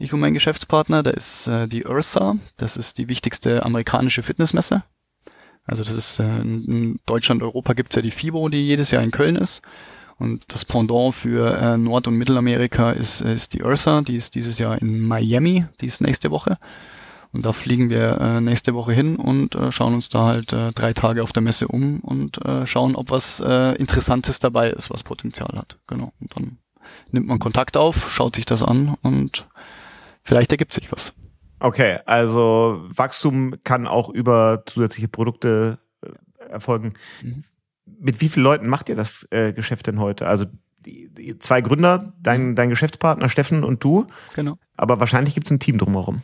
Ich 0.02 0.14
und 0.14 0.22
mein 0.22 0.34
Geschäftspartner, 0.34 1.04
da 1.04 1.10
ist 1.10 1.48
äh, 1.48 1.68
die 1.68 1.84
URSA, 1.84 2.38
das 2.56 2.78
ist 2.78 2.98
die 2.98 3.10
wichtigste 3.10 3.66
amerikanische 3.66 4.24
Fitnessmesse. 4.24 4.84
Also 5.66 5.84
das 5.84 5.92
ist 5.92 6.20
äh, 6.20 6.40
in 6.40 7.02
Deutschland, 7.06 7.44
Europa 7.44 7.74
gibt's 7.74 7.98
ja 7.98 8.02
die 8.02 8.12
FIBO, 8.12 8.48
die 8.48 8.66
jedes 8.66 8.92
Jahr 8.92 9.04
in 9.04 9.12
Köln 9.12 9.36
ist. 9.36 9.62
Und 10.18 10.46
das 10.48 10.64
Pendant 10.64 11.14
für 11.14 11.54
äh, 11.58 11.78
Nord- 11.78 12.08
und 12.08 12.16
Mittelamerika 12.16 12.92
ist, 12.92 13.20
ist 13.20 13.52
die 13.52 13.62
URSA, 13.62 14.02
die 14.02 14.16
ist 14.16 14.36
dieses 14.36 14.58
Jahr 14.58 14.82
in 14.82 15.02
Miami, 15.02 15.66
die 15.82 15.88
ist 15.88 16.00
nächste 16.00 16.32
Woche. 16.32 16.58
Und 17.34 17.46
da 17.46 17.52
fliegen 17.52 17.90
wir 17.90 18.22
äh, 18.22 18.40
nächste 18.40 18.74
Woche 18.76 18.94
hin 18.94 19.18
und 19.18 19.56
äh, 19.56 19.70
schauen 19.74 19.96
uns 19.96 20.08
da 20.08 20.24
halt 20.24 20.54
äh, 20.54 20.72
drei 20.72 20.94
Tage 20.94 21.24
auf 21.24 21.34
der 21.34 21.44
Messe 21.44 21.68
um 21.68 22.00
und 22.00 22.44
äh, 22.46 22.66
schauen, 22.66 22.96
ob 22.96 23.12
was 23.12 23.42
äh, 23.42 23.76
Interessantes 23.76 24.40
dabei 24.40 24.70
ist, 24.70 24.90
was 24.90 25.04
Potenzial 25.04 25.58
hat. 25.58 25.78
Genau. 25.88 26.14
Und 26.22 26.38
dann 26.38 26.58
nimmt 27.12 27.28
man 27.28 27.40
Kontakt 27.40 27.76
auf, 27.76 28.10
schaut 28.12 28.38
sich 28.38 28.46
das 28.46 28.64
an 28.64 28.96
und 29.02 29.49
vielleicht 30.22 30.52
ergibt 30.52 30.74
sich 30.74 30.92
was. 30.92 31.14
Okay, 31.60 32.00
also 32.06 32.86
Wachstum 32.90 33.56
kann 33.64 33.88
auch 33.88 34.10
über 34.10 34.64
zusätzliche 34.66 35.10
Produkte 35.10 35.80
äh, 36.02 36.46
erfolgen. 36.50 36.94
Mhm. 37.22 37.44
Mit 37.86 38.22
wie 38.22 38.30
vielen 38.30 38.44
Leuten 38.44 38.68
macht 38.68 38.88
ihr 38.88 38.96
das 38.96 39.28
äh, 39.32 39.52
Geschäft 39.52 39.88
denn 39.88 40.00
heute? 40.00 40.28
Also 40.28 40.46
die, 40.86 41.10
die 41.10 41.38
zwei 41.38 41.62
Gründer, 41.62 42.14
dein, 42.22 42.50
mhm. 42.50 42.56
dein 42.56 42.70
Geschäftspartner 42.70 43.28
Steffen 43.30 43.64
und 43.64 43.84
du. 43.84 44.08
Genau. 44.36 44.58
Aber 44.78 45.00
wahrscheinlich 45.00 45.34
gibt 45.34 45.48
es 45.48 45.52
ein 45.52 45.60
Team 45.60 45.78
drumherum. 45.78 46.22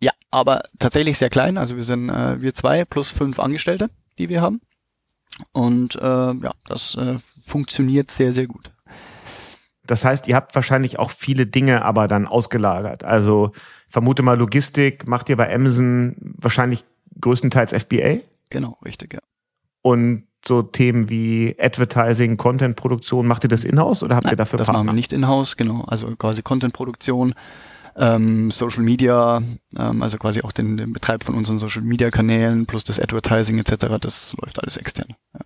Ja, 0.00 0.12
aber 0.30 0.62
tatsächlich 0.78 1.18
sehr 1.18 1.30
klein. 1.30 1.58
Also 1.58 1.76
wir 1.76 1.82
sind 1.82 2.08
äh, 2.08 2.40
wir 2.40 2.54
zwei 2.54 2.84
plus 2.84 3.10
fünf 3.10 3.38
Angestellte, 3.38 3.90
die 4.18 4.28
wir 4.28 4.40
haben. 4.40 4.60
Und 5.52 5.96
äh, 5.96 6.00
ja, 6.00 6.52
das 6.66 6.96
äh, 6.96 7.16
funktioniert 7.44 8.10
sehr, 8.10 8.32
sehr 8.32 8.46
gut. 8.46 8.70
Das 9.88 10.04
heißt, 10.04 10.28
ihr 10.28 10.36
habt 10.36 10.54
wahrscheinlich 10.54 10.98
auch 10.98 11.10
viele 11.10 11.46
Dinge 11.46 11.84
aber 11.84 12.08
dann 12.08 12.26
ausgelagert. 12.26 13.04
Also 13.04 13.52
vermute 13.88 14.22
mal 14.22 14.38
Logistik 14.38 15.08
macht 15.08 15.28
ihr 15.28 15.36
bei 15.36 15.52
Amazon 15.52 16.14
wahrscheinlich 16.18 16.84
größtenteils 17.20 17.72
FBA? 17.72 18.18
Genau, 18.50 18.78
richtig, 18.84 19.14
ja. 19.14 19.20
Und 19.82 20.24
so 20.46 20.62
Themen 20.62 21.08
wie 21.08 21.56
Advertising, 21.58 22.36
Content-Produktion, 22.36 23.26
macht 23.26 23.44
ihr 23.44 23.48
das 23.48 23.64
in-house 23.64 24.02
oder 24.02 24.14
habt 24.14 24.26
Nein, 24.26 24.34
ihr 24.34 24.36
dafür 24.36 24.58
das 24.58 24.66
Partner? 24.66 24.80
Das 24.80 24.86
machen 24.86 24.94
wir 24.94 24.98
nicht 24.98 25.12
in-house, 25.12 25.56
genau. 25.56 25.84
Also 25.86 26.14
quasi 26.16 26.42
Content-Produktion 26.42 27.34
ähm, 27.96 28.50
Social 28.50 28.82
Media, 28.82 29.42
ähm, 29.76 30.02
also 30.02 30.18
quasi 30.18 30.42
auch 30.42 30.52
den, 30.52 30.76
den 30.76 30.92
Betreib 30.92 31.24
von 31.24 31.34
unseren 31.34 31.58
Social 31.58 31.82
Media 31.82 32.10
Kanälen 32.10 32.66
plus 32.66 32.84
das 32.84 33.00
Advertising 33.00 33.58
etc., 33.58 33.86
das 34.00 34.36
läuft 34.40 34.62
alles 34.62 34.76
extern. 34.76 35.14
Ja. 35.34 35.40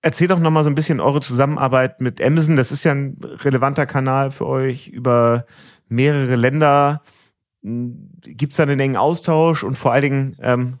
Erzähl 0.00 0.28
doch 0.28 0.38
nochmal 0.38 0.64
so 0.64 0.70
ein 0.70 0.76
bisschen 0.76 1.00
eure 1.00 1.20
Zusammenarbeit 1.20 2.00
mit 2.00 2.22
Amazon. 2.22 2.56
Das 2.56 2.70
ist 2.70 2.84
ja 2.84 2.92
ein 2.92 3.16
relevanter 3.20 3.84
Kanal 3.86 4.30
für 4.30 4.46
euch 4.46 4.88
über 4.88 5.44
mehrere 5.88 6.36
Länder. 6.36 7.02
Gibt 7.62 8.52
es 8.52 8.56
da 8.56 8.62
einen 8.62 8.78
engen 8.78 8.96
Austausch 8.96 9.64
und 9.64 9.76
vor 9.76 9.92
allen 9.92 10.02
Dingen, 10.02 10.36
ähm, 10.40 10.78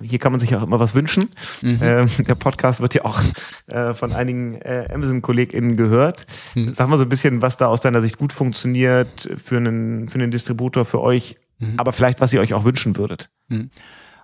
hier 0.00 0.20
kann 0.20 0.30
man 0.30 0.40
sich 0.40 0.54
auch 0.54 0.62
immer 0.62 0.78
was 0.78 0.94
wünschen. 0.94 1.28
Mhm. 1.62 1.78
Ähm, 1.82 2.08
der 2.18 2.36
Podcast 2.36 2.80
wird 2.80 2.94
ja 2.94 3.04
auch 3.04 3.20
äh, 3.66 3.94
von 3.94 4.12
einigen 4.12 4.54
äh, 4.54 4.86
Amazon-KollegInnen 4.92 5.76
gehört. 5.76 6.26
Mhm. 6.54 6.72
Sag 6.72 6.88
mal 6.88 6.98
so 6.98 7.04
ein 7.04 7.08
bisschen, 7.08 7.42
was 7.42 7.56
da 7.56 7.66
aus 7.66 7.80
deiner 7.80 8.02
Sicht 8.02 8.18
gut 8.18 8.32
funktioniert 8.32 9.28
für 9.36 9.56
einen, 9.56 10.08
für 10.08 10.18
einen 10.20 10.30
Distributor, 10.30 10.84
für 10.84 11.00
euch, 11.00 11.36
mhm. 11.58 11.74
aber 11.76 11.92
vielleicht, 11.92 12.20
was 12.20 12.32
ihr 12.32 12.40
euch 12.40 12.54
auch 12.54 12.64
wünschen 12.64 12.96
würdet. 12.96 13.28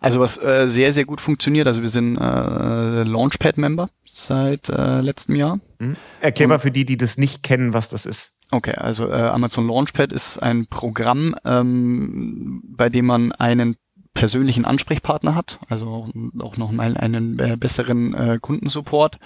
Also 0.06 0.20
was 0.20 0.40
äh, 0.40 0.68
sehr, 0.68 0.92
sehr 0.92 1.04
gut 1.04 1.20
funktioniert, 1.20 1.66
also 1.66 1.82
wir 1.82 1.88
sind 1.88 2.16
äh, 2.16 3.02
Launchpad-Member 3.02 3.88
seit 4.04 4.68
äh, 4.68 5.00
letztem 5.00 5.34
Jahr. 5.34 5.58
Mhm. 5.80 5.96
Erklär 6.20 6.46
mal 6.46 6.60
für 6.60 6.70
die, 6.70 6.84
die 6.84 6.96
das 6.96 7.18
nicht 7.18 7.42
kennen, 7.42 7.72
was 7.72 7.88
das 7.88 8.06
ist. 8.06 8.30
Okay, 8.52 8.74
also 8.76 9.08
äh, 9.08 9.14
Amazon 9.14 9.66
Launchpad 9.66 10.12
ist 10.12 10.38
ein 10.38 10.66
Programm, 10.66 11.34
ähm, 11.44 12.62
bei 12.64 12.88
dem 12.88 13.06
man 13.06 13.32
einen 13.32 13.74
persönlichen 14.14 14.64
Ansprechpartner 14.64 15.34
hat, 15.34 15.58
also 15.68 16.08
auch 16.38 16.56
noch 16.56 16.70
mal 16.70 16.96
einen 16.96 17.38
äh, 17.40 17.56
besseren 17.56 18.14
äh, 18.14 18.38
Kundensupport, 18.40 19.18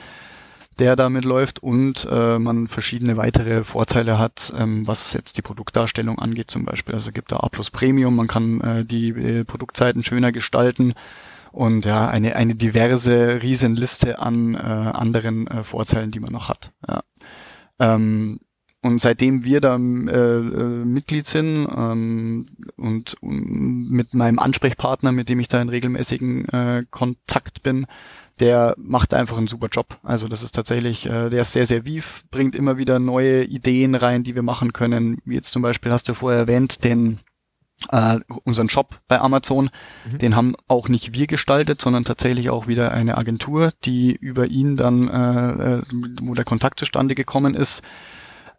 der 0.81 0.97
damit 0.97 1.25
läuft 1.25 1.63
und 1.63 2.09
äh, 2.11 2.39
man 2.39 2.67
verschiedene 2.67 3.17
weitere 3.17 3.63
Vorteile 3.65 4.19
hat, 4.19 4.53
ähm, 4.59 4.87
was 4.87 5.13
jetzt 5.13 5.37
die 5.37 5.43
Produktdarstellung 5.43 6.19
angeht 6.19 6.51
zum 6.51 6.65
Beispiel. 6.65 6.95
Also 6.95 7.13
gibt 7.13 7.33
da 7.33 7.37
A 7.37 7.49
plus 7.49 7.71
Premium, 7.71 8.17
man 8.17 8.27
kann 8.27 8.61
äh, 8.61 8.85
die 8.85 9.11
äh, 9.11 9.45
Produktseiten 9.45 10.03
schöner 10.03 10.33
gestalten 10.33 10.95
und 11.53 11.85
ja, 11.85 12.09
eine, 12.09 12.37
eine 12.37 12.55
diverse 12.55 13.43
Riesenliste 13.43 14.19
an 14.19 14.55
äh, 14.55 14.59
anderen 14.59 15.47
äh, 15.47 15.65
Vorteilen, 15.65 16.11
die 16.11 16.21
man 16.21 16.33
noch 16.33 16.49
hat. 16.49 16.73
Ja. 16.89 17.03
Ähm, 17.79 18.41
und 18.83 18.99
seitdem 19.01 19.45
wir 19.45 19.61
da 19.61 19.77
äh, 19.77 19.79
äh, 19.79 20.85
Mitglied 20.87 21.27
sind 21.27 21.69
ähm, 21.77 22.47
und, 22.77 23.15
und 23.21 23.91
mit 23.91 24.15
meinem 24.15 24.39
Ansprechpartner, 24.39 25.13
mit 25.13 25.29
dem 25.29 25.39
ich 25.39 25.49
da 25.49 25.61
in 25.61 25.69
regelmäßigen 25.69 26.49
äh, 26.49 26.85
Kontakt 26.91 27.63
bin, 27.63 27.87
der 28.41 28.75
macht 28.77 29.15
einfach 29.15 29.39
einen 29.39 29.47
super 29.47 29.69
Job. 29.71 29.99
Also 30.03 30.29
das 30.29 30.43
ist 30.43 30.55
tatsächlich, 30.55 31.07
äh, 31.07 31.31
der 31.31 31.43
ist 31.43 31.53
sehr, 31.53 31.67
sehr 31.67 31.85
wief, 31.85 32.25
bringt 32.31 32.55
immer 32.55 32.79
wieder 32.79 32.99
neue 32.99 33.45
Ideen 33.45 33.95
rein, 33.95 34.25
die 34.25 34.35
wir 34.35 34.43
machen 34.43 34.73
können. 34.73 35.19
Wie 35.25 35.35
jetzt 35.35 35.53
zum 35.53 35.63
Beispiel 35.63 35.93
hast 35.93 36.09
du 36.09 36.15
vorher 36.15 36.41
erwähnt, 36.41 36.83
den 36.85 37.21
äh, 37.91 38.19
unseren 38.45 38.69
Shop 38.69 39.01
bei 39.09 39.21
Amazon, 39.21 39.71
mhm. 40.11 40.19
den 40.19 40.37
haben 40.37 40.55
auch 40.69 40.89
nicht 40.89 41.15
wir 41.15 41.27
gestaltet, 41.27 41.81
sondern 41.81 42.05
tatsächlich 42.05 42.51
auch 42.51 42.67
wieder 42.67 42.93
eine 42.93 43.19
Agentur, 43.19 43.73
die 43.85 44.15
über 44.15 44.47
ihn 44.47 44.77
dann, 44.77 45.09
äh, 45.09 45.79
äh 45.79 45.83
wo 46.23 46.35
der 46.35 46.45
Kontakt 46.45 46.79
zustande 46.81 47.15
gekommen 47.15 47.55
ist, 47.55 47.83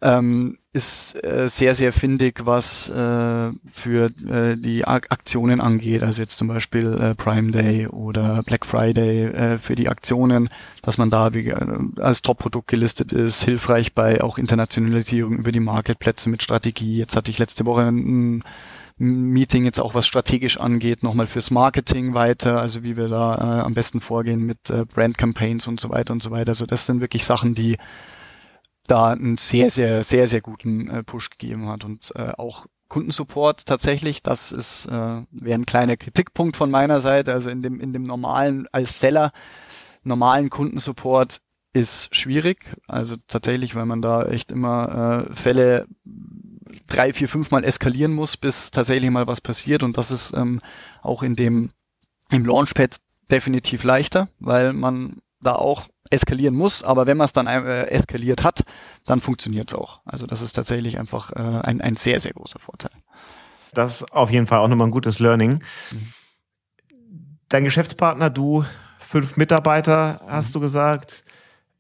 ähm, 0.02 0.58
ist 0.74 1.22
äh, 1.22 1.50
sehr, 1.50 1.76
sehr 1.76 1.92
findig, 1.92 2.46
was 2.46 2.88
äh, 2.88 3.52
für 3.66 4.06
äh, 4.30 4.56
die 4.56 4.86
Aktionen 4.86 5.60
angeht. 5.60 6.02
Also 6.02 6.22
jetzt 6.22 6.38
zum 6.38 6.48
Beispiel 6.48 6.94
äh, 6.94 7.16
Prime 7.16 7.52
Day 7.52 7.88
oder 7.88 8.42
Black 8.44 8.66
Friday 8.66 9.26
äh, 9.26 9.58
für 9.58 9.76
die 9.76 9.90
Aktionen, 9.90 10.50
dass 10.82 10.98
man 10.98 11.10
da 11.10 11.34
wie, 11.34 11.50
äh, 11.50 11.78
als 11.98 12.22
Top-Produkt 12.22 12.70
gelistet 12.70 13.12
ist, 13.12 13.44
hilfreich 13.44 13.94
bei 13.94 14.24
auch 14.24 14.38
Internationalisierung 14.38 15.38
über 15.38 15.52
die 15.52 15.60
Marketplätze 15.60 16.30
mit 16.30 16.42
Strategie. 16.42 16.98
Jetzt 16.98 17.18
hatte 17.18 17.32
ich 17.32 17.38
letzte 17.38 17.66
Woche 17.66 17.82
ein 17.82 18.42
Meeting 18.98 19.66
jetzt 19.66 19.80
auch 19.80 19.94
was 19.94 20.06
strategisch 20.06 20.58
angeht, 20.58 21.04
nochmal 21.04 21.28
fürs 21.28 21.52
Marketing 21.52 22.14
weiter, 22.14 22.62
also 22.62 22.84
wie 22.84 22.96
wir 22.96 23.10
da 23.10 23.36
äh, 23.36 23.62
am 23.64 23.74
besten 23.74 24.00
vorgehen 24.00 24.46
mit 24.46 24.70
äh, 24.70 24.86
Brand 24.86 25.18
Campaigns 25.18 25.68
und 25.68 25.82
so 25.82 25.90
weiter 25.90 26.14
und 26.14 26.24
so 26.24 26.32
weiter. 26.32 26.52
Also 26.52 26.66
das 26.66 26.86
sind 26.86 27.02
wirklich 27.02 27.26
Sachen, 27.26 27.56
die 27.56 27.78
da 28.92 29.12
einen 29.12 29.38
sehr, 29.38 29.72
sehr, 29.72 30.04
sehr, 30.04 30.28
sehr 30.28 30.42
guten 30.42 30.90
äh, 30.90 31.04
Push 31.04 31.30
gegeben 31.30 31.70
hat 31.70 31.84
und 31.86 32.12
äh, 32.16 32.34
auch 32.38 32.66
Kundensupport 32.90 33.66
tatsächlich, 33.66 34.22
das 34.22 34.52
ist 34.52 34.86
äh, 34.88 35.22
wäre 35.32 35.56
ein 35.60 35.66
kleiner 35.66 35.96
Kritikpunkt 35.96 36.58
von 36.58 36.70
meiner 36.70 37.00
Seite. 37.00 37.32
Also 37.32 37.50
in 37.50 37.64
dem 37.64 37.80
in 37.80 37.94
dem 37.94 38.04
normalen 38.04 38.68
als 38.74 39.00
Seller 39.00 39.32
normalen 40.04 40.50
Kundensupport 40.50 41.40
ist 41.72 42.14
schwierig. 42.14 42.76
Also 42.88 43.16
tatsächlich, 43.28 43.76
weil 43.76 43.86
man 43.86 44.02
da 44.02 44.26
echt 44.26 44.52
immer 44.52 45.28
äh, 45.30 45.36
Fälle 45.36 45.88
drei, 46.88 47.14
vier, 47.14 47.30
fünf 47.30 47.50
Mal 47.52 47.64
eskalieren 47.64 48.12
muss, 48.12 48.36
bis 48.36 48.72
tatsächlich 48.72 49.10
mal 49.10 49.28
was 49.28 49.40
passiert. 49.40 49.84
Und 49.84 49.98
das 49.98 50.12
ist 50.12 50.34
ähm, 50.34 50.60
auch 51.02 51.24
in 51.24 51.38
dem 51.38 51.72
im 52.30 52.46
Launchpad 52.46 53.00
definitiv 53.30 53.86
leichter, 53.86 54.28
weil 54.40 54.74
man 54.74 55.22
da 55.42 55.54
auch 55.54 55.88
eskalieren 56.10 56.56
muss, 56.56 56.84
aber 56.84 57.08
wenn 57.08 57.18
man 57.18 57.26
es 57.26 57.34
dann 57.34 57.48
äh, 57.48 57.86
eskaliert 57.86 58.44
hat, 58.44 58.64
dann 59.06 59.22
funktioniert 59.22 59.72
es 59.72 59.78
auch. 59.78 60.02
Also 60.06 60.28
das 60.28 60.42
ist 60.42 60.54
tatsächlich 60.54 61.00
einfach 61.00 61.32
äh, 61.32 61.40
ein, 61.40 61.82
ein 61.82 61.96
sehr, 61.96 62.20
sehr 62.20 62.34
großer 62.34 62.60
Vorteil. 62.60 62.92
Das 63.74 64.02
ist 64.02 64.12
auf 64.12 64.30
jeden 64.30 64.48
Fall 64.48 64.60
auch 64.60 64.68
nochmal 64.68 64.88
ein 64.88 64.92
gutes 64.92 65.20
Learning. 65.20 65.64
Mhm. 65.92 66.14
Dein 67.48 67.64
Geschäftspartner, 67.64 68.30
du, 68.30 68.66
fünf 69.00 69.38
Mitarbeiter, 69.38 70.22
hast 70.28 70.50
mhm. 70.50 70.54
du 70.54 70.60
gesagt. 70.60 71.24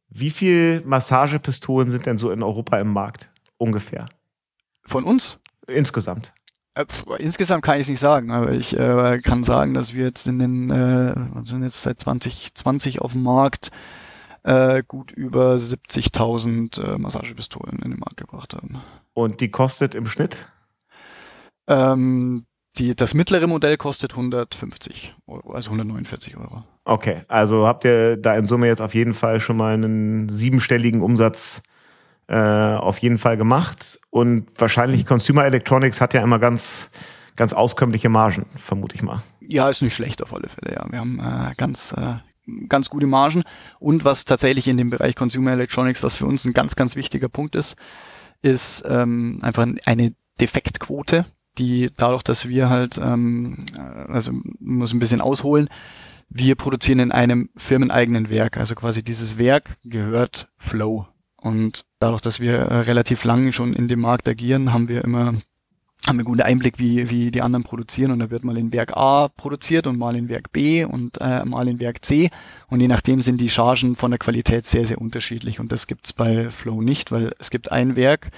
Wie 0.09 0.29
viel 0.29 0.81
Massagepistolen 0.85 1.91
sind 1.91 2.05
denn 2.05 2.17
so 2.17 2.31
in 2.31 2.43
Europa 2.43 2.77
im 2.79 2.91
Markt? 2.91 3.29
Ungefähr. 3.57 4.07
Von 4.83 5.05
uns? 5.05 5.39
Insgesamt. 5.67 6.33
Äh, 6.75 6.85
insgesamt 7.19 7.63
kann 7.63 7.75
ich 7.75 7.81
es 7.81 7.89
nicht 7.89 7.99
sagen, 7.99 8.31
aber 8.31 8.51
ich 8.51 8.77
äh, 8.77 9.19
kann 9.19 9.43
sagen, 9.43 9.73
dass 9.73 9.93
wir 9.93 10.05
jetzt 10.05 10.27
in 10.27 10.39
den, 10.39 10.69
äh, 10.69 11.13
sind 11.43 11.63
jetzt 11.63 11.81
seit 11.81 11.99
2020 11.99 13.01
auf 13.01 13.11
dem 13.11 13.23
Markt, 13.23 13.71
äh, 14.43 14.81
gut 14.87 15.11
über 15.11 15.55
70.000 15.55 16.81
äh, 16.81 16.97
Massagepistolen 16.97 17.79
in 17.79 17.91
den 17.91 17.99
Markt 17.99 18.17
gebracht 18.17 18.53
haben. 18.53 18.81
Und 19.13 19.41
die 19.41 19.51
kostet 19.51 19.93
im 19.95 20.05
Schnitt? 20.05 20.47
Ähm, 21.67 22.45
die, 22.77 22.95
das 22.95 23.13
mittlere 23.13 23.47
Modell 23.47 23.77
kostet 23.77 24.11
150 24.11 25.13
Euro, 25.27 25.51
also 25.51 25.71
149 25.71 26.37
Euro. 26.37 26.63
Okay, 26.85 27.23
also 27.27 27.67
habt 27.67 27.83
ihr 27.85 28.17
da 28.17 28.35
in 28.35 28.47
Summe 28.47 28.67
jetzt 28.67 28.81
auf 28.81 28.95
jeden 28.95 29.13
Fall 29.13 29.39
schon 29.39 29.57
mal 29.57 29.73
einen 29.73 30.29
siebenstelligen 30.29 31.01
Umsatz 31.01 31.61
äh, 32.31 32.75
auf 32.77 32.97
jeden 32.99 33.17
Fall 33.17 33.35
gemacht. 33.35 33.99
Und 34.09 34.47
wahrscheinlich 34.57 35.05
Consumer 35.05 35.43
Electronics 35.43 35.99
hat 35.99 36.13
ja 36.13 36.23
immer 36.23 36.39
ganz, 36.39 36.89
ganz 37.35 37.51
auskömmliche 37.51 38.07
Margen, 38.07 38.45
vermute 38.55 38.95
ich 38.95 39.03
mal. 39.03 39.21
Ja, 39.41 39.69
ist 39.69 39.81
nicht 39.81 39.93
schlecht 39.93 40.23
auf 40.23 40.33
alle 40.33 40.47
Fälle, 40.47 40.75
ja. 40.75 40.85
Wir 40.89 40.99
haben 40.99 41.19
äh, 41.19 41.53
ganz, 41.57 41.91
äh, 41.91 42.15
ganz 42.69 42.89
gute 42.89 43.05
Margen. 43.05 43.43
Und 43.79 44.05
was 44.05 44.23
tatsächlich 44.23 44.69
in 44.69 44.77
dem 44.77 44.89
Bereich 44.89 45.15
Consumer 45.15 45.51
Electronics, 45.51 46.03
was 46.03 46.15
für 46.15 46.25
uns 46.25 46.45
ein 46.45 46.53
ganz, 46.53 46.77
ganz 46.77 46.95
wichtiger 46.95 47.27
Punkt 47.27 47.55
ist, 47.55 47.75
ist 48.41 48.85
ähm, 48.87 49.39
einfach 49.41 49.67
eine 49.83 50.13
Defektquote, 50.39 51.25
die 51.57 51.89
dadurch, 51.97 52.23
dass 52.23 52.47
wir 52.47 52.69
halt, 52.69 52.97
ähm, 52.97 53.65
äh, 53.75 54.11
also 54.11 54.31
muss 54.61 54.93
ein 54.93 54.99
bisschen 54.99 55.19
ausholen, 55.19 55.67
wir 56.29 56.55
produzieren 56.55 56.99
in 56.99 57.11
einem 57.11 57.49
firmeneigenen 57.57 58.29
Werk. 58.29 58.55
Also 58.55 58.73
quasi 58.73 59.03
dieses 59.03 59.37
Werk 59.37 59.75
gehört 59.83 60.47
Flow. 60.55 61.07
Und 61.41 61.85
dadurch, 61.99 62.21
dass 62.21 62.39
wir 62.39 62.53
äh, 62.53 62.79
relativ 62.81 63.23
lange 63.25 63.51
schon 63.51 63.73
in 63.73 63.87
dem 63.87 63.99
Markt 63.99 64.29
agieren, 64.29 64.71
haben 64.71 64.87
wir 64.87 65.03
immer 65.03 65.33
haben 66.07 66.17
wir 66.17 66.25
guten 66.25 66.41
Einblick, 66.41 66.79
wie, 66.79 67.09
wie 67.09 67.29
die 67.29 67.41
anderen 67.41 67.63
produzieren. 67.63 68.11
Und 68.11 68.19
da 68.19 68.31
wird 68.31 68.43
mal 68.43 68.57
in 68.57 68.73
Werk 68.73 68.97
A 68.97 69.27
produziert 69.27 69.85
und 69.85 69.99
mal 69.99 70.15
in 70.15 70.29
Werk 70.29 70.51
B 70.51 70.83
und 70.83 71.19
äh, 71.21 71.45
mal 71.45 71.67
in 71.67 71.79
Werk 71.79 72.03
C. 72.03 72.29
Und 72.67 72.79
je 72.79 72.87
nachdem 72.87 73.21
sind 73.21 73.39
die 73.39 73.49
Chargen 73.49 73.95
von 73.95 74.11
der 74.11 74.17
Qualität 74.17 74.65
sehr, 74.65 74.85
sehr 74.85 74.99
unterschiedlich. 74.99 75.59
Und 75.59 75.71
das 75.71 75.87
gibt's 75.87 76.13
bei 76.13 76.49
Flow 76.49 76.81
nicht, 76.81 77.11
weil 77.11 77.31
es 77.37 77.51
gibt 77.51 77.71
ein 77.71 77.95
Werk, 77.95 78.31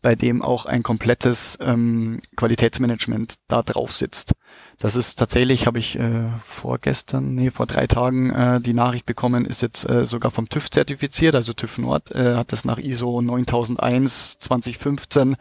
bei 0.00 0.14
dem 0.14 0.40
auch 0.40 0.64
ein 0.64 0.82
komplettes 0.82 1.58
ähm, 1.60 2.20
Qualitätsmanagement 2.36 3.34
da 3.48 3.62
drauf 3.62 3.92
sitzt. 3.92 4.32
Das 4.80 4.96
ist 4.96 5.16
tatsächlich, 5.16 5.66
habe 5.66 5.78
ich 5.78 5.98
äh, 5.98 6.30
vorgestern, 6.42 7.34
nee, 7.34 7.50
vor 7.50 7.66
drei 7.66 7.86
Tagen 7.86 8.30
äh, 8.30 8.62
die 8.62 8.72
Nachricht 8.72 9.04
bekommen, 9.04 9.44
ist 9.44 9.60
jetzt 9.60 9.86
äh, 9.86 10.06
sogar 10.06 10.30
vom 10.30 10.48
TÜV 10.48 10.70
zertifiziert, 10.70 11.34
also 11.34 11.52
TÜV 11.52 11.76
Nord 11.76 12.10
äh, 12.12 12.34
hat 12.34 12.50
das 12.50 12.64
nach 12.64 12.78
ISO 12.78 13.20
9001 13.20 14.38
2015 14.38 15.36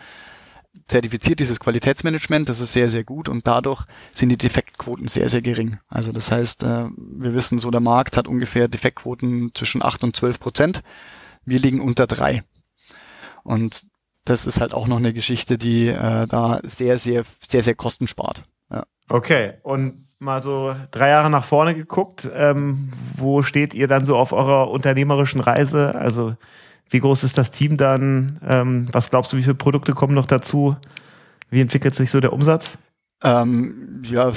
zertifiziert 0.87 1.39
dieses 1.39 1.61
Qualitätsmanagement, 1.61 2.49
das 2.49 2.59
ist 2.59 2.73
sehr, 2.73 2.89
sehr 2.89 3.05
gut 3.05 3.29
und 3.29 3.47
dadurch 3.47 3.85
sind 4.13 4.27
die 4.27 4.37
Defektquoten 4.37 5.07
sehr, 5.07 5.29
sehr 5.29 5.41
gering. 5.41 5.79
Also 5.87 6.11
das 6.11 6.33
heißt, 6.33 6.63
äh, 6.63 6.89
wir 6.97 7.33
wissen 7.33 7.59
so, 7.59 7.71
der 7.71 7.79
Markt 7.79 8.17
hat 8.17 8.27
ungefähr 8.27 8.67
Defektquoten 8.67 9.51
zwischen 9.53 9.81
8 9.81 10.03
und 10.03 10.17
12 10.17 10.41
Prozent. 10.41 10.83
Wir 11.45 11.59
liegen 11.59 11.79
unter 11.79 12.07
drei. 12.07 12.43
Und 13.43 13.85
das 14.25 14.45
ist 14.45 14.59
halt 14.59 14.73
auch 14.73 14.87
noch 14.87 14.97
eine 14.97 15.13
Geschichte, 15.13 15.57
die 15.57 15.87
äh, 15.87 16.27
da 16.27 16.59
sehr, 16.63 16.97
sehr, 16.97 17.23
sehr, 17.47 17.63
sehr 17.63 17.75
Kosten 17.75 18.07
spart. 18.07 18.43
Okay, 19.09 19.53
und 19.63 20.05
mal 20.19 20.43
so 20.43 20.75
drei 20.91 21.09
Jahre 21.09 21.29
nach 21.29 21.43
vorne 21.43 21.73
geguckt, 21.73 22.29
ähm, 22.33 22.91
wo 23.17 23.41
steht 23.41 23.73
ihr 23.73 23.87
dann 23.87 24.05
so 24.05 24.15
auf 24.15 24.33
eurer 24.33 24.69
unternehmerischen 24.69 25.41
Reise? 25.41 25.95
Also 25.95 26.35
wie 26.89 26.99
groß 26.99 27.23
ist 27.23 27.37
das 27.37 27.51
Team 27.51 27.77
dann? 27.77 28.39
Ähm, 28.47 28.87
was 28.91 29.09
glaubst 29.09 29.33
du, 29.33 29.37
wie 29.37 29.43
viele 29.43 29.55
Produkte 29.55 29.93
kommen 29.93 30.13
noch 30.13 30.25
dazu? 30.25 30.75
Wie 31.49 31.61
entwickelt 31.61 31.95
sich 31.95 32.11
so 32.11 32.19
der 32.19 32.33
Umsatz? 32.33 32.77
Ähm, 33.21 34.01
ja, 34.05 34.31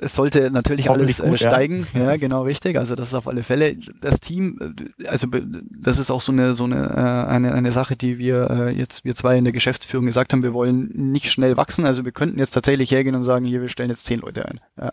es 0.00 0.14
sollte 0.14 0.50
natürlich 0.52 0.88
alles 0.90 1.18
äh, 1.18 1.28
gut, 1.28 1.40
steigen. 1.40 1.86
Ja. 1.92 2.02
ja. 2.02 2.16
genau 2.16 2.42
richtig. 2.42 2.78
Also 2.78 2.94
das 2.94 3.08
ist 3.08 3.14
auf 3.14 3.26
alle 3.26 3.42
Fälle 3.42 3.76
das 4.00 4.20
Team. 4.20 4.74
Also 5.06 5.26
das 5.70 5.98
ist 5.98 6.12
auch 6.12 6.20
so 6.20 6.30
eine 6.30 6.54
so 6.54 6.64
eine 6.64 6.88
äh, 6.88 7.30
eine, 7.30 7.52
eine 7.52 7.72
Sache, 7.72 7.96
die 7.96 8.18
wir 8.18 8.48
äh, 8.50 8.70
jetzt 8.70 9.04
wir 9.04 9.16
zwei 9.16 9.36
in 9.36 9.44
der 9.44 9.52
Geschäftsführung 9.52 10.06
gesagt 10.06 10.32
haben. 10.32 10.44
Wir 10.44 10.52
wollen 10.52 10.88
nicht 10.94 11.32
schnell 11.32 11.56
wachsen. 11.56 11.84
Also 11.84 12.04
wir 12.04 12.12
könnten 12.12 12.38
jetzt 12.38 12.52
tatsächlich 12.52 12.92
hergehen 12.92 13.16
und 13.16 13.24
sagen, 13.24 13.44
hier 13.44 13.60
wir 13.60 13.68
stellen 13.68 13.90
jetzt 13.90 14.06
zehn 14.06 14.20
Leute 14.20 14.46
ein. 14.46 14.60
Ja. 14.80 14.92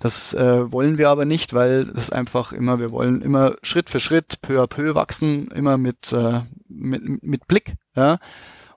Das 0.00 0.32
äh, 0.32 0.72
wollen 0.72 0.96
wir 0.96 1.10
aber 1.10 1.26
nicht, 1.26 1.52
weil 1.52 1.86
das 1.86 2.10
einfach 2.10 2.52
immer 2.52 2.78
wir 2.78 2.90
wollen 2.90 3.20
immer 3.20 3.56
Schritt 3.62 3.90
für 3.90 4.00
Schritt, 4.00 4.40
peu 4.40 4.62
à 4.62 4.66
peu 4.66 4.94
wachsen, 4.94 5.48
immer 5.48 5.76
mit 5.76 6.10
äh, 6.14 6.40
mit, 6.68 7.22
mit 7.22 7.46
Blick. 7.48 7.74
Ja. 7.94 8.18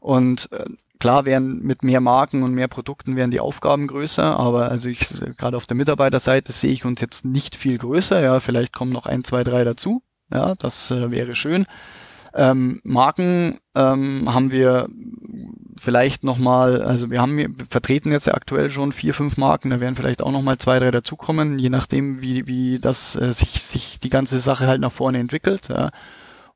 Und 0.01 0.51
äh, 0.51 0.65
Klar 1.01 1.25
wären 1.25 1.63
mit 1.63 1.81
mehr 1.81 1.99
Marken 1.99 2.43
und 2.43 2.53
mehr 2.53 2.67
Produkten 2.67 3.15
wären 3.15 3.31
die 3.31 3.39
Aufgaben 3.39 3.87
größer, 3.87 4.39
aber 4.39 4.69
also 4.69 4.87
ich 4.87 4.99
gerade 5.35 5.57
auf 5.57 5.65
der 5.65 5.75
Mitarbeiterseite 5.75 6.51
sehe 6.51 6.71
ich 6.71 6.85
uns 6.85 7.01
jetzt 7.01 7.25
nicht 7.25 7.55
viel 7.55 7.79
größer. 7.79 8.21
Ja, 8.21 8.39
vielleicht 8.39 8.71
kommen 8.71 8.91
noch 8.91 9.07
ein, 9.07 9.23
zwei, 9.23 9.43
drei 9.43 9.63
dazu. 9.63 10.03
Ja, 10.31 10.53
das 10.53 10.91
äh, 10.91 11.09
wäre 11.09 11.33
schön. 11.33 11.65
Ähm, 12.35 12.81
Marken 12.83 13.57
ähm, 13.73 14.31
haben 14.31 14.51
wir 14.51 14.89
vielleicht 15.75 16.23
nochmal, 16.23 16.83
also 16.83 17.09
wir 17.09 17.19
haben 17.19 17.35
wir 17.35 17.49
vertreten 17.67 18.11
jetzt 18.11 18.27
ja 18.27 18.35
aktuell 18.35 18.69
schon 18.69 18.91
vier, 18.91 19.15
fünf 19.15 19.37
Marken, 19.37 19.71
da 19.71 19.79
werden 19.79 19.95
vielleicht 19.95 20.21
auch 20.21 20.31
nochmal 20.31 20.59
zwei, 20.59 20.77
drei 20.77 20.91
dazukommen, 20.91 21.57
je 21.57 21.71
nachdem, 21.71 22.21
wie, 22.21 22.45
wie 22.45 22.77
das 22.77 23.15
äh, 23.15 23.33
sich, 23.33 23.63
sich 23.63 23.99
die 23.99 24.09
ganze 24.11 24.39
Sache 24.39 24.67
halt 24.67 24.81
nach 24.81 24.91
vorne 24.91 25.17
entwickelt. 25.17 25.67
Ja. 25.67 25.89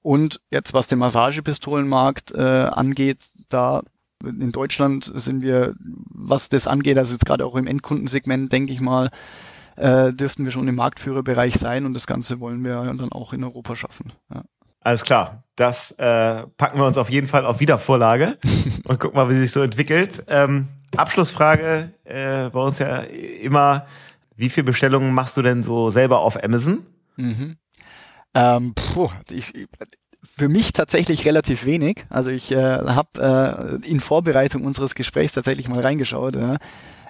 Und 0.03 0.39
jetzt, 0.51 0.75
was 0.75 0.85
den 0.85 0.99
Massagepistolenmarkt 0.99 2.31
äh, 2.33 2.69
angeht, 2.71 3.31
da 3.49 3.81
in 4.25 4.51
Deutschland 4.51 5.11
sind 5.13 5.41
wir, 5.41 5.75
was 5.79 6.49
das 6.49 6.67
angeht, 6.67 6.97
also 6.97 7.13
jetzt 7.13 7.25
gerade 7.25 7.45
auch 7.45 7.55
im 7.55 7.67
Endkundensegment, 7.67 8.51
denke 8.51 8.73
ich 8.73 8.81
mal, 8.81 9.09
äh, 9.75 10.13
dürften 10.13 10.45
wir 10.45 10.51
schon 10.51 10.67
im 10.67 10.75
Marktführerbereich 10.75 11.55
sein 11.55 11.85
und 11.85 11.93
das 11.93 12.07
Ganze 12.07 12.39
wollen 12.39 12.63
wir 12.63 12.75
dann 12.97 13.11
auch 13.11 13.33
in 13.33 13.43
Europa 13.43 13.75
schaffen. 13.75 14.13
Ja. 14.33 14.43
Alles 14.81 15.03
klar. 15.03 15.43
Das 15.55 15.91
äh, 15.91 16.45
packen 16.57 16.77
wir 16.77 16.85
uns 16.85 16.97
auf 16.97 17.09
jeden 17.09 17.27
Fall 17.27 17.45
auf 17.45 17.59
Wiedervorlage 17.59 18.37
und 18.83 18.99
gucken 18.99 19.17
mal, 19.17 19.29
wie 19.29 19.37
sich 19.37 19.51
so 19.51 19.61
entwickelt. 19.61 20.23
Ähm, 20.27 20.67
Abschlussfrage 20.95 21.91
äh, 22.03 22.49
bei 22.49 22.59
uns 22.59 22.79
ja 22.79 22.99
immer, 22.99 23.87
wie 24.35 24.49
viele 24.49 24.65
Bestellungen 24.65 25.13
machst 25.13 25.37
du 25.37 25.41
denn 25.41 25.63
so 25.63 25.89
selber 25.89 26.19
auf 26.19 26.41
Amazon? 26.41 26.85
Mhm. 27.15 27.57
Ähm, 28.35 28.73
puh, 28.75 29.09
ich, 29.31 29.53
für 30.37 30.49
mich 30.49 30.73
tatsächlich 30.73 31.25
relativ 31.25 31.65
wenig. 31.65 32.05
Also 32.09 32.29
ich 32.29 32.51
äh, 32.51 32.57
habe 32.57 33.81
äh, 33.83 33.87
in 33.87 33.99
Vorbereitung 33.99 34.65
unseres 34.65 34.95
Gesprächs 34.95 35.33
tatsächlich 35.33 35.69
mal 35.69 35.79
reingeschaut. 35.79 36.35
Ja. 36.35 36.57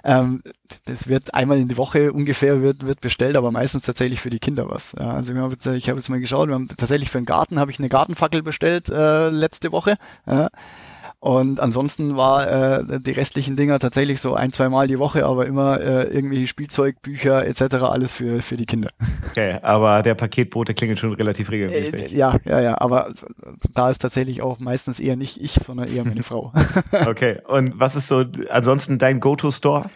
Ähm, 0.04 0.42
das 0.84 1.08
wird 1.08 1.34
einmal 1.34 1.58
in 1.58 1.66
die 1.66 1.76
Woche 1.76 2.12
ungefähr 2.12 2.62
wird, 2.62 2.86
wird 2.86 3.00
bestellt, 3.00 3.36
aber 3.36 3.50
meistens 3.50 3.84
tatsächlich 3.84 4.20
für 4.20 4.30
die 4.30 4.38
Kinder 4.38 4.70
was. 4.70 4.94
Ja. 4.98 5.14
Also 5.14 5.32
ich 5.32 5.38
habe 5.38 5.52
jetzt, 5.52 5.66
ich 5.66 5.88
hab 5.88 5.96
jetzt 5.96 6.08
mal 6.08 6.20
geschaut, 6.20 6.48
wir 6.48 6.54
haben 6.54 6.68
tatsächlich 6.68 7.10
für 7.10 7.18
den 7.18 7.24
Garten 7.24 7.58
habe 7.58 7.72
ich 7.72 7.80
eine 7.80 7.88
Gartenfackel 7.88 8.42
bestellt 8.42 8.88
äh, 8.88 9.28
letzte 9.30 9.72
Woche. 9.72 9.96
Ja. 10.26 10.48
Und 11.26 11.58
ansonsten 11.58 12.16
war 12.16 12.48
äh, 12.78 13.00
die 13.00 13.10
restlichen 13.10 13.56
Dinger 13.56 13.80
tatsächlich 13.80 14.20
so 14.20 14.34
ein, 14.34 14.52
zwei 14.52 14.68
Mal 14.68 14.86
die 14.86 15.00
Woche, 15.00 15.26
aber 15.26 15.44
immer 15.46 15.80
äh, 15.80 16.04
irgendwie 16.04 16.46
Spielzeug, 16.46 17.02
Bücher 17.02 17.44
etc. 17.44 17.74
alles 17.82 18.12
für, 18.12 18.40
für 18.42 18.56
die 18.56 18.64
Kinder. 18.64 18.90
Okay, 19.30 19.58
aber 19.60 20.04
der 20.04 20.14
Paketbote 20.14 20.72
klingelt 20.72 21.00
schon 21.00 21.12
relativ 21.14 21.50
regelmäßig. 21.50 22.12
Äh, 22.12 22.16
ja, 22.16 22.36
ja, 22.44 22.60
ja, 22.60 22.80
aber 22.80 23.12
da 23.74 23.90
ist 23.90 23.98
tatsächlich 23.98 24.40
auch 24.40 24.60
meistens 24.60 25.00
eher 25.00 25.16
nicht 25.16 25.42
ich, 25.42 25.54
sondern 25.54 25.88
eher 25.88 26.04
meine 26.04 26.22
Frau. 26.22 26.52
okay, 27.08 27.40
und 27.48 27.72
was 27.76 27.96
ist 27.96 28.06
so 28.06 28.24
ansonsten 28.48 29.00
dein 29.00 29.18
Go-To-Store? 29.18 29.86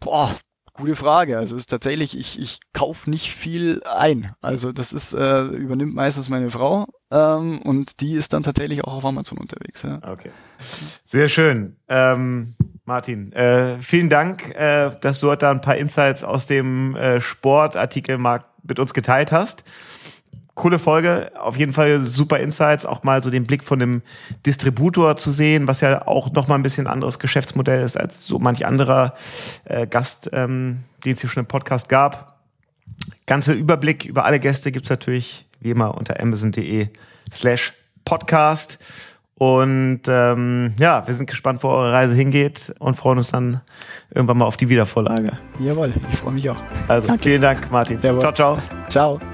Boah, 0.00 0.34
Gute 0.76 0.96
Frage. 0.96 1.38
Also 1.38 1.54
es 1.54 1.62
ist 1.62 1.70
tatsächlich, 1.70 2.18
ich, 2.18 2.40
ich 2.40 2.58
kaufe 2.72 3.08
nicht 3.08 3.30
viel 3.30 3.80
ein. 3.84 4.32
Also 4.40 4.72
das 4.72 4.92
ist, 4.92 5.12
äh, 5.12 5.42
übernimmt 5.44 5.94
meistens 5.94 6.28
meine 6.28 6.50
Frau 6.50 6.86
ähm, 7.14 7.62
und 7.62 8.00
die 8.00 8.14
ist 8.14 8.32
dann 8.32 8.42
tatsächlich 8.42 8.84
auch 8.84 8.94
auf 8.94 9.04
Amazon 9.04 9.38
unterwegs. 9.38 9.82
Ja. 9.82 10.00
Okay. 10.06 10.30
Sehr 11.04 11.28
schön. 11.28 11.76
Ähm, 11.88 12.54
Martin, 12.84 13.32
äh, 13.32 13.78
vielen 13.80 14.10
Dank, 14.10 14.54
äh, 14.54 14.90
dass 15.00 15.20
du 15.20 15.28
heute 15.30 15.48
ein 15.48 15.60
paar 15.60 15.76
Insights 15.76 16.24
aus 16.24 16.46
dem 16.46 16.96
äh, 16.96 17.20
Sportartikelmarkt 17.20 18.46
mit 18.64 18.78
uns 18.78 18.92
geteilt 18.92 19.32
hast 19.32 19.64
coole 20.54 20.78
Folge. 20.78 21.32
Auf 21.38 21.56
jeden 21.56 21.72
Fall 21.72 22.04
super 22.04 22.38
Insights, 22.38 22.86
auch 22.86 23.02
mal 23.02 23.22
so 23.22 23.30
den 23.30 23.44
Blick 23.44 23.64
von 23.64 23.78
dem 23.78 24.02
Distributor 24.46 25.16
zu 25.16 25.32
sehen, 25.32 25.66
was 25.66 25.80
ja 25.80 26.06
auch 26.06 26.32
nochmal 26.32 26.58
ein 26.58 26.62
bisschen 26.62 26.86
anderes 26.86 27.18
Geschäftsmodell 27.18 27.84
ist 27.84 27.96
als 27.96 28.26
so 28.26 28.38
manch 28.38 28.66
anderer 28.66 29.14
äh, 29.64 29.86
Gast, 29.86 30.30
ähm, 30.32 30.84
den 31.04 31.14
es 31.14 31.20
hier 31.20 31.30
schon 31.30 31.42
im 31.42 31.48
Podcast 31.48 31.88
gab. 31.88 32.38
Ganze 33.26 33.52
Überblick 33.52 34.04
über 34.04 34.24
alle 34.24 34.38
Gäste 34.38 34.70
gibt's 34.70 34.90
natürlich 34.90 35.43
wie 35.64 35.70
immer 35.70 35.96
unter 35.96 36.20
amazon.de 36.20 36.88
slash 37.32 37.72
podcast. 38.04 38.78
Und 39.36 40.02
ähm, 40.06 40.74
ja, 40.78 41.06
wir 41.06 41.14
sind 41.14 41.28
gespannt, 41.28 41.64
wo 41.64 41.68
eure 41.68 41.92
Reise 41.92 42.14
hingeht 42.14 42.72
und 42.78 42.94
freuen 42.94 43.18
uns 43.18 43.32
dann 43.32 43.60
irgendwann 44.14 44.38
mal 44.38 44.44
auf 44.44 44.56
die 44.56 44.68
Wiedervorlage. 44.68 45.32
Jawohl, 45.58 45.92
ich 46.10 46.16
freue 46.18 46.32
mich 46.34 46.48
auch. 46.48 46.56
Also 46.86 47.08
Danke. 47.08 47.24
vielen 47.24 47.42
Dank, 47.42 47.70
Martin. 47.72 47.98
Jawohl. 48.00 48.20
Ciao, 48.20 48.32
ciao. 48.32 48.58
Ciao. 48.88 49.33